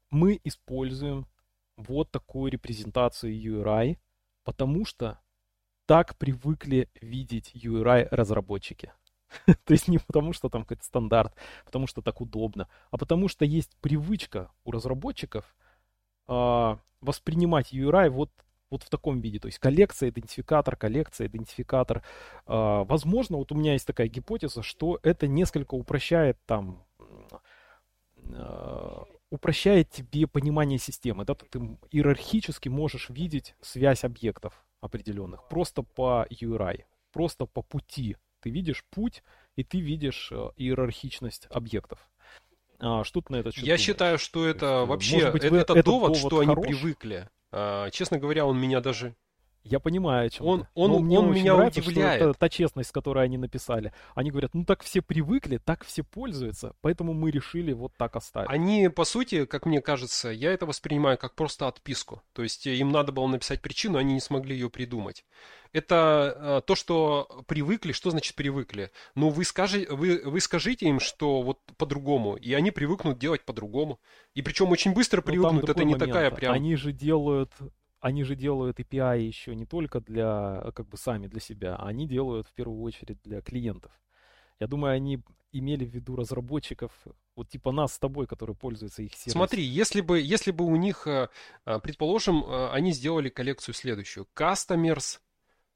мы 0.09 0.39
используем 0.43 1.27
вот 1.77 2.11
такую 2.11 2.51
репрезентацию 2.51 3.33
URI, 3.33 3.97
потому 4.43 4.85
что 4.85 5.19
так 5.85 6.15
привыкли 6.17 6.89
видеть 7.01 7.51
URI 7.53 8.07
разработчики. 8.11 8.93
То 9.45 9.73
есть 9.73 9.87
не 9.87 9.97
потому, 9.97 10.33
что 10.33 10.49
там 10.49 10.63
какой-то 10.63 10.83
стандарт, 10.83 11.35
потому 11.65 11.87
что 11.87 12.01
так 12.01 12.21
удобно, 12.21 12.67
а 12.91 12.97
потому 12.97 13.27
что 13.27 13.45
есть 13.45 13.75
привычка 13.81 14.51
у 14.63 14.71
разработчиков 14.71 15.55
э, 16.27 16.77
воспринимать 17.01 17.73
URI 17.73 18.09
вот, 18.09 18.31
вот 18.69 18.83
в 18.83 18.89
таком 18.89 19.19
виде. 19.19 19.39
То 19.39 19.47
есть 19.47 19.59
коллекция, 19.59 20.09
идентификатор, 20.09 20.75
коллекция, 20.75 21.27
идентификатор. 21.27 22.03
Э, 22.47 22.83
возможно, 22.87 23.37
вот 23.37 23.51
у 23.51 23.55
меня 23.55 23.73
есть 23.73 23.87
такая 23.87 24.07
гипотеза, 24.07 24.63
что 24.63 24.99
это 25.03 25.27
несколько 25.27 25.75
упрощает 25.75 26.37
там 26.45 26.83
э, 28.17 29.03
упрощает 29.29 29.89
тебе 29.89 30.27
понимание 30.27 30.77
системы. 30.77 31.25
Да? 31.25 31.35
Ты 31.35 31.77
иерархически 31.91 32.69
можешь 32.69 33.09
видеть 33.09 33.55
связь 33.61 34.03
объектов 34.03 34.65
определенных 34.81 35.47
просто 35.47 35.83
по 35.83 36.25
URI, 36.29 36.83
просто 37.11 37.45
по 37.45 37.61
пути. 37.61 38.17
Ты 38.41 38.49
видишь 38.49 38.83
путь, 38.89 39.23
и 39.55 39.63
ты 39.63 39.79
видишь 39.79 40.31
э, 40.31 40.49
иерархичность 40.57 41.47
объектов. 41.49 42.10
А, 42.81 43.03
что 43.03 43.21
ты 43.21 43.31
на 43.33 43.37
это 43.37 43.51
счет 43.51 43.63
Я 43.63 43.77
думаешь? 43.77 43.81
считаю, 43.81 44.17
что 44.17 44.45
это 44.45 44.85
вообще 44.85 45.31
быть, 45.31 45.43
это, 45.43 45.55
это 45.57 45.83
довод, 45.83 46.17
что 46.17 46.39
хорош? 46.39 46.41
они 46.47 46.55
привыкли. 46.55 47.29
А, 47.51 47.89
честно 47.91 48.17
говоря, 48.17 48.45
он 48.45 48.59
меня 48.59 48.81
даже 48.81 49.15
я 49.63 49.79
понимаю, 49.79 50.27
о 50.27 50.29
чем 50.29 50.45
он, 50.45 50.67
он, 50.73 50.91
он, 50.91 51.11
он 51.11 51.33
меня 51.33 51.55
нравится, 51.55 51.81
удивляет. 51.81 52.21
это 52.21 52.33
та 52.33 52.49
честность, 52.49 52.89
с 52.89 52.91
которой 52.91 53.25
они 53.25 53.37
написали. 53.37 53.93
Они 54.15 54.31
говорят, 54.31 54.53
ну 54.53 54.65
так 54.65 54.83
все 54.83 55.01
привыкли, 55.01 55.57
так 55.57 55.85
все 55.85 56.03
пользуются, 56.03 56.73
поэтому 56.81 57.13
мы 57.13 57.31
решили 57.31 57.71
вот 57.73 57.93
так 57.97 58.15
оставить. 58.15 58.49
Они, 58.49 58.89
по 58.89 59.05
сути, 59.05 59.45
как 59.45 59.65
мне 59.65 59.81
кажется, 59.81 60.29
я 60.29 60.51
это 60.51 60.65
воспринимаю 60.65 61.17
как 61.17 61.35
просто 61.35 61.67
отписку. 61.67 62.21
То 62.33 62.43
есть 62.43 62.65
э, 62.65 62.75
им 62.75 62.91
надо 62.91 63.11
было 63.11 63.27
написать 63.27 63.61
причину, 63.61 63.97
они 63.97 64.13
не 64.13 64.19
смогли 64.19 64.55
ее 64.55 64.69
придумать. 64.69 65.25
Это 65.73 66.35
э, 66.35 66.61
то, 66.65 66.75
что 66.75 67.43
привыкли. 67.47 67.91
Что 67.93 68.09
значит 68.09 68.35
привыкли? 68.35 68.91
Ну, 69.15 69.29
вы, 69.29 69.45
скажи, 69.45 69.87
вы, 69.89 70.21
вы 70.25 70.41
скажите 70.41 70.87
им, 70.87 70.99
что 70.99 71.41
вот 71.41 71.59
по-другому, 71.77 72.35
и 72.35 72.53
они 72.53 72.71
привыкнут 72.71 73.19
делать 73.19 73.45
по-другому. 73.45 73.99
И 74.33 74.41
причем 74.41 74.69
очень 74.69 74.93
быстро 74.93 75.17
ну, 75.17 75.23
привыкнут. 75.23 75.69
Это 75.69 75.83
не 75.83 75.93
момент. 75.93 76.11
такая 76.11 76.31
прям... 76.31 76.53
Они 76.53 76.75
же 76.75 76.91
делают 76.91 77.51
они 78.01 78.23
же 78.23 78.35
делают 78.35 78.79
API 78.79 79.21
еще 79.21 79.55
не 79.55 79.65
только 79.65 80.01
для, 80.01 80.71
как 80.75 80.87
бы 80.89 80.97
сами 80.97 81.27
для 81.27 81.39
себя, 81.39 81.75
а 81.75 81.87
они 81.87 82.07
делают 82.07 82.47
в 82.47 82.53
первую 82.53 82.81
очередь 82.81 83.21
для 83.23 83.41
клиентов. 83.41 83.91
Я 84.59 84.67
думаю, 84.67 84.93
они 84.93 85.23
имели 85.51 85.85
в 85.85 85.89
виду 85.89 86.15
разработчиков, 86.15 86.91
вот 87.35 87.49
типа 87.49 87.71
нас 87.71 87.93
с 87.93 87.99
тобой, 87.99 88.25
которые 88.25 88.55
пользуются 88.55 89.03
их 89.03 89.13
сервисом. 89.13 89.39
Смотри, 89.39 89.63
если 89.63 90.01
бы, 90.01 90.19
если 90.19 90.51
бы 90.51 90.65
у 90.65 90.75
них, 90.75 91.05
э, 91.07 91.29
э, 91.65 91.79
предположим, 91.79 92.43
э, 92.43 92.71
они 92.71 92.91
сделали 92.91 93.29
коллекцию 93.29 93.75
следующую. 93.75 94.27
Customers, 94.35 95.19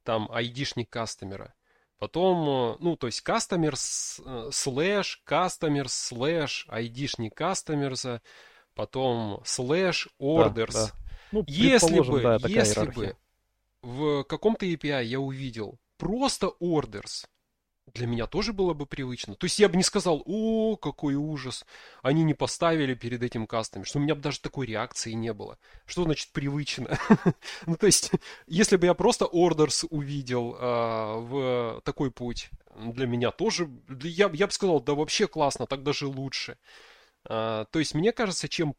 там, 0.02 0.28
ID-шник 0.30 0.86
кастомера. 0.86 1.54
Потом, 1.98 2.76
ну, 2.80 2.96
то 2.96 3.06
есть 3.06 3.26
customers, 3.26 4.20
slash, 4.50 5.18
customers, 5.26 5.86
slash, 5.86 6.68
ID-шник 6.68 7.30
кастомерса. 7.30 8.20
Потом 8.74 9.40
slash, 9.44 10.08
orders. 10.20 10.72
Да, 10.72 10.86
да 10.86 11.05
ну, 11.32 11.44
если 11.46 12.00
бы, 12.00 12.22
да, 12.22 12.38
если 12.48 12.80
иерархия. 12.80 12.92
бы 12.92 13.16
в 13.82 14.24
каком-то 14.24 14.66
API 14.66 15.04
я 15.04 15.20
увидел 15.20 15.78
просто 15.96 16.52
orders, 16.60 17.26
для 17.94 18.06
меня 18.06 18.26
тоже 18.26 18.52
было 18.52 18.74
бы 18.74 18.84
привычно. 18.84 19.36
То 19.36 19.44
есть 19.44 19.58
я 19.58 19.68
бы 19.68 19.76
не 19.76 19.82
сказал, 19.82 20.22
о, 20.26 20.76
какой 20.76 21.14
ужас, 21.14 21.64
они 22.02 22.24
не 22.24 22.34
поставили 22.34 22.94
перед 22.94 23.22
этим 23.22 23.46
кастами, 23.46 23.84
что 23.84 23.98
у 23.98 24.02
меня 24.02 24.14
бы 24.14 24.20
даже 24.20 24.40
такой 24.40 24.66
реакции 24.66 25.12
не 25.12 25.32
было. 25.32 25.58
Что 25.86 26.02
значит 26.02 26.30
привычно? 26.32 26.98
ну, 27.66 27.76
то 27.76 27.86
есть, 27.86 28.10
если 28.46 28.76
бы 28.76 28.86
я 28.86 28.94
просто 28.94 29.24
orders 29.24 29.86
увидел 29.88 30.56
э, 30.58 31.18
в 31.20 31.80
такой 31.84 32.10
путь, 32.10 32.50
для 32.74 33.06
меня 33.06 33.30
тоже, 33.30 33.70
я, 34.02 34.30
я 34.32 34.46
бы 34.46 34.52
сказал, 34.52 34.80
да 34.80 34.94
вообще 34.94 35.26
классно, 35.28 35.66
так 35.66 35.82
даже 35.82 36.06
лучше. 36.06 36.58
А, 37.28 37.64
то 37.66 37.78
есть, 37.78 37.94
мне 37.94 38.12
кажется, 38.12 38.48
чем 38.48 38.74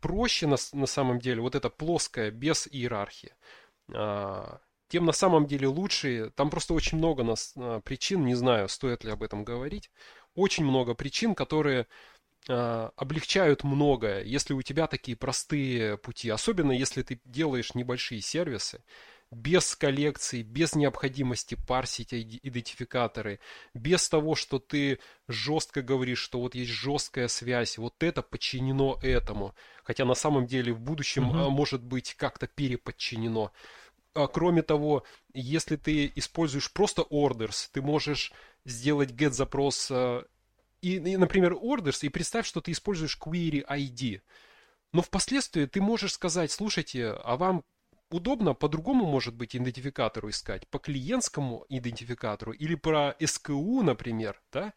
проще 0.00 0.46
на, 0.46 0.56
на 0.72 0.86
самом 0.86 1.18
деле 1.18 1.40
вот 1.40 1.54
эта 1.54 1.70
плоская, 1.70 2.30
без 2.30 2.68
иерархии, 2.70 3.34
а, 3.92 4.60
тем 4.88 5.06
на 5.06 5.12
самом 5.12 5.46
деле 5.46 5.66
лучше. 5.68 6.30
Там 6.36 6.50
просто 6.50 6.74
очень 6.74 6.98
много 6.98 7.24
нас, 7.24 7.52
а, 7.56 7.80
причин, 7.80 8.24
не 8.24 8.34
знаю, 8.34 8.68
стоит 8.68 9.04
ли 9.04 9.10
об 9.10 9.22
этом 9.22 9.44
говорить, 9.44 9.90
очень 10.34 10.64
много 10.64 10.94
причин, 10.94 11.34
которые 11.34 11.86
облегчают 12.48 13.64
многое, 13.64 14.22
если 14.22 14.54
у 14.54 14.62
тебя 14.62 14.86
такие 14.86 15.16
простые 15.16 15.98
пути, 15.98 16.30
особенно 16.30 16.70
если 16.70 17.02
ты 17.02 17.20
делаешь 17.24 17.74
небольшие 17.74 18.20
сервисы, 18.20 18.84
без 19.30 19.74
коллекции, 19.74 20.42
без 20.42 20.74
необходимости 20.74 21.56
парсить 21.66 22.14
идентификаторы, 22.14 23.40
без 23.74 24.08
того, 24.08 24.34
что 24.34 24.58
ты 24.58 25.00
жестко 25.26 25.82
говоришь, 25.82 26.20
что 26.20 26.40
вот 26.40 26.54
есть 26.54 26.70
жесткая 26.70 27.28
связь, 27.28 27.78
вот 27.78 28.02
это 28.02 28.22
подчинено 28.22 28.98
этому, 29.02 29.54
хотя 29.82 30.04
на 30.04 30.14
самом 30.14 30.46
деле 30.46 30.72
в 30.72 30.80
будущем 30.80 31.28
угу. 31.28 31.50
может 31.50 31.82
быть 31.82 32.14
как-то 32.14 32.46
переподчинено. 32.46 33.50
А 34.14 34.28
кроме 34.28 34.62
того, 34.62 35.04
если 35.34 35.76
ты 35.76 36.10
используешь 36.14 36.72
просто 36.72 37.02
orders, 37.02 37.68
ты 37.72 37.82
можешь 37.82 38.32
сделать 38.64 39.10
get 39.10 39.30
запрос 39.30 39.88
а, 39.90 40.24
и, 40.80 41.16
например, 41.16 41.52
orders, 41.52 41.98
и 42.02 42.08
представь, 42.08 42.46
что 42.46 42.60
ты 42.60 42.70
используешь 42.70 43.18
query 43.20 43.66
ID. 43.66 44.20
Но 44.92 45.02
впоследствии 45.02 45.66
ты 45.66 45.80
можешь 45.80 46.12
сказать, 46.12 46.52
слушайте, 46.52 47.08
а 47.10 47.36
вам 47.36 47.64
удобно 48.10 48.54
по-другому, 48.54 49.06
может 49.06 49.34
быть, 49.34 49.56
идентификатору 49.56 50.30
искать, 50.30 50.66
по 50.68 50.78
клиентскому 50.78 51.66
идентификатору 51.68 52.52
или 52.52 52.74
про 52.74 53.14
SKU, 53.20 53.82
например, 53.82 54.40
да? 54.52 54.72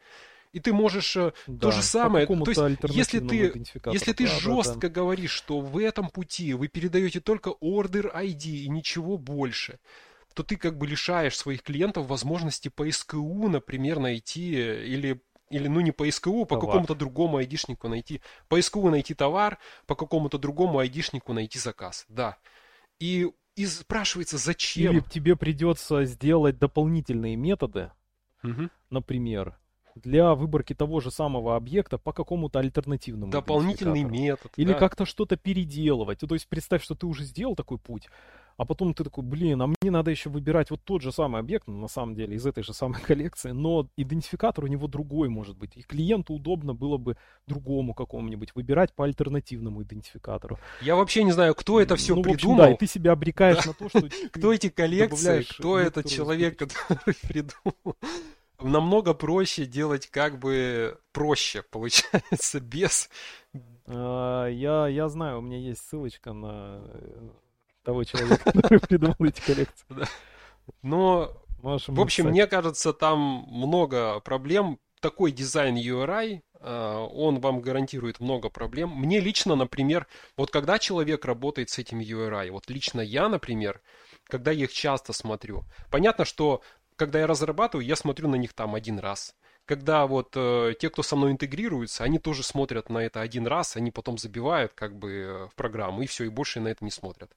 И 0.52 0.60
ты 0.60 0.74
можешь 0.74 1.14
да, 1.14 1.32
то 1.62 1.72
же 1.72 1.84
самое. 1.84 2.26
То 2.26 2.44
есть, 2.48 2.62
если 2.90 3.20
ты, 3.20 3.64
если 3.92 4.14
ты 4.14 4.26
да, 4.26 4.32
жестко 4.32 4.74
да, 4.74 4.88
да. 4.88 4.90
говоришь, 4.90 5.32
что 5.32 5.60
в 5.60 5.78
этом 5.78 6.10
пути 6.10 6.54
вы 6.56 6.68
передаете 6.68 7.20
только 7.20 7.52
order 7.62 8.12
ID 8.16 8.46
и 8.46 8.70
ничего 8.70 9.20
больше, 9.20 9.80
то 10.34 10.42
ты 10.42 10.56
как 10.56 10.78
бы 10.78 10.88
лишаешь 10.88 11.38
своих 11.38 11.62
клиентов 11.62 12.08
возможности 12.08 12.70
по 12.70 12.90
СКУ, 12.92 13.48
например, 13.48 14.00
найти 14.00 14.54
или 14.54 15.22
или, 15.52 15.68
ну, 15.68 15.82
не 15.82 15.92
по 15.92 16.10
СКУ, 16.12 16.46
по 16.46 16.60
какому-то 16.60 16.94
другому 16.94 17.38
айдишнику 17.38 17.88
найти. 17.88 18.22
По 18.48 18.62
СКУ 18.62 18.90
найти 18.90 19.16
товар, 19.16 19.58
по 19.88 19.96
какому-то 19.96 20.38
другому 20.38 20.78
айдишнику 20.78 21.34
найти 21.34 21.58
заказ. 21.58 22.06
Да. 22.08 22.38
И, 23.00 23.30
и 23.56 23.66
спрашивается, 23.66 24.38
зачем? 24.38 24.94
Или 24.94 25.00
тебе 25.02 25.36
придется 25.36 26.06
сделать 26.06 26.60
дополнительные 26.60 27.36
методы, 27.36 27.92
угу. 28.44 28.70
например, 28.90 29.58
для 29.96 30.34
выборки 30.36 30.74
того 30.74 31.00
же 31.00 31.12
самого 31.12 31.56
объекта 31.56 31.98
по 31.98 32.14
какому-то 32.14 32.60
альтернативному 32.60 33.32
Дополнительный 33.32 34.04
метод. 34.04 34.52
Или 34.56 34.74
да. 34.74 34.80
как-то 34.80 35.06
что-то 35.06 35.36
переделывать. 35.38 36.20
То 36.20 36.34
есть 36.34 36.48
представь, 36.48 36.84
что 36.84 36.96
ты 36.96 37.06
уже 37.06 37.24
сделал 37.24 37.56
такой 37.56 37.78
путь, 37.78 38.08
а 38.60 38.66
потом 38.66 38.94
ты 38.94 39.06
такой, 39.06 39.24
блин, 39.24 39.62
а 39.62 39.68
мне 39.68 39.90
надо 39.90 40.12
еще 40.12 40.30
выбирать 40.30 40.70
вот 40.70 40.84
тот 40.84 41.02
же 41.02 41.14
самый 41.14 41.40
объект, 41.40 41.66
ну, 41.68 41.80
на 41.80 41.88
самом 41.88 42.14
деле, 42.14 42.36
из 42.36 42.46
этой 42.46 42.62
же 42.62 42.74
самой 42.74 43.00
коллекции, 43.08 43.52
но 43.52 43.88
идентификатор 43.96 44.66
у 44.66 44.68
него 44.68 44.88
другой 44.88 45.30
может 45.30 45.58
быть. 45.58 45.78
И 45.78 45.82
клиенту 45.82 46.34
удобно 46.34 46.74
было 46.74 46.98
бы 46.98 47.16
другому 47.48 47.94
какому-нибудь 47.94 48.54
выбирать 48.56 48.94
по 48.94 49.06
альтернативному 49.06 49.84
идентификатору. 49.84 50.60
Я 50.82 50.98
вообще 50.98 51.24
не 51.24 51.32
знаю, 51.32 51.56
кто 51.56 51.80
это 51.80 51.96
все 51.96 52.16
ну, 52.16 52.22
придумал. 52.22 52.64
Общем, 52.64 52.72
да, 52.72 52.74
и 52.74 52.78
ты 52.78 52.86
себя 52.86 53.14
обрекаешь 53.14 53.66
на 53.66 53.74
то, 53.74 53.88
что... 53.88 54.10
Кто 54.34 54.54
эти 54.54 54.68
коллекции, 54.68 55.46
кто 55.58 55.78
этот 55.78 56.10
человек, 56.10 56.58
который 56.58 57.16
придумал 57.28 57.96
намного 58.60 59.14
проще 59.14 59.66
делать 59.66 60.08
как 60.08 60.38
бы 60.38 61.00
проще, 61.14 61.64
получается, 61.64 62.60
без... 62.60 63.10
А, 63.88 64.48
я, 64.48 64.88
я 64.88 65.08
знаю, 65.08 65.40
у 65.40 65.42
меня 65.42 65.58
есть 65.58 65.88
ссылочка 65.88 66.34
на 66.34 66.82
э, 66.84 67.30
того 67.84 68.04
человека, 68.04 68.52
который 68.52 68.80
придумал 68.80 69.16
эти 69.20 69.42
коллекции. 69.42 69.86
Но, 70.82 71.34
в 71.62 72.00
общем, 72.00 72.28
мне 72.30 72.48
кажется, 72.48 72.94
там 72.94 73.46
много 73.50 74.20
проблем. 74.20 74.80
Такой 75.02 75.32
дизайн 75.32 75.78
URI, 75.78 76.42
а, 76.60 77.06
он 77.06 77.40
вам 77.40 77.62
гарантирует 77.62 78.20
много 78.20 78.50
проблем. 78.50 78.90
Мне 78.90 79.20
лично, 79.20 79.56
например, 79.56 80.08
вот 80.36 80.52
когда 80.52 80.78
человек 80.78 81.24
работает 81.26 81.70
с 81.70 81.80
этим 81.80 82.00
URI, 82.00 82.52
вот 82.52 82.70
лично 82.70 83.00
я, 83.00 83.30
например, 83.30 83.82
когда 84.26 84.52
я 84.52 84.66
их 84.66 84.74
часто 84.74 85.14
смотрю, 85.14 85.64
понятно, 85.90 86.26
что 86.26 86.62
когда 86.96 87.20
я 87.20 87.28
разрабатываю, 87.28 87.86
я 87.86 87.96
смотрю 87.96 88.28
на 88.28 88.36
них 88.36 88.54
там 88.54 88.76
один 88.76 89.00
раз. 89.00 89.36
Когда 89.66 90.06
вот 90.06 90.34
э, 90.36 90.74
те, 90.80 90.90
кто 90.90 91.04
со 91.04 91.16
мной 91.16 91.32
интегрируются, 91.32 92.04
они 92.04 92.20
тоже 92.20 92.44
смотрят 92.44 92.90
на 92.90 92.98
это 92.98 93.22
один 93.22 93.48
раз, 93.48 93.78
они 93.78 93.92
потом 93.92 94.18
забивают 94.18 94.74
как 94.74 94.98
бы 94.98 95.12
э, 95.12 95.48
в 95.48 95.56
программу, 95.56 96.02
и 96.02 96.08
все, 96.08 96.26
и 96.26 96.30
больше 96.30 96.60
на 96.60 96.70
это 96.70 96.84
не 96.84 96.92
смотрят. 96.92 97.32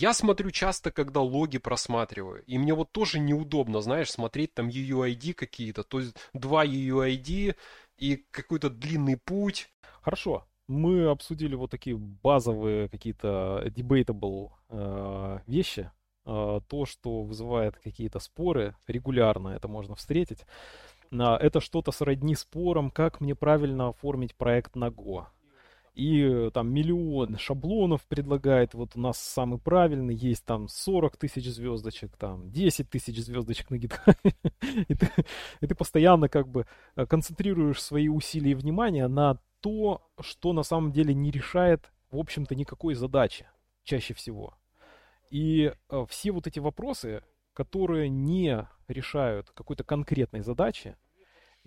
Я 0.00 0.14
смотрю 0.14 0.52
часто, 0.52 0.92
когда 0.92 1.20
логи 1.22 1.58
просматриваю, 1.58 2.44
и 2.44 2.56
мне 2.56 2.72
вот 2.72 2.92
тоже 2.92 3.18
неудобно, 3.18 3.80
знаешь, 3.80 4.12
смотреть 4.12 4.54
там 4.54 4.68
UUID 4.68 5.34
какие-то, 5.34 5.82
то 5.82 5.98
есть 5.98 6.14
два 6.32 6.64
UUID 6.64 7.56
и 7.96 8.24
какой-то 8.30 8.70
длинный 8.70 9.16
путь. 9.16 9.68
Хорошо, 10.00 10.46
мы 10.68 11.08
обсудили 11.08 11.56
вот 11.56 11.72
такие 11.72 11.96
базовые 11.96 12.88
какие-то 12.88 13.64
debatable 13.74 14.52
э, 14.68 15.40
вещи, 15.48 15.90
а, 16.24 16.60
то, 16.60 16.86
что 16.86 17.24
вызывает 17.24 17.76
какие-то 17.78 18.20
споры, 18.20 18.76
регулярно 18.86 19.48
это 19.48 19.66
можно 19.66 19.96
встретить. 19.96 20.44
А, 21.10 21.36
это 21.38 21.60
что-то 21.60 21.90
сродни 21.90 22.36
спорам, 22.36 22.92
как 22.92 23.20
мне 23.20 23.34
правильно 23.34 23.88
оформить 23.88 24.36
проект 24.36 24.76
на 24.76 24.90
Go. 24.90 25.26
И 25.98 26.50
там 26.54 26.72
миллион 26.72 27.38
шаблонов 27.38 28.06
предлагает, 28.06 28.72
вот 28.72 28.92
у 28.94 29.00
нас 29.00 29.18
самый 29.18 29.58
правильный, 29.58 30.14
есть 30.14 30.44
там 30.44 30.68
40 30.68 31.16
тысяч 31.16 31.46
звездочек, 31.46 32.16
там 32.16 32.52
10 32.52 32.88
тысяч 32.88 33.18
звездочек 33.18 33.68
на 33.70 33.74
GitHub. 33.74 34.16
и, 34.88 34.94
ты, 34.94 35.10
и 35.60 35.66
ты 35.66 35.74
постоянно 35.74 36.28
как 36.28 36.46
бы 36.46 36.66
э, 36.94 37.04
концентрируешь 37.04 37.82
свои 37.82 38.06
усилия 38.06 38.52
и 38.52 38.54
внимание 38.54 39.08
на 39.08 39.40
то, 39.60 40.08
что 40.20 40.52
на 40.52 40.62
самом 40.62 40.92
деле 40.92 41.14
не 41.14 41.32
решает, 41.32 41.90
в 42.12 42.18
общем-то, 42.18 42.54
никакой 42.54 42.94
задачи 42.94 43.48
чаще 43.82 44.14
всего. 44.14 44.54
И 45.30 45.72
э, 45.90 46.06
все 46.08 46.30
вот 46.30 46.46
эти 46.46 46.60
вопросы, 46.60 47.24
которые 47.54 48.08
не 48.08 48.68
решают 48.86 49.50
какой-то 49.50 49.82
конкретной 49.82 50.42
задачи, 50.42 50.96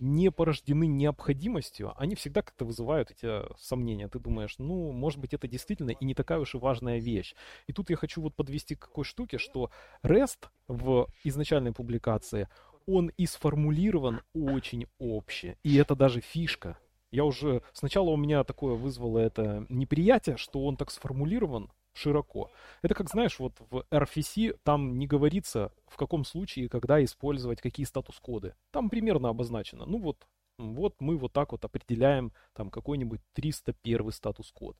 не 0.01 0.31
порождены 0.31 0.87
необходимостью, 0.87 1.93
они 1.95 2.15
всегда 2.15 2.41
как-то 2.41 2.65
вызывают 2.65 3.11
эти 3.11 3.41
сомнения. 3.57 4.07
Ты 4.09 4.19
думаешь, 4.19 4.55
ну, 4.57 4.91
может 4.91 5.19
быть, 5.19 5.33
это 5.33 5.47
действительно 5.47 5.91
и 5.91 6.03
не 6.03 6.15
такая 6.15 6.39
уж 6.39 6.55
и 6.55 6.57
важная 6.57 6.97
вещь. 6.97 7.35
И 7.67 7.73
тут 7.73 7.89
я 7.89 7.95
хочу 7.95 8.21
вот 8.21 8.35
подвести 8.35 8.75
к 8.75 8.79
какой 8.79 9.05
штуке, 9.05 9.37
что 9.37 9.69
REST 10.03 10.49
в 10.67 11.07
изначальной 11.23 11.71
публикации, 11.71 12.49
он 12.87 13.11
и 13.15 13.27
сформулирован 13.27 14.21
очень 14.33 14.87
обще. 14.99 15.55
И 15.63 15.77
это 15.77 15.95
даже 15.95 16.19
фишка. 16.19 16.79
Я 17.11 17.23
уже... 17.23 17.61
Сначала 17.71 18.09
у 18.09 18.17
меня 18.17 18.43
такое 18.43 18.73
вызвало 18.73 19.19
это 19.19 19.67
неприятие, 19.69 20.37
что 20.37 20.65
он 20.65 20.77
так 20.77 20.89
сформулирован, 20.89 21.71
широко. 21.93 22.49
Это 22.81 22.93
как, 22.93 23.09
знаешь, 23.09 23.39
вот 23.39 23.53
в 23.69 23.85
RFC 23.91 24.57
там 24.63 24.97
не 24.97 25.07
говорится, 25.07 25.71
в 25.87 25.97
каком 25.97 26.23
случае 26.25 26.69
когда 26.69 27.03
использовать 27.03 27.61
какие 27.61 27.85
статус-коды. 27.85 28.55
Там 28.71 28.89
примерно 28.89 29.29
обозначено. 29.29 29.85
Ну 29.85 29.99
вот, 29.99 30.27
вот 30.57 30.95
мы 30.99 31.17
вот 31.17 31.33
так 31.33 31.51
вот 31.51 31.65
определяем 31.65 32.31
там 32.53 32.69
какой-нибудь 32.69 33.21
301 33.33 34.11
статус-код. 34.11 34.77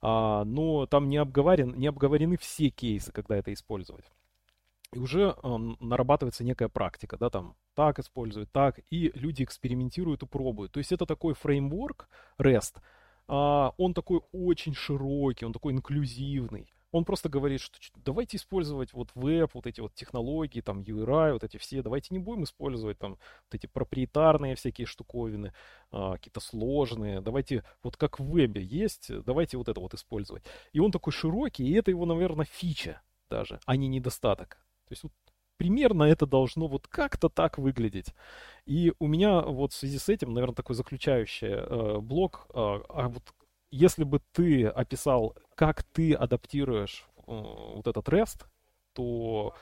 А, 0.00 0.44
но 0.44 0.86
там 0.86 1.08
не, 1.08 1.16
обговорен, 1.16 1.74
не 1.76 1.86
обговорены 1.86 2.36
все 2.36 2.70
кейсы, 2.70 3.12
когда 3.12 3.36
это 3.36 3.52
использовать. 3.52 4.04
И 4.92 4.98
уже 4.98 5.34
э, 5.42 5.56
нарабатывается 5.80 6.44
некая 6.44 6.68
практика, 6.68 7.16
да, 7.16 7.30
там 7.30 7.56
так 7.74 7.98
используют, 7.98 8.52
так, 8.52 8.80
и 8.90 9.10
люди 9.14 9.42
экспериментируют 9.42 10.22
и 10.22 10.26
пробуют. 10.26 10.72
То 10.72 10.78
есть 10.78 10.92
это 10.92 11.06
такой 11.06 11.34
фреймворк 11.34 12.08
REST, 12.38 12.76
а, 13.28 13.72
он 13.76 13.94
такой 13.94 14.20
очень 14.32 14.74
широкий, 14.74 15.44
он 15.44 15.52
такой 15.52 15.72
инклюзивный. 15.72 16.72
Он 16.92 17.06
просто 17.06 17.30
говорит, 17.30 17.62
что 17.62 17.78
давайте 18.04 18.36
использовать 18.36 18.92
вот 18.92 19.08
веб, 19.14 19.52
вот 19.54 19.66
эти 19.66 19.80
вот 19.80 19.94
технологии, 19.94 20.60
там 20.60 20.82
URI, 20.82 21.32
вот 21.32 21.42
эти 21.42 21.56
все, 21.56 21.82
давайте 21.82 22.08
не 22.10 22.18
будем 22.18 22.44
использовать 22.44 22.98
там 22.98 23.12
вот 23.12 23.54
эти 23.54 23.66
проприетарные 23.66 24.56
всякие 24.56 24.86
штуковины, 24.86 25.54
а, 25.90 26.12
какие-то 26.12 26.40
сложные, 26.40 27.22
давайте 27.22 27.64
вот 27.82 27.96
как 27.96 28.20
в 28.20 28.24
вебе 28.24 28.62
есть, 28.62 29.10
давайте 29.24 29.56
вот 29.56 29.68
это 29.68 29.80
вот 29.80 29.94
использовать. 29.94 30.44
И 30.74 30.80
он 30.80 30.92
такой 30.92 31.14
широкий, 31.14 31.66
и 31.66 31.72
это 31.72 31.90
его, 31.90 32.04
наверное, 32.04 32.46
фича 32.46 33.00
даже, 33.30 33.58
а 33.64 33.76
не 33.76 33.88
недостаток. 33.88 34.58
То 34.86 34.92
есть 34.92 35.04
вот 35.04 35.12
примерно 35.62 36.02
это 36.02 36.26
должно 36.26 36.66
вот 36.66 36.88
как-то 36.88 37.28
так 37.28 37.56
выглядеть. 37.56 38.14
И 38.66 38.92
у 38.98 39.06
меня 39.06 39.42
вот 39.42 39.72
в 39.72 39.76
связи 39.76 39.98
с 39.98 40.08
этим, 40.08 40.34
наверное, 40.34 40.56
такой 40.56 40.74
заключающий 40.74 41.50
э, 41.50 41.98
блок. 42.00 42.46
Э, 42.48 42.80
а 42.88 43.08
вот 43.08 43.22
если 43.70 44.02
бы 44.02 44.20
ты 44.32 44.66
описал, 44.66 45.36
как 45.54 45.84
ты 45.84 46.14
адаптируешь 46.14 47.06
э, 47.16 47.22
вот 47.28 47.86
этот 47.86 48.08
REST, 48.08 48.44
то 48.92 49.54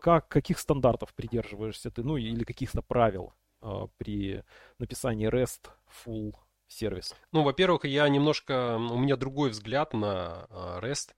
как, 0.00 0.28
каких 0.28 0.60
стандартов 0.60 1.12
придерживаешься 1.14 1.90
ты, 1.90 2.04
ну 2.04 2.16
или 2.16 2.44
каких-то 2.44 2.80
правил 2.80 3.32
э, 3.60 3.88
при 3.98 4.44
написании 4.78 5.28
REST 5.28 5.68
full 6.06 6.32
сервис? 6.68 7.16
Ну, 7.32 7.42
во-первых, 7.42 7.86
я 7.86 8.08
немножко, 8.08 8.76
у 8.76 8.98
меня 8.98 9.16
другой 9.16 9.50
взгляд 9.50 9.94
на 9.94 10.46
э, 10.48 10.78
REST. 10.80 11.08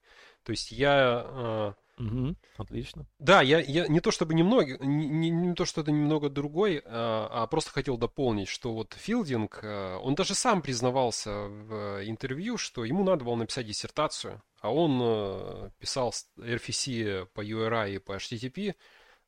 То 0.43 0.53
есть 0.53 0.73
я 0.73 1.77
Угу, 2.03 2.35
отлично. 2.57 3.07
Да, 3.19 3.43
я, 3.43 3.61
я 3.61 3.87
не 3.87 4.01
то 4.01 4.11
чтобы 4.11 4.35
немного, 4.35 4.77
не, 4.85 5.09
не, 5.09 5.31
не 5.31 5.55
то 5.55 5.65
что 5.65 5.83
это 5.83 5.93
немного 5.93 6.29
другой, 6.29 6.83
а, 6.85 7.29
а 7.31 7.47
просто 7.47 7.71
хотел 7.71 7.97
дополнить, 7.97 8.49
что 8.49 8.73
вот 8.73 8.95
Филдинг, 8.99 9.61
а, 9.63 9.99
он 9.99 10.15
даже 10.15 10.35
сам 10.35 10.63
признавался 10.63 11.31
в 11.31 12.03
интервью, 12.05 12.59
что 12.59 12.85
ему 12.85 13.05
надо 13.05 13.25
было 13.25 13.37
написать 13.37 13.67
диссертацию, 13.67 14.43
а 14.61 14.73
он 14.73 15.01
а, 15.01 15.71
писал 15.79 16.13
RFC 16.39 17.27
по 17.35 17.45
URI 17.45 17.95
и 17.95 17.99
по 17.99 18.17
HTTP, 18.17 18.75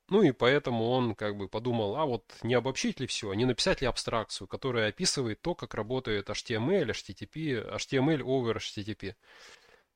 ну 0.09 0.23
и 0.23 0.33
поэтому 0.33 0.91
он 0.91 1.15
как 1.15 1.37
бы 1.37 1.49
подумал, 1.49 1.97
а 1.97 2.05
вот 2.05 2.25
не 2.43 2.55
обобщить 2.55 2.99
ли 2.99 3.07
все, 3.07 3.33
не 3.35 3.45
написать 3.45 3.83
ли 3.83 3.87
абстракцию, 3.87 4.49
которая 4.49 4.89
описывает 4.89 5.41
то, 5.41 5.55
как 5.55 5.75
работает 5.75 6.29
HTML, 6.29 6.91
HTTP, 6.91 7.77
HTML 7.77 8.21
over 8.21 8.57
HTTP. 8.57 9.15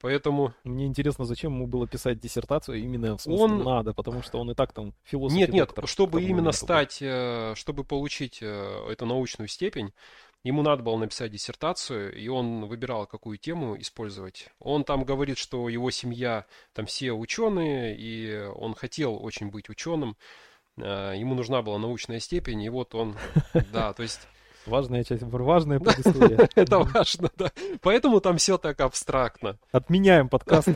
Поэтому... 0.01 0.55
Мне 0.63 0.87
интересно, 0.87 1.25
зачем 1.25 1.55
ему 1.55 1.67
было 1.67 1.89
писать 1.89 2.21
диссертацию 2.21 2.79
именно 2.79 3.17
в 3.17 3.23
смысле 3.23 3.45
он... 3.45 3.65
надо, 3.65 3.93
потому 3.93 4.23
что 4.23 4.39
он 4.39 4.51
и 4.51 4.55
так 4.55 4.73
там 4.73 4.95
философ. 5.05 5.37
Нет, 5.37 5.51
нет, 5.51 5.73
чтобы 5.85 6.23
именно 6.23 6.53
стать, 6.53 6.99
э, 7.01 7.55
чтобы 7.57 7.85
получить 7.85 8.39
э, 8.41 8.91
эту 8.91 9.07
научную 9.07 9.49
степень, 9.49 9.93
ему 10.45 10.63
надо 10.63 10.85
было 10.85 10.97
написать 10.97 11.33
диссертацию, 11.33 12.15
и 12.15 12.29
он 12.29 12.67
выбирал, 12.67 13.07
какую 13.07 13.39
тему 13.39 13.79
использовать. 13.81 14.49
Он 14.61 14.85
там 14.85 15.05
говорит, 15.05 15.37
что 15.37 15.69
его 15.69 15.91
семья, 15.91 16.47
там 16.75 16.87
все 16.87 17.13
ученые, 17.13 17.97
и 17.99 18.47
он 18.55 18.75
хотел 18.75 19.17
очень 19.23 19.51
быть 19.51 19.69
ученым. 19.69 20.17
Э, 20.77 21.15
ему 21.17 21.35
нужна 21.35 21.61
была 21.61 21.79
научная 21.79 22.21
степень, 22.21 22.63
и 22.63 22.69
вот 22.69 22.95
он, 22.95 23.17
да, 23.73 23.93
то 23.93 24.05
есть 24.05 24.29
Важная 24.69 25.05
часть, 25.05 25.23
важная 25.23 25.81
предыстория. 25.81 26.49
Это 26.55 26.81
важно, 26.81 27.31
да. 27.37 27.51
Поэтому 27.81 28.21
там 28.21 28.37
все 28.37 28.59
так 28.59 28.81
абстрактно. 28.81 29.59
Отменяем 29.73 30.29
подкаст. 30.29 30.69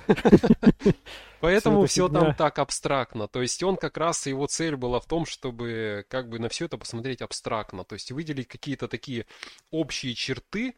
Поэтому 1.41 1.87
все 1.87 2.09
там 2.09 2.35
так 2.35 2.59
абстрактно. 2.59 3.29
То 3.29 3.43
есть 3.43 3.63
он 3.63 3.77
как 3.77 3.97
раз, 3.97 4.27
его 4.27 4.47
цель 4.47 4.77
была 4.77 5.01
в 5.01 5.07
том, 5.07 5.27
чтобы 5.27 6.05
как 6.09 6.29
бы 6.29 6.39
на 6.39 6.49
все 6.49 6.67
это 6.67 6.79
посмотреть 6.79 7.21
абстрактно. 7.21 7.85
То 7.85 7.95
есть 7.95 8.13
выделить 8.13 8.49
какие-то 8.49 8.89
такие 8.89 9.27
общие 9.71 10.15
черты, 10.15 10.75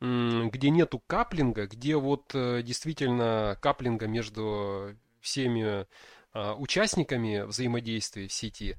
где 0.00 0.70
нету 0.70 1.02
каплинга, 1.06 1.66
где 1.66 1.96
вот 1.96 2.34
э, 2.34 2.62
действительно 2.62 3.58
каплинга 3.60 4.06
между 4.06 4.96
всеми 5.20 5.86
а, 6.32 6.54
участниками 6.54 7.42
взаимодействия 7.42 8.28
в 8.28 8.32
сети. 8.32 8.76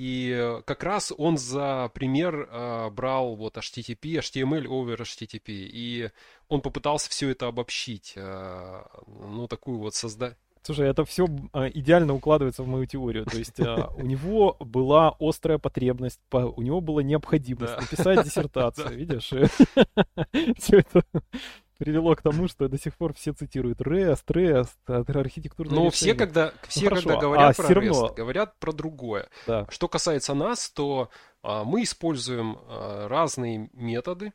И 0.00 0.62
как 0.64 0.82
раз 0.82 1.12
он 1.14 1.36
за 1.36 1.90
пример 1.92 2.48
э, 2.50 2.88
брал 2.88 3.36
вот 3.36 3.58
HTTP, 3.58 4.18
HTML 4.20 4.64
over 4.64 4.96
HTTP. 4.96 5.42
И 5.46 6.10
он 6.48 6.62
попытался 6.62 7.10
все 7.10 7.28
это 7.28 7.48
обобщить. 7.48 8.14
Э, 8.16 8.80
ну, 9.06 9.46
такую 9.46 9.78
вот 9.78 9.94
создать. 9.94 10.38
Слушай, 10.62 10.88
это 10.88 11.04
все 11.04 11.26
идеально 11.26 12.14
укладывается 12.14 12.62
в 12.62 12.66
мою 12.66 12.86
теорию. 12.86 13.26
То 13.26 13.36
есть 13.36 13.60
у 13.60 14.02
него 14.02 14.56
была 14.58 15.14
острая 15.20 15.58
потребность, 15.58 16.20
у 16.30 16.62
него 16.62 16.80
была 16.80 17.02
необходимость 17.02 17.78
написать 17.78 18.24
диссертацию, 18.24 18.96
видишь? 18.96 19.28
Все 20.58 20.78
это 20.78 21.02
привело 21.80 22.14
к 22.14 22.20
тому, 22.20 22.46
что 22.46 22.68
до 22.68 22.78
сих 22.78 22.94
пор 22.94 23.14
все 23.14 23.32
цитируют 23.32 23.80
REST, 23.80 24.26
REST, 24.28 24.68
архитектурное 24.86 25.74
Но 25.74 25.90
все, 25.90 26.12
когда, 26.12 26.52
все, 26.68 26.90
ну, 26.90 26.96
когда 26.96 27.16
говорят 27.16 27.58
а, 27.58 27.62
про 27.62 27.74
равно... 27.74 28.06
REST, 28.06 28.14
говорят 28.14 28.58
про 28.58 28.72
другое. 28.72 29.30
Да. 29.46 29.66
Что 29.70 29.88
касается 29.88 30.34
нас, 30.34 30.68
то 30.68 31.08
а, 31.42 31.64
мы 31.64 31.84
используем 31.84 32.58
а, 32.68 33.08
разные 33.08 33.70
методы, 33.72 34.34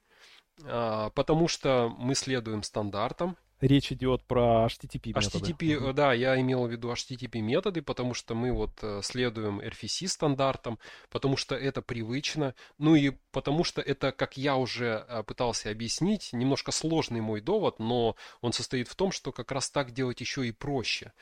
а, 0.64 1.12
потому 1.12 1.48
что 1.48 1.94
мы 2.00 2.16
следуем 2.16 2.64
стандартам, 2.64 3.38
речь 3.62 3.92
идет 3.92 4.24
про 4.24 4.68
HTTP 4.68 5.14
методы. 5.16 5.54
HTTP, 5.54 5.94
да, 5.94 6.14
я 6.14 6.40
имел 6.40 6.68
в 6.68 6.72
виду 6.72 6.92
HTTP 6.92 7.40
методы, 7.40 7.82
потому 7.82 8.14
что 8.14 8.36
мы 8.36 8.52
вот 8.52 8.72
э, 8.82 9.02
следуем 9.04 9.60
RFC 9.60 10.08
стандартам, 10.08 10.80
потому 11.10 11.38
что 11.38 11.56
это 11.56 11.82
привычно, 11.82 12.56
ну 12.78 12.96
и 12.96 13.12
потому 13.32 13.64
что 13.64 13.82
это, 13.82 14.12
как 14.12 14.38
я 14.38 14.56
уже 14.58 15.06
э, 15.08 15.24
пытался 15.24 15.70
объяснить, 15.70 16.30
немножко 16.34 16.72
сложный 16.72 17.22
мой 17.22 17.42
довод, 17.42 17.80
но 17.80 18.16
он 18.42 18.54
состоит 18.54 18.88
в 18.88 18.96
том, 18.96 19.12
что 19.12 19.32
как 19.32 19.52
раз 19.52 19.70
так 19.70 19.92
делать 19.92 20.20
еще 20.22 20.48
и 20.48 20.52
проще. 20.52 21.14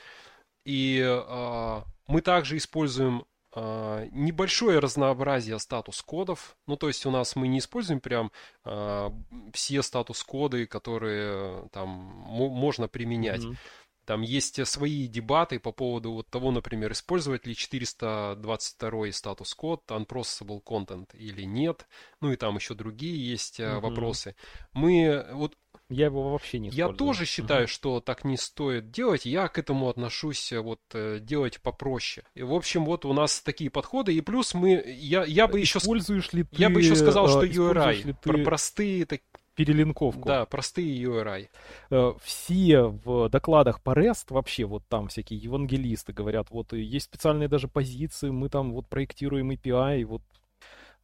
И 0.66 1.00
э, 1.04 1.82
мы 2.08 2.22
также 2.22 2.58
используем 2.58 3.26
небольшое 3.56 4.80
разнообразие 4.80 5.60
статус-кодов. 5.60 6.58
Ну, 6.66 6.76
то 6.76 6.88
есть 6.88 7.06
у 7.06 7.12
нас 7.12 7.36
мы 7.36 7.48
не 7.48 7.60
используем 7.60 8.00
прям 8.00 8.32
uh, 8.66 9.14
все 9.54 9.84
статус-коды, 9.84 10.66
которые 10.66 11.70
там 11.72 11.88
можно 11.90 12.88
применять. 12.88 13.44
Mm-hmm. 13.44 13.58
Там 14.06 14.22
есть 14.22 14.66
свои 14.68 15.08
дебаты 15.08 15.60
по 15.60 15.72
поводу 15.72 16.12
вот 16.12 16.30
того, 16.30 16.52
например, 16.52 16.92
использовать 16.92 17.48
ли 17.48 17.56
422 17.56 19.12
статус-код 19.12 19.84
unprocessable 19.88 20.62
content 20.62 21.08
или 21.16 21.44
нет. 21.44 21.88
Ну 22.20 22.32
и 22.32 22.36
там 22.36 22.56
еще 22.56 22.74
другие 22.74 23.30
есть 23.30 23.60
mm-hmm. 23.60 23.80
вопросы. 23.80 24.36
Мы 24.74 25.26
вот 25.32 25.58
я 25.94 26.06
его 26.06 26.32
вообще 26.32 26.60
не. 26.60 26.70
Я 26.70 26.90
тоже 26.90 27.26
считаю, 27.26 27.66
uh-huh. 27.66 27.70
что 27.72 28.00
так 28.00 28.26
не 28.26 28.38
стоит 28.38 28.92
делать. 28.92 29.26
Я 29.26 29.48
к 29.48 29.58
этому 29.58 29.90
отношусь 29.90 30.52
э, 30.52 30.60
вот 30.60 30.80
э, 30.94 31.20
делать 31.22 31.62
попроще. 31.62 32.26
И, 32.36 32.44
в 32.44 32.54
общем, 32.54 32.86
вот 32.86 33.06
у 33.06 33.14
нас 33.14 33.42
такие 33.42 33.70
подходы. 33.70 34.14
И 34.14 34.22
плюс 34.22 34.54
мы, 34.54 34.84
я, 34.86 35.24
я 35.24 35.48
бы 35.48 35.60
еще... 35.60 35.80
Используешь 35.80 36.34
ли 36.34 36.44
ты... 36.44 36.62
Я 36.62 36.70
бы 36.70 36.82
еще 36.82 36.96
сказал, 36.96 37.28
что 37.28 37.44
URI. 37.44 38.16
Ты... 38.22 38.30
Про 38.30 38.38
простые 38.40 39.06
так, 39.06 39.22
перелинковку. 39.56 40.28
Да, 40.28 40.46
простые 40.46 41.02
URI. 41.04 41.50
Э, 41.92 42.14
все 42.24 42.84
в 42.84 43.30
докладах 43.30 43.82
по 43.82 43.92
REST, 43.92 44.26
вообще 44.30 44.66
вот 44.66 44.84
там 44.88 45.08
всякие 45.08 45.40
евангелисты 45.40 46.14
говорят, 46.14 46.48
вот 46.50 46.74
есть 46.74 47.06
специальные 47.06 47.48
даже 47.48 47.68
позиции, 47.68 48.30
мы 48.30 48.50
там 48.50 48.74
вот 48.74 48.88
проектируем 48.88 49.52
API 49.52 50.06
вот 50.06 50.22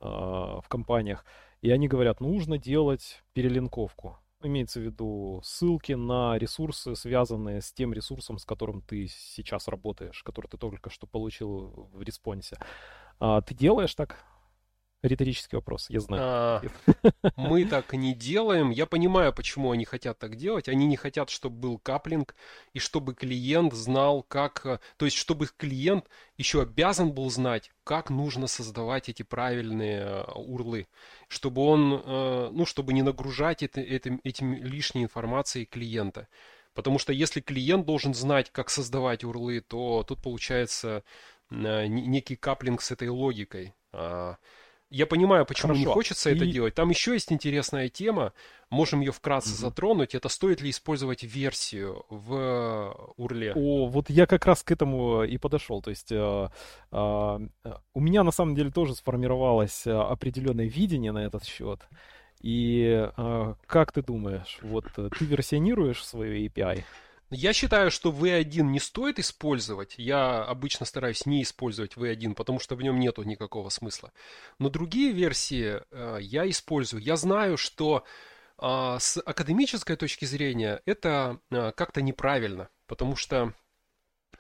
в 0.02 0.64
компаниях. 0.70 1.26
И 1.62 1.72
они 1.72 1.90
говорят, 1.90 2.22
нужно 2.22 2.58
делать 2.58 3.22
перелинковку 3.34 4.18
имеется 4.42 4.80
в 4.80 4.84
виду 4.84 5.42
ссылки 5.44 5.94
на 5.94 6.38
ресурсы, 6.38 6.96
связанные 6.96 7.62
с 7.62 7.72
тем 7.72 7.94
ресурсом, 7.94 8.38
с 8.38 8.46
которым 8.46 8.82
ты 8.82 9.08
сейчас 9.08 9.68
работаешь, 9.68 10.24
который 10.24 10.48
ты 10.48 10.58
только 10.58 10.90
что 10.90 11.08
получил 11.08 11.90
в 11.94 12.02
респонсе. 12.02 12.58
А, 13.20 13.42
ты 13.42 13.54
делаешь 13.54 13.96
так? 13.96 14.24
Риторический 15.02 15.56
вопрос, 15.56 15.90
я 15.90 16.02
знаю. 16.02 16.22
А, 16.24 16.62
мы 17.38 17.64
так 17.70 17.94
не 17.94 18.14
делаем. 18.14 18.70
Я 18.70 18.86
понимаю, 18.86 19.32
почему 19.32 19.72
они 19.72 19.86
хотят 19.86 20.20
так 20.20 20.36
делать. 20.36 20.68
Они 20.68 20.86
не 20.88 20.98
хотят, 20.98 21.30
чтобы 21.30 21.56
был 21.56 21.78
каплинг, 21.78 22.36
и 22.74 22.80
чтобы 22.80 23.16
клиент 23.16 23.74
знал, 23.74 24.24
как... 24.24 24.66
Э, 24.66 24.80
то 24.98 25.06
есть, 25.06 25.16
чтобы 25.16 25.48
клиент 25.56 26.10
еще 26.38 26.62
обязан 26.62 27.14
был 27.14 27.30
знать, 27.30 27.72
как 27.86 28.10
нужно 28.10 28.48
создавать 28.48 29.08
эти 29.08 29.24
правильные 29.24 30.02
э, 30.02 30.32
урлы. 30.34 30.88
Чтобы 31.30 31.62
он, 31.62 32.04
э, 32.06 32.50
ну, 32.52 32.66
чтобы 32.66 32.92
не 32.92 33.02
нагружать 33.02 33.64
это, 33.64 33.80
этим, 33.80 34.20
этим 34.26 34.54
лишней 34.54 35.04
информацией 35.04 35.66
клиента. 35.66 36.28
Потому 36.74 37.00
что 37.00 37.14
если 37.14 37.40
клиент 37.40 37.86
должен 37.86 38.14
знать, 38.14 38.52
как 38.52 38.70
создавать 38.70 39.24
урлы, 39.24 39.62
то 39.62 40.04
тут 40.06 40.22
получается 40.22 41.04
некий 41.50 42.36
каплинг 42.36 42.82
с 42.82 42.92
этой 42.92 43.10
логикой. 43.10 43.74
Я 44.90 45.06
понимаю, 45.06 45.46
почему 45.46 45.74
Хорошо. 45.74 45.88
не 45.88 45.94
хочется 45.94 46.30
и... 46.32 46.36
это 46.36 46.46
делать. 46.48 46.74
Там 46.74 46.90
еще 46.90 47.14
есть 47.14 47.32
интересная 47.32 47.90
тема, 47.90 48.34
можем 48.72 49.02
ее 49.02 49.12
вкратце 49.12 49.52
угу. 49.52 49.58
затронуть. 49.58 50.16
Это 50.16 50.30
стоит 50.30 50.62
ли 50.62 50.72
использовать 50.72 51.24
версию 51.24 52.06
в 52.10 53.14
урле? 53.18 53.54
О, 53.56 53.88
вот 53.88 54.10
я 54.10 54.26
как 54.26 54.46
раз 54.46 54.64
к 54.64 54.72
этому 54.72 55.24
и 55.24 55.38
подошел. 55.38 55.82
То 55.82 55.92
есть 55.92 56.12
э, 56.12 56.50
э, 56.92 57.40
у 57.94 58.00
меня 58.00 58.24
на 58.24 58.32
самом 58.32 58.56
деле 58.56 58.72
тоже 58.72 58.96
сформировалось 58.96 59.86
э, 59.86 59.92
определенное 59.92 60.68
видение 60.68 61.12
на 61.12 61.20
этот 61.20 61.46
счет. 61.46 61.82
И 62.42 63.10
э, 63.16 63.54
как 63.68 63.92
ты 63.92 64.02
думаешь, 64.02 64.58
вот 64.62 64.86
э, 64.98 65.10
ты 65.18 65.26
версионируешь 65.26 66.04
свою 66.04 66.48
API? 66.48 66.84
Я 67.32 67.54
считаю, 67.54 67.92
что 67.92 68.10
V1 68.10 68.64
не 68.64 68.80
стоит 68.80 69.20
использовать. 69.20 69.94
Я 69.98 70.44
обычно 70.44 70.88
стараюсь 70.88 71.28
не 71.28 71.44
использовать 71.44 71.94
V1, 71.94 72.34
потому 72.34 72.60
что 72.60 72.76
в 72.76 72.82
нем 72.82 73.00
нету 73.00 73.22
никакого 73.22 73.70
смысла. 73.70 74.12
Но 74.58 74.70
другие 74.70 75.12
версии 75.12 75.82
э, 75.92 76.18
я 76.22 76.50
использую. 76.50 77.04
Я 77.04 77.18
знаю, 77.18 77.58
что 77.58 78.04
э, 78.58 78.98
с 79.00 79.22
академической 79.24 79.96
точки 79.96 80.26
зрения 80.26 80.82
это 80.86 81.40
э, 81.52 81.72
как-то 81.74 82.02
неправильно, 82.02 82.70
потому 82.88 83.16
что 83.16 83.54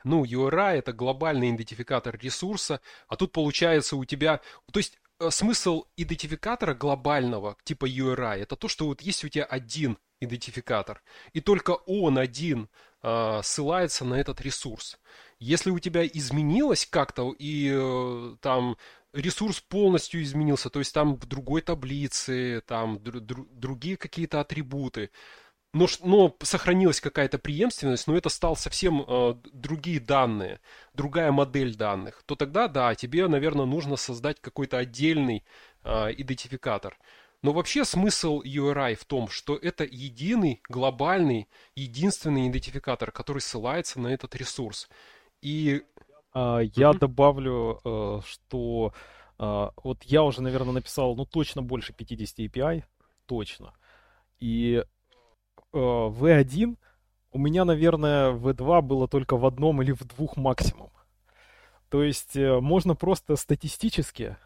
ну, 0.03 0.25
URI 0.25 0.79
это 0.79 0.91
глобальный 0.91 1.51
идентификатор 1.51 2.17
ресурса, 2.17 2.81
а 3.07 3.15
тут 3.15 3.31
получается 3.31 3.97
у 3.97 4.05
тебя... 4.05 4.41
То 4.71 4.79
есть 4.79 4.97
э, 5.19 5.29
смысл 5.29 5.85
идентификатора 5.95 6.73
глобального 6.73 7.55
типа 7.63 7.85
URI 7.87 8.39
это 8.39 8.55
то, 8.55 8.67
что 8.67 8.87
вот 8.87 9.01
есть 9.01 9.23
у 9.23 9.29
тебя 9.29 9.43
один 9.43 9.99
идентификатор. 10.21 11.01
И 11.33 11.41
только 11.41 11.71
он 11.71 12.17
один 12.17 12.69
э, 13.01 13.41
ссылается 13.43 14.05
на 14.05 14.15
этот 14.15 14.41
ресурс. 14.41 14.99
Если 15.39 15.71
у 15.71 15.79
тебя 15.79 16.05
изменилось 16.05 16.85
как-то 16.85 17.33
и 17.37 17.71
э, 17.73 18.35
там 18.41 18.77
ресурс 19.13 19.59
полностью 19.61 20.21
изменился, 20.21 20.69
то 20.69 20.79
есть 20.79 20.93
там 20.93 21.15
в 21.15 21.25
другой 21.25 21.61
таблице, 21.61 22.61
там 22.67 22.97
др- 22.97 23.21
др- 23.21 23.47
другие 23.51 23.97
какие-то 23.97 24.41
атрибуты, 24.41 25.09
но, 25.71 25.87
но 26.01 26.35
сохранилась 26.41 26.99
какая-то 26.99 27.37
преемственность, 27.37 28.07
но 28.07 28.17
это 28.17 28.29
стал 28.29 28.55
совсем 28.55 29.05
э, 29.07 29.35
другие 29.53 29.99
данные, 29.99 30.59
другая 30.93 31.31
модель 31.31 31.75
данных, 31.75 32.23
то 32.25 32.35
тогда, 32.35 32.67
да, 32.67 32.95
тебе, 32.95 33.27
наверное, 33.27 33.65
нужно 33.65 33.95
создать 33.95 34.41
какой-то 34.41 34.77
отдельный 34.77 35.45
э, 35.83 36.11
идентификатор. 36.17 36.97
Но 37.41 37.53
вообще 37.53 37.85
смысл 37.85 38.41
URI 38.41 38.95
в 38.95 39.05
том, 39.05 39.29
что 39.29 39.55
это 39.55 39.85
единый, 39.85 40.61
глобальный, 40.67 41.47
единственный 41.75 42.49
идентификатор, 42.49 43.11
который 43.11 43.39
ссылается 43.39 43.99
на 43.99 44.09
этот 44.09 44.35
ресурс. 44.35 44.89
И 45.41 45.83
а, 46.33 46.59
я 46.59 46.89
mm-hmm. 46.89 46.99
добавлю, 46.99 47.79
э, 47.83 48.21
что 48.25 48.93
а, 49.37 49.71
вот 49.81 50.03
я 50.03 50.23
уже, 50.23 50.41
наверное, 50.41 50.73
написал, 50.73 51.15
ну, 51.15 51.25
точно 51.25 51.61
больше 51.61 51.93
50 51.93 52.39
API, 52.39 52.83
точно. 53.25 53.73
И 54.39 54.83
э, 55.73 55.77
V1 55.77 56.77
у 57.31 57.39
меня, 57.39 57.63
наверное, 57.63 58.33
V2 58.33 58.81
было 58.81 59.07
только 59.07 59.37
в 59.37 59.45
одном 59.45 59.81
или 59.81 59.93
в 59.93 60.03
двух 60.03 60.35
максимум. 60.35 60.91
То 61.89 62.03
есть 62.03 62.35
э, 62.35 62.59
можно 62.59 62.95
просто 62.95 63.35
статистически 63.35 64.37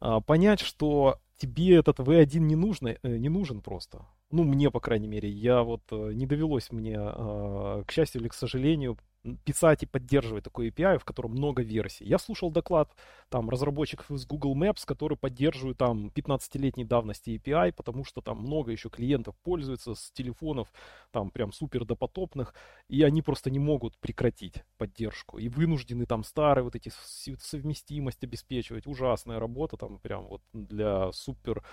а, 0.00 0.20
понять, 0.20 0.60
что 0.60 1.18
тебе 1.36 1.76
этот 1.76 1.98
V1 1.98 2.38
не, 2.38 2.56
нужно, 2.56 2.96
э, 3.02 3.16
не 3.16 3.28
нужен 3.28 3.60
просто. 3.60 4.06
Ну, 4.30 4.44
мне, 4.44 4.70
по 4.70 4.80
крайней 4.80 5.08
мере. 5.08 5.28
Я 5.28 5.62
вот, 5.62 5.82
э, 5.90 6.12
не 6.12 6.26
довелось 6.26 6.72
мне, 6.72 6.96
а, 6.98 7.82
к 7.84 7.92
счастью 7.92 8.20
или 8.20 8.28
к 8.28 8.34
сожалению, 8.34 8.98
писать 9.44 9.82
и 9.82 9.86
поддерживать 9.86 10.44
такой 10.44 10.68
API, 10.68 10.98
в 10.98 11.04
котором 11.04 11.32
много 11.32 11.62
версий. 11.62 12.04
Я 12.04 12.18
слушал 12.18 12.50
доклад 12.50 12.94
там 13.28 13.48
разработчиков 13.48 14.10
из 14.10 14.26
Google 14.26 14.56
Maps, 14.56 14.84
которые 14.84 15.16
поддерживают 15.16 15.78
там 15.78 16.08
15-летней 16.14 16.84
давности 16.84 17.30
API, 17.30 17.72
потому 17.72 18.04
что 18.04 18.20
там 18.20 18.38
много 18.38 18.72
еще 18.72 18.90
клиентов 18.90 19.34
пользуются 19.42 19.94
с 19.94 20.10
телефонов 20.10 20.68
там 21.10 21.30
прям 21.30 21.52
супер 21.52 21.84
допотопных, 21.84 22.54
и 22.88 23.02
они 23.02 23.22
просто 23.22 23.50
не 23.50 23.58
могут 23.58 23.96
прекратить 23.98 24.62
поддержку. 24.76 25.38
И 25.38 25.48
вынуждены 25.48 26.06
там 26.06 26.24
старые 26.24 26.64
вот 26.64 26.76
эти 26.76 26.92
совместимость 27.40 28.22
обеспечивать. 28.24 28.86
Ужасная 28.86 29.38
работа 29.38 29.76
там 29.76 29.98
прям 29.98 30.26
вот 30.26 30.42
для 30.52 31.12
супер 31.12 31.64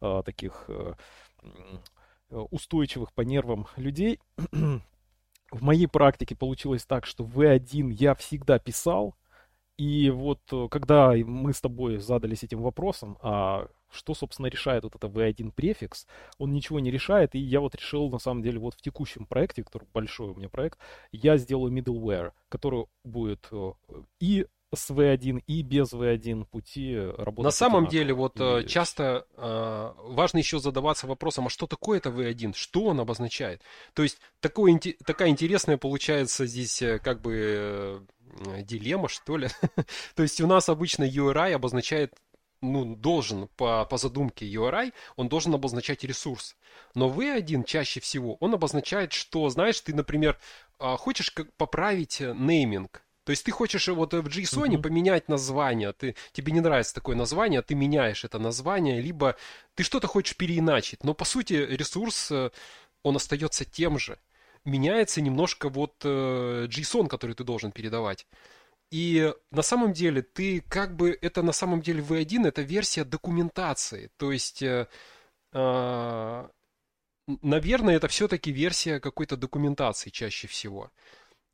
э, 0.00 0.22
таких 0.24 0.64
э, 0.68 0.94
устойчивых 2.30 3.12
по 3.12 3.20
нервам 3.20 3.66
людей. 3.76 4.20
в 5.54 5.62
моей 5.62 5.86
практике 5.86 6.34
получилось 6.34 6.84
так, 6.84 7.06
что 7.06 7.24
V1 7.24 7.92
я 7.92 8.14
всегда 8.14 8.58
писал, 8.58 9.14
и 9.76 10.10
вот 10.10 10.40
э, 10.52 10.68
когда 10.70 11.12
мы 11.12 11.52
с 11.52 11.60
тобой 11.60 11.98
задались 11.98 12.42
этим 12.42 12.60
вопросом, 12.60 13.18
а 13.22 13.68
что, 13.90 14.14
собственно, 14.14 14.46
решает 14.48 14.82
вот 14.82 14.96
это 14.96 15.06
V1 15.06 15.52
префикс, 15.52 16.06
он 16.38 16.52
ничего 16.52 16.80
не 16.80 16.90
решает, 16.90 17.36
и 17.36 17.38
я 17.38 17.60
вот 17.60 17.76
решил, 17.76 18.10
на 18.10 18.18
самом 18.18 18.42
деле, 18.42 18.58
вот 18.58 18.74
в 18.74 18.82
текущем 18.82 19.26
проекте, 19.26 19.62
который 19.62 19.86
большой 19.94 20.30
у 20.30 20.34
меня 20.34 20.48
проект, 20.48 20.78
я 21.12 21.36
сделаю 21.36 21.72
middleware, 21.72 22.32
который 22.48 22.86
будет 23.04 23.46
э, 23.52 23.72
и 24.20 24.46
с 24.74 24.90
V1 24.90 25.42
и 25.46 25.62
без 25.62 25.92
V1 25.92 26.44
пути 26.46 26.96
работать. 26.96 27.44
На 27.44 27.50
самом 27.50 27.88
деле, 27.88 28.14
вот 28.14 28.40
и... 28.40 28.66
часто 28.66 29.26
э, 29.36 29.92
важно 30.04 30.38
еще 30.38 30.58
задаваться 30.58 31.06
вопросом, 31.06 31.46
а 31.46 31.50
что 31.50 31.66
такое 31.66 31.98
это 31.98 32.10
V1, 32.10 32.54
что 32.54 32.84
он 32.84 33.00
обозначает? 33.00 33.62
То 33.94 34.02
есть 34.02 34.18
такое, 34.40 34.80
такая 35.04 35.28
интересная 35.28 35.76
получается 35.76 36.46
здесь 36.46 36.80
э, 36.82 36.98
как 36.98 37.20
бы 37.20 38.04
э, 38.46 38.62
дилемма, 38.62 39.08
что 39.08 39.36
ли. 39.36 39.48
То 40.14 40.22
есть 40.22 40.40
у 40.40 40.46
нас 40.46 40.68
обычно 40.68 41.04
URI 41.04 41.52
обозначает 41.52 42.14
ну, 42.64 42.96
должен 42.96 43.48
по, 43.56 43.84
по 43.84 43.96
задумке 43.96 44.46
URI, 44.46 44.92
он 45.16 45.28
должен 45.28 45.54
обозначать 45.54 46.02
ресурс. 46.04 46.56
Но 46.94 47.08
V1 47.08 47.64
чаще 47.64 48.00
всего, 48.00 48.36
он 48.40 48.54
обозначает, 48.54 49.12
что, 49.12 49.48
знаешь, 49.50 49.80
ты, 49.80 49.94
например, 49.94 50.38
а, 50.78 50.96
хочешь 50.96 51.30
как 51.30 51.52
поправить 51.54 52.20
э, 52.20 52.34
нейминг, 52.34 53.03
то 53.24 53.30
есть 53.30 53.44
ты 53.44 53.50
хочешь 53.50 53.88
вот 53.88 54.12
в 54.12 54.26
JSON 54.26 54.68
uh-huh. 54.68 54.82
поменять 54.82 55.28
название, 55.28 55.92
ты, 55.92 56.14
тебе 56.32 56.52
не 56.52 56.60
нравится 56.60 56.94
такое 56.94 57.16
название, 57.16 57.62
ты 57.62 57.74
меняешь 57.74 58.24
это 58.24 58.38
название, 58.38 59.00
либо 59.00 59.36
ты 59.74 59.82
что-то 59.82 60.06
хочешь 60.06 60.36
переиначить, 60.36 61.04
но 61.04 61.14
по 61.14 61.24
сути 61.24 61.54
ресурс, 61.54 62.30
э, 62.30 62.50
он 63.02 63.16
остается 63.16 63.64
тем 63.64 63.98
же. 63.98 64.18
Меняется 64.64 65.20
немножко 65.20 65.68
вот 65.68 65.94
э, 66.04 66.66
JSON, 66.68 67.08
который 67.08 67.34
ты 67.34 67.44
должен 67.44 67.72
передавать. 67.72 68.26
И 68.90 69.32
на 69.50 69.62
самом 69.62 69.92
деле 69.92 70.22
ты 70.22 70.60
как 70.60 70.94
бы, 70.94 71.18
это 71.20 71.42
на 71.42 71.52
самом 71.52 71.82
деле 71.82 72.02
V1, 72.02 72.46
это 72.46 72.62
версия 72.62 73.04
документации. 73.04 74.10
То 74.16 74.32
есть, 74.32 74.62
э, 74.62 74.86
э, 75.52 76.48
наверное, 77.42 77.96
это 77.96 78.08
все-таки 78.08 78.52
версия 78.52 79.00
какой-то 79.00 79.36
документации 79.36 80.10
чаще 80.10 80.46
всего. 80.46 80.90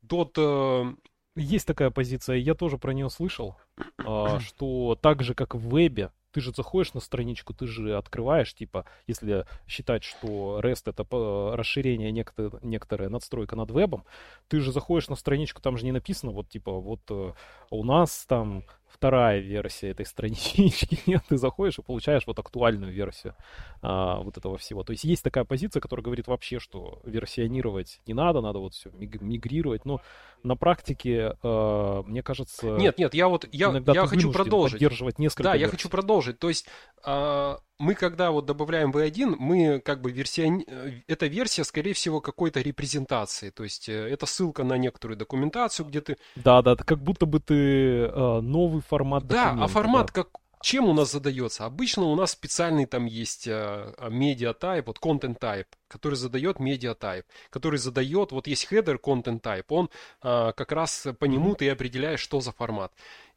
Тот 0.07 0.37
э, 0.37 0.93
есть 1.35 1.67
такая 1.67 1.91
позиция, 1.91 2.37
я 2.37 2.53
тоже 2.53 2.77
про 2.77 2.93
нее 2.93 3.09
слышал, 3.09 3.55
а, 3.97 4.39
что 4.39 4.97
так 5.01 5.23
же, 5.23 5.33
как 5.33 5.55
в 5.55 5.69
вебе, 5.69 6.11
ты 6.31 6.41
же 6.41 6.51
заходишь 6.51 6.93
на 6.93 6.99
страничку, 6.99 7.53
ты 7.53 7.67
же 7.67 7.97
открываешь, 7.97 8.53
типа, 8.53 8.85
если 9.05 9.45
считать, 9.67 10.03
что 10.03 10.59
REST 10.61 10.83
это 10.85 11.55
расширение 11.55 12.11
некоторое, 12.11 12.51
некоторая 12.61 13.09
надстройка 13.09 13.55
над 13.55 13.71
вебом, 13.71 14.05
ты 14.47 14.59
же 14.61 14.71
заходишь 14.71 15.09
на 15.09 15.15
страничку, 15.15 15.61
там 15.61 15.77
же 15.77 15.85
не 15.85 15.91
написано, 15.91 16.31
вот, 16.31 16.49
типа, 16.49 16.71
вот 16.71 17.01
э, 17.09 17.33
у 17.69 17.83
нас 17.83 18.25
там 18.27 18.63
вторая 18.93 19.39
версия 19.39 19.89
этой 19.89 20.05
странички. 20.05 20.99
Нет, 21.05 21.23
ты 21.29 21.37
заходишь 21.37 21.79
и 21.79 21.81
получаешь 21.81 22.27
вот 22.27 22.39
актуальную 22.39 22.91
версию 22.91 23.35
а, 23.81 24.21
вот 24.21 24.37
этого 24.37 24.57
всего. 24.57 24.83
То 24.83 24.91
есть 24.91 25.03
есть 25.03 25.23
такая 25.23 25.43
позиция, 25.43 25.81
которая 25.81 26.03
говорит 26.03 26.27
вообще, 26.27 26.59
что 26.59 27.01
версионировать 27.03 28.01
не 28.05 28.13
надо, 28.13 28.41
надо 28.41 28.59
вот 28.59 28.73
все 28.73 28.89
мигрировать. 28.91 29.85
Но 29.85 30.01
на 30.43 30.55
практике, 30.55 31.37
э, 31.41 32.03
мне 32.05 32.23
кажется... 32.23 32.75
Нет, 32.77 32.97
нет, 32.97 33.13
я 33.13 33.27
вот, 33.27 33.47
я, 33.51 33.71
я 33.87 34.07
хочу 34.07 34.31
продолжить. 34.31 34.73
поддерживать 34.79 35.19
несколько 35.19 35.43
Да, 35.43 35.51
версий. 35.53 35.65
я 35.65 35.69
хочу 35.69 35.89
продолжить. 35.89 36.39
То 36.39 36.49
есть... 36.49 36.67
Э, 37.05 37.57
мы 37.81 37.95
когда 37.95 38.31
вот 38.31 38.45
добавляем 38.45 38.91
V1, 38.91 39.35
мы 39.39 39.79
как 39.79 40.01
бы 40.01 40.11
версия, 40.11 40.47
э, 40.47 41.01
эта 41.07 41.25
версия, 41.25 41.63
скорее 41.63 41.93
всего, 41.93 42.21
какой-то 42.21 42.61
репрезентации. 42.61 43.49
То 43.49 43.63
есть 43.63 43.89
э, 43.89 43.93
это 43.93 44.25
ссылка 44.25 44.63
на 44.63 44.77
некоторую 44.77 45.17
документацию, 45.17 45.87
где 45.87 46.01
ты... 46.01 46.17
Да, 46.35 46.61
да, 46.61 46.75
как 46.75 47.01
будто 47.01 47.25
бы 47.25 47.39
ты 47.39 47.55
э, 47.55 48.39
новый 48.41 48.81
формат 48.81 49.25
Да, 49.25 49.57
а 49.59 49.67
формат 49.67 50.07
да. 50.07 50.23
как, 50.23 50.29
чем 50.61 50.85
у 50.89 50.93
нас 50.93 51.11
задается? 51.11 51.65
Обычно 51.65 52.03
у 52.03 52.15
нас 52.15 52.31
специальный 52.31 52.85
там 52.85 53.05
есть 53.05 53.47
media 53.47 54.55
type, 54.57 54.83
вот 54.85 54.99
content 54.99 55.39
type, 55.39 55.65
который 55.87 56.15
задает 56.15 56.57
media 56.57 56.95
type, 56.97 57.25
который 57.49 57.79
задает, 57.79 58.31
вот 58.31 58.45
есть 58.45 58.71
header 58.71 58.99
content 59.01 59.41
type, 59.41 59.65
он 59.69 59.89
а, 60.21 60.51
как 60.51 60.71
раз 60.71 61.07
по 61.19 61.25
нему 61.25 61.55
ты 61.55 61.67
определяешь, 61.69 62.19
что 62.19 62.41
за 62.41 62.51
формат. 62.51 62.93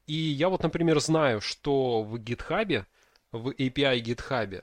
И 0.06 0.14
я 0.14 0.50
вот, 0.50 0.62
например, 0.62 1.00
знаю, 1.00 1.40
что 1.40 2.02
в 2.02 2.16
GitHub 2.16 2.84
в 3.34 3.50
API 3.50 4.00
GitHub, 4.00 4.62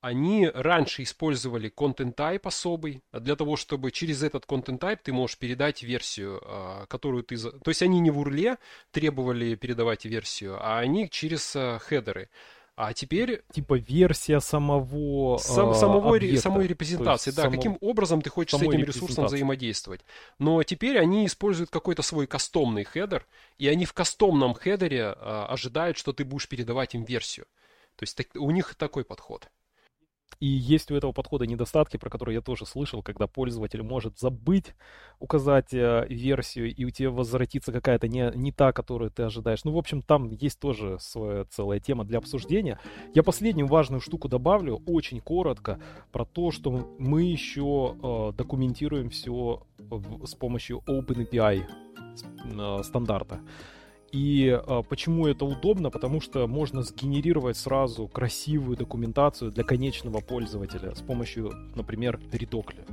они 0.00 0.48
раньше 0.48 1.02
использовали 1.02 1.72
content 1.74 2.14
type 2.14 2.42
особый, 2.44 3.02
для 3.12 3.36
того, 3.36 3.56
чтобы 3.56 3.90
через 3.90 4.22
этот 4.22 4.44
content 4.44 4.78
type 4.78 5.00
ты 5.02 5.12
можешь 5.12 5.38
передать 5.38 5.82
версию, 5.82 6.40
а, 6.44 6.86
которую 6.86 7.24
ты... 7.24 7.36
То 7.36 7.68
есть 7.68 7.82
они 7.82 8.00
не 8.00 8.10
в 8.10 8.18
урле 8.18 8.58
требовали 8.92 9.56
передавать 9.56 10.04
версию, 10.04 10.58
а 10.60 10.78
они 10.78 11.10
через 11.10 11.54
а, 11.56 11.78
хедеры. 11.80 12.30
А 12.76 12.92
теперь... 12.92 13.42
Типа 13.52 13.74
версия 13.76 14.38
самого 14.38 15.38
Сам, 15.38 15.74
самого 15.74 16.14
объекта, 16.14 16.42
самой 16.42 16.68
репрезентации, 16.68 17.32
да, 17.32 17.42
само... 17.42 17.56
каким 17.56 17.76
образом 17.80 18.22
ты 18.22 18.30
хочешь 18.30 18.56
с 18.56 18.62
этим 18.62 18.84
ресурсом 18.84 19.24
взаимодействовать. 19.24 20.02
Но 20.38 20.62
теперь 20.62 20.96
они 20.96 21.26
используют 21.26 21.70
какой-то 21.70 22.02
свой 22.02 22.28
кастомный 22.28 22.84
header, 22.84 23.26
и 23.58 23.66
они 23.66 23.84
в 23.84 23.94
кастомном 23.94 24.54
хедере 24.54 25.06
а, 25.06 25.48
ожидают, 25.50 25.98
что 25.98 26.12
ты 26.12 26.24
будешь 26.24 26.48
передавать 26.48 26.94
им 26.94 27.02
версию. 27.02 27.46
То 27.98 28.04
есть 28.04 28.16
так, 28.16 28.28
у 28.36 28.50
них 28.52 28.76
такой 28.76 29.04
подход. 29.04 29.50
И 30.40 30.46
есть 30.46 30.90
у 30.92 30.94
этого 30.94 31.10
подхода 31.10 31.46
недостатки, 31.46 31.96
про 31.96 32.10
которые 32.10 32.36
я 32.36 32.40
тоже 32.40 32.64
слышал, 32.64 33.02
когда 33.02 33.26
пользователь 33.26 33.82
может 33.82 34.20
забыть 34.20 34.74
указать 35.18 35.74
э, 35.74 36.06
версию, 36.08 36.72
и 36.72 36.84
у 36.84 36.90
тебя 36.90 37.10
возвратится 37.10 37.72
какая-то 37.72 38.06
не, 38.06 38.30
не 38.36 38.52
та, 38.52 38.72
которую 38.72 39.10
ты 39.10 39.24
ожидаешь. 39.24 39.64
Ну, 39.64 39.72
в 39.72 39.78
общем, 39.78 40.00
там 40.00 40.30
есть 40.30 40.60
тоже 40.60 40.98
своя 41.00 41.44
целая 41.46 41.80
тема 41.80 42.04
для 42.04 42.18
обсуждения. 42.18 42.78
Я 43.14 43.24
последнюю 43.24 43.66
важную 43.66 44.00
штуку 44.00 44.28
добавлю, 44.28 44.80
очень 44.86 45.20
коротко, 45.20 45.80
про 46.12 46.24
то, 46.24 46.52
что 46.52 46.94
мы 46.98 47.22
еще 47.24 47.96
э, 48.00 48.36
документируем 48.36 49.10
все 49.10 49.66
в, 49.78 50.24
с 50.24 50.36
помощью 50.36 50.84
OpenAPI 50.86 51.64
э, 52.44 52.82
стандарта. 52.84 53.40
И 54.12 54.48
а, 54.50 54.82
почему 54.82 55.26
это 55.26 55.44
удобно? 55.44 55.90
Потому 55.90 56.20
что 56.20 56.46
можно 56.46 56.82
сгенерировать 56.82 57.56
сразу 57.56 58.08
красивую 58.08 58.76
документацию 58.76 59.50
для 59.50 59.64
конечного 59.64 60.20
пользователя 60.20 60.94
с 60.94 61.00
помощью, 61.00 61.52
например, 61.74 62.20
Редокли. 62.32 62.84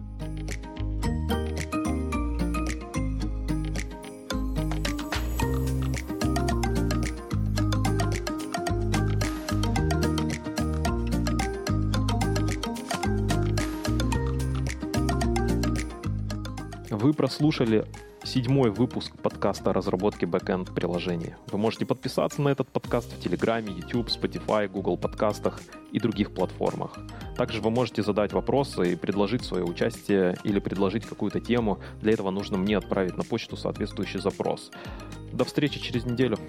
Вы 17.05 17.13
прослушали 17.13 17.85
седьмой 18.23 18.71
выпуск 18.71 19.15
подкаста 19.21 19.69
о 19.69 19.73
разработке 19.73 20.25
бэкэнд 20.25 20.73
приложений. 20.73 21.35
Вы 21.51 21.59
можете 21.59 21.85
подписаться 21.85 22.41
на 22.41 22.49
этот 22.49 22.67
подкаст 22.69 23.13
в 23.13 23.21
Телеграме, 23.21 23.71
YouTube, 23.71 24.07
Spotify, 24.07 24.67
Google 24.67 24.97
подкастах 24.97 25.61
и 25.91 25.99
других 25.99 26.33
платформах. 26.33 26.97
Также 27.37 27.61
вы 27.61 27.69
можете 27.69 28.01
задать 28.01 28.33
вопросы 28.33 28.93
и 28.93 28.95
предложить 28.95 29.43
свое 29.43 29.63
участие 29.63 30.35
или 30.43 30.57
предложить 30.57 31.05
какую-то 31.05 31.39
тему. 31.39 31.77
Для 32.01 32.13
этого 32.13 32.31
нужно 32.31 32.57
мне 32.57 32.75
отправить 32.75 33.15
на 33.17 33.23
почту 33.23 33.55
соответствующий 33.55 34.19
запрос. 34.19 34.71
До 35.31 35.45
встречи 35.45 35.79
через 35.79 36.05
неделю. 36.05 36.39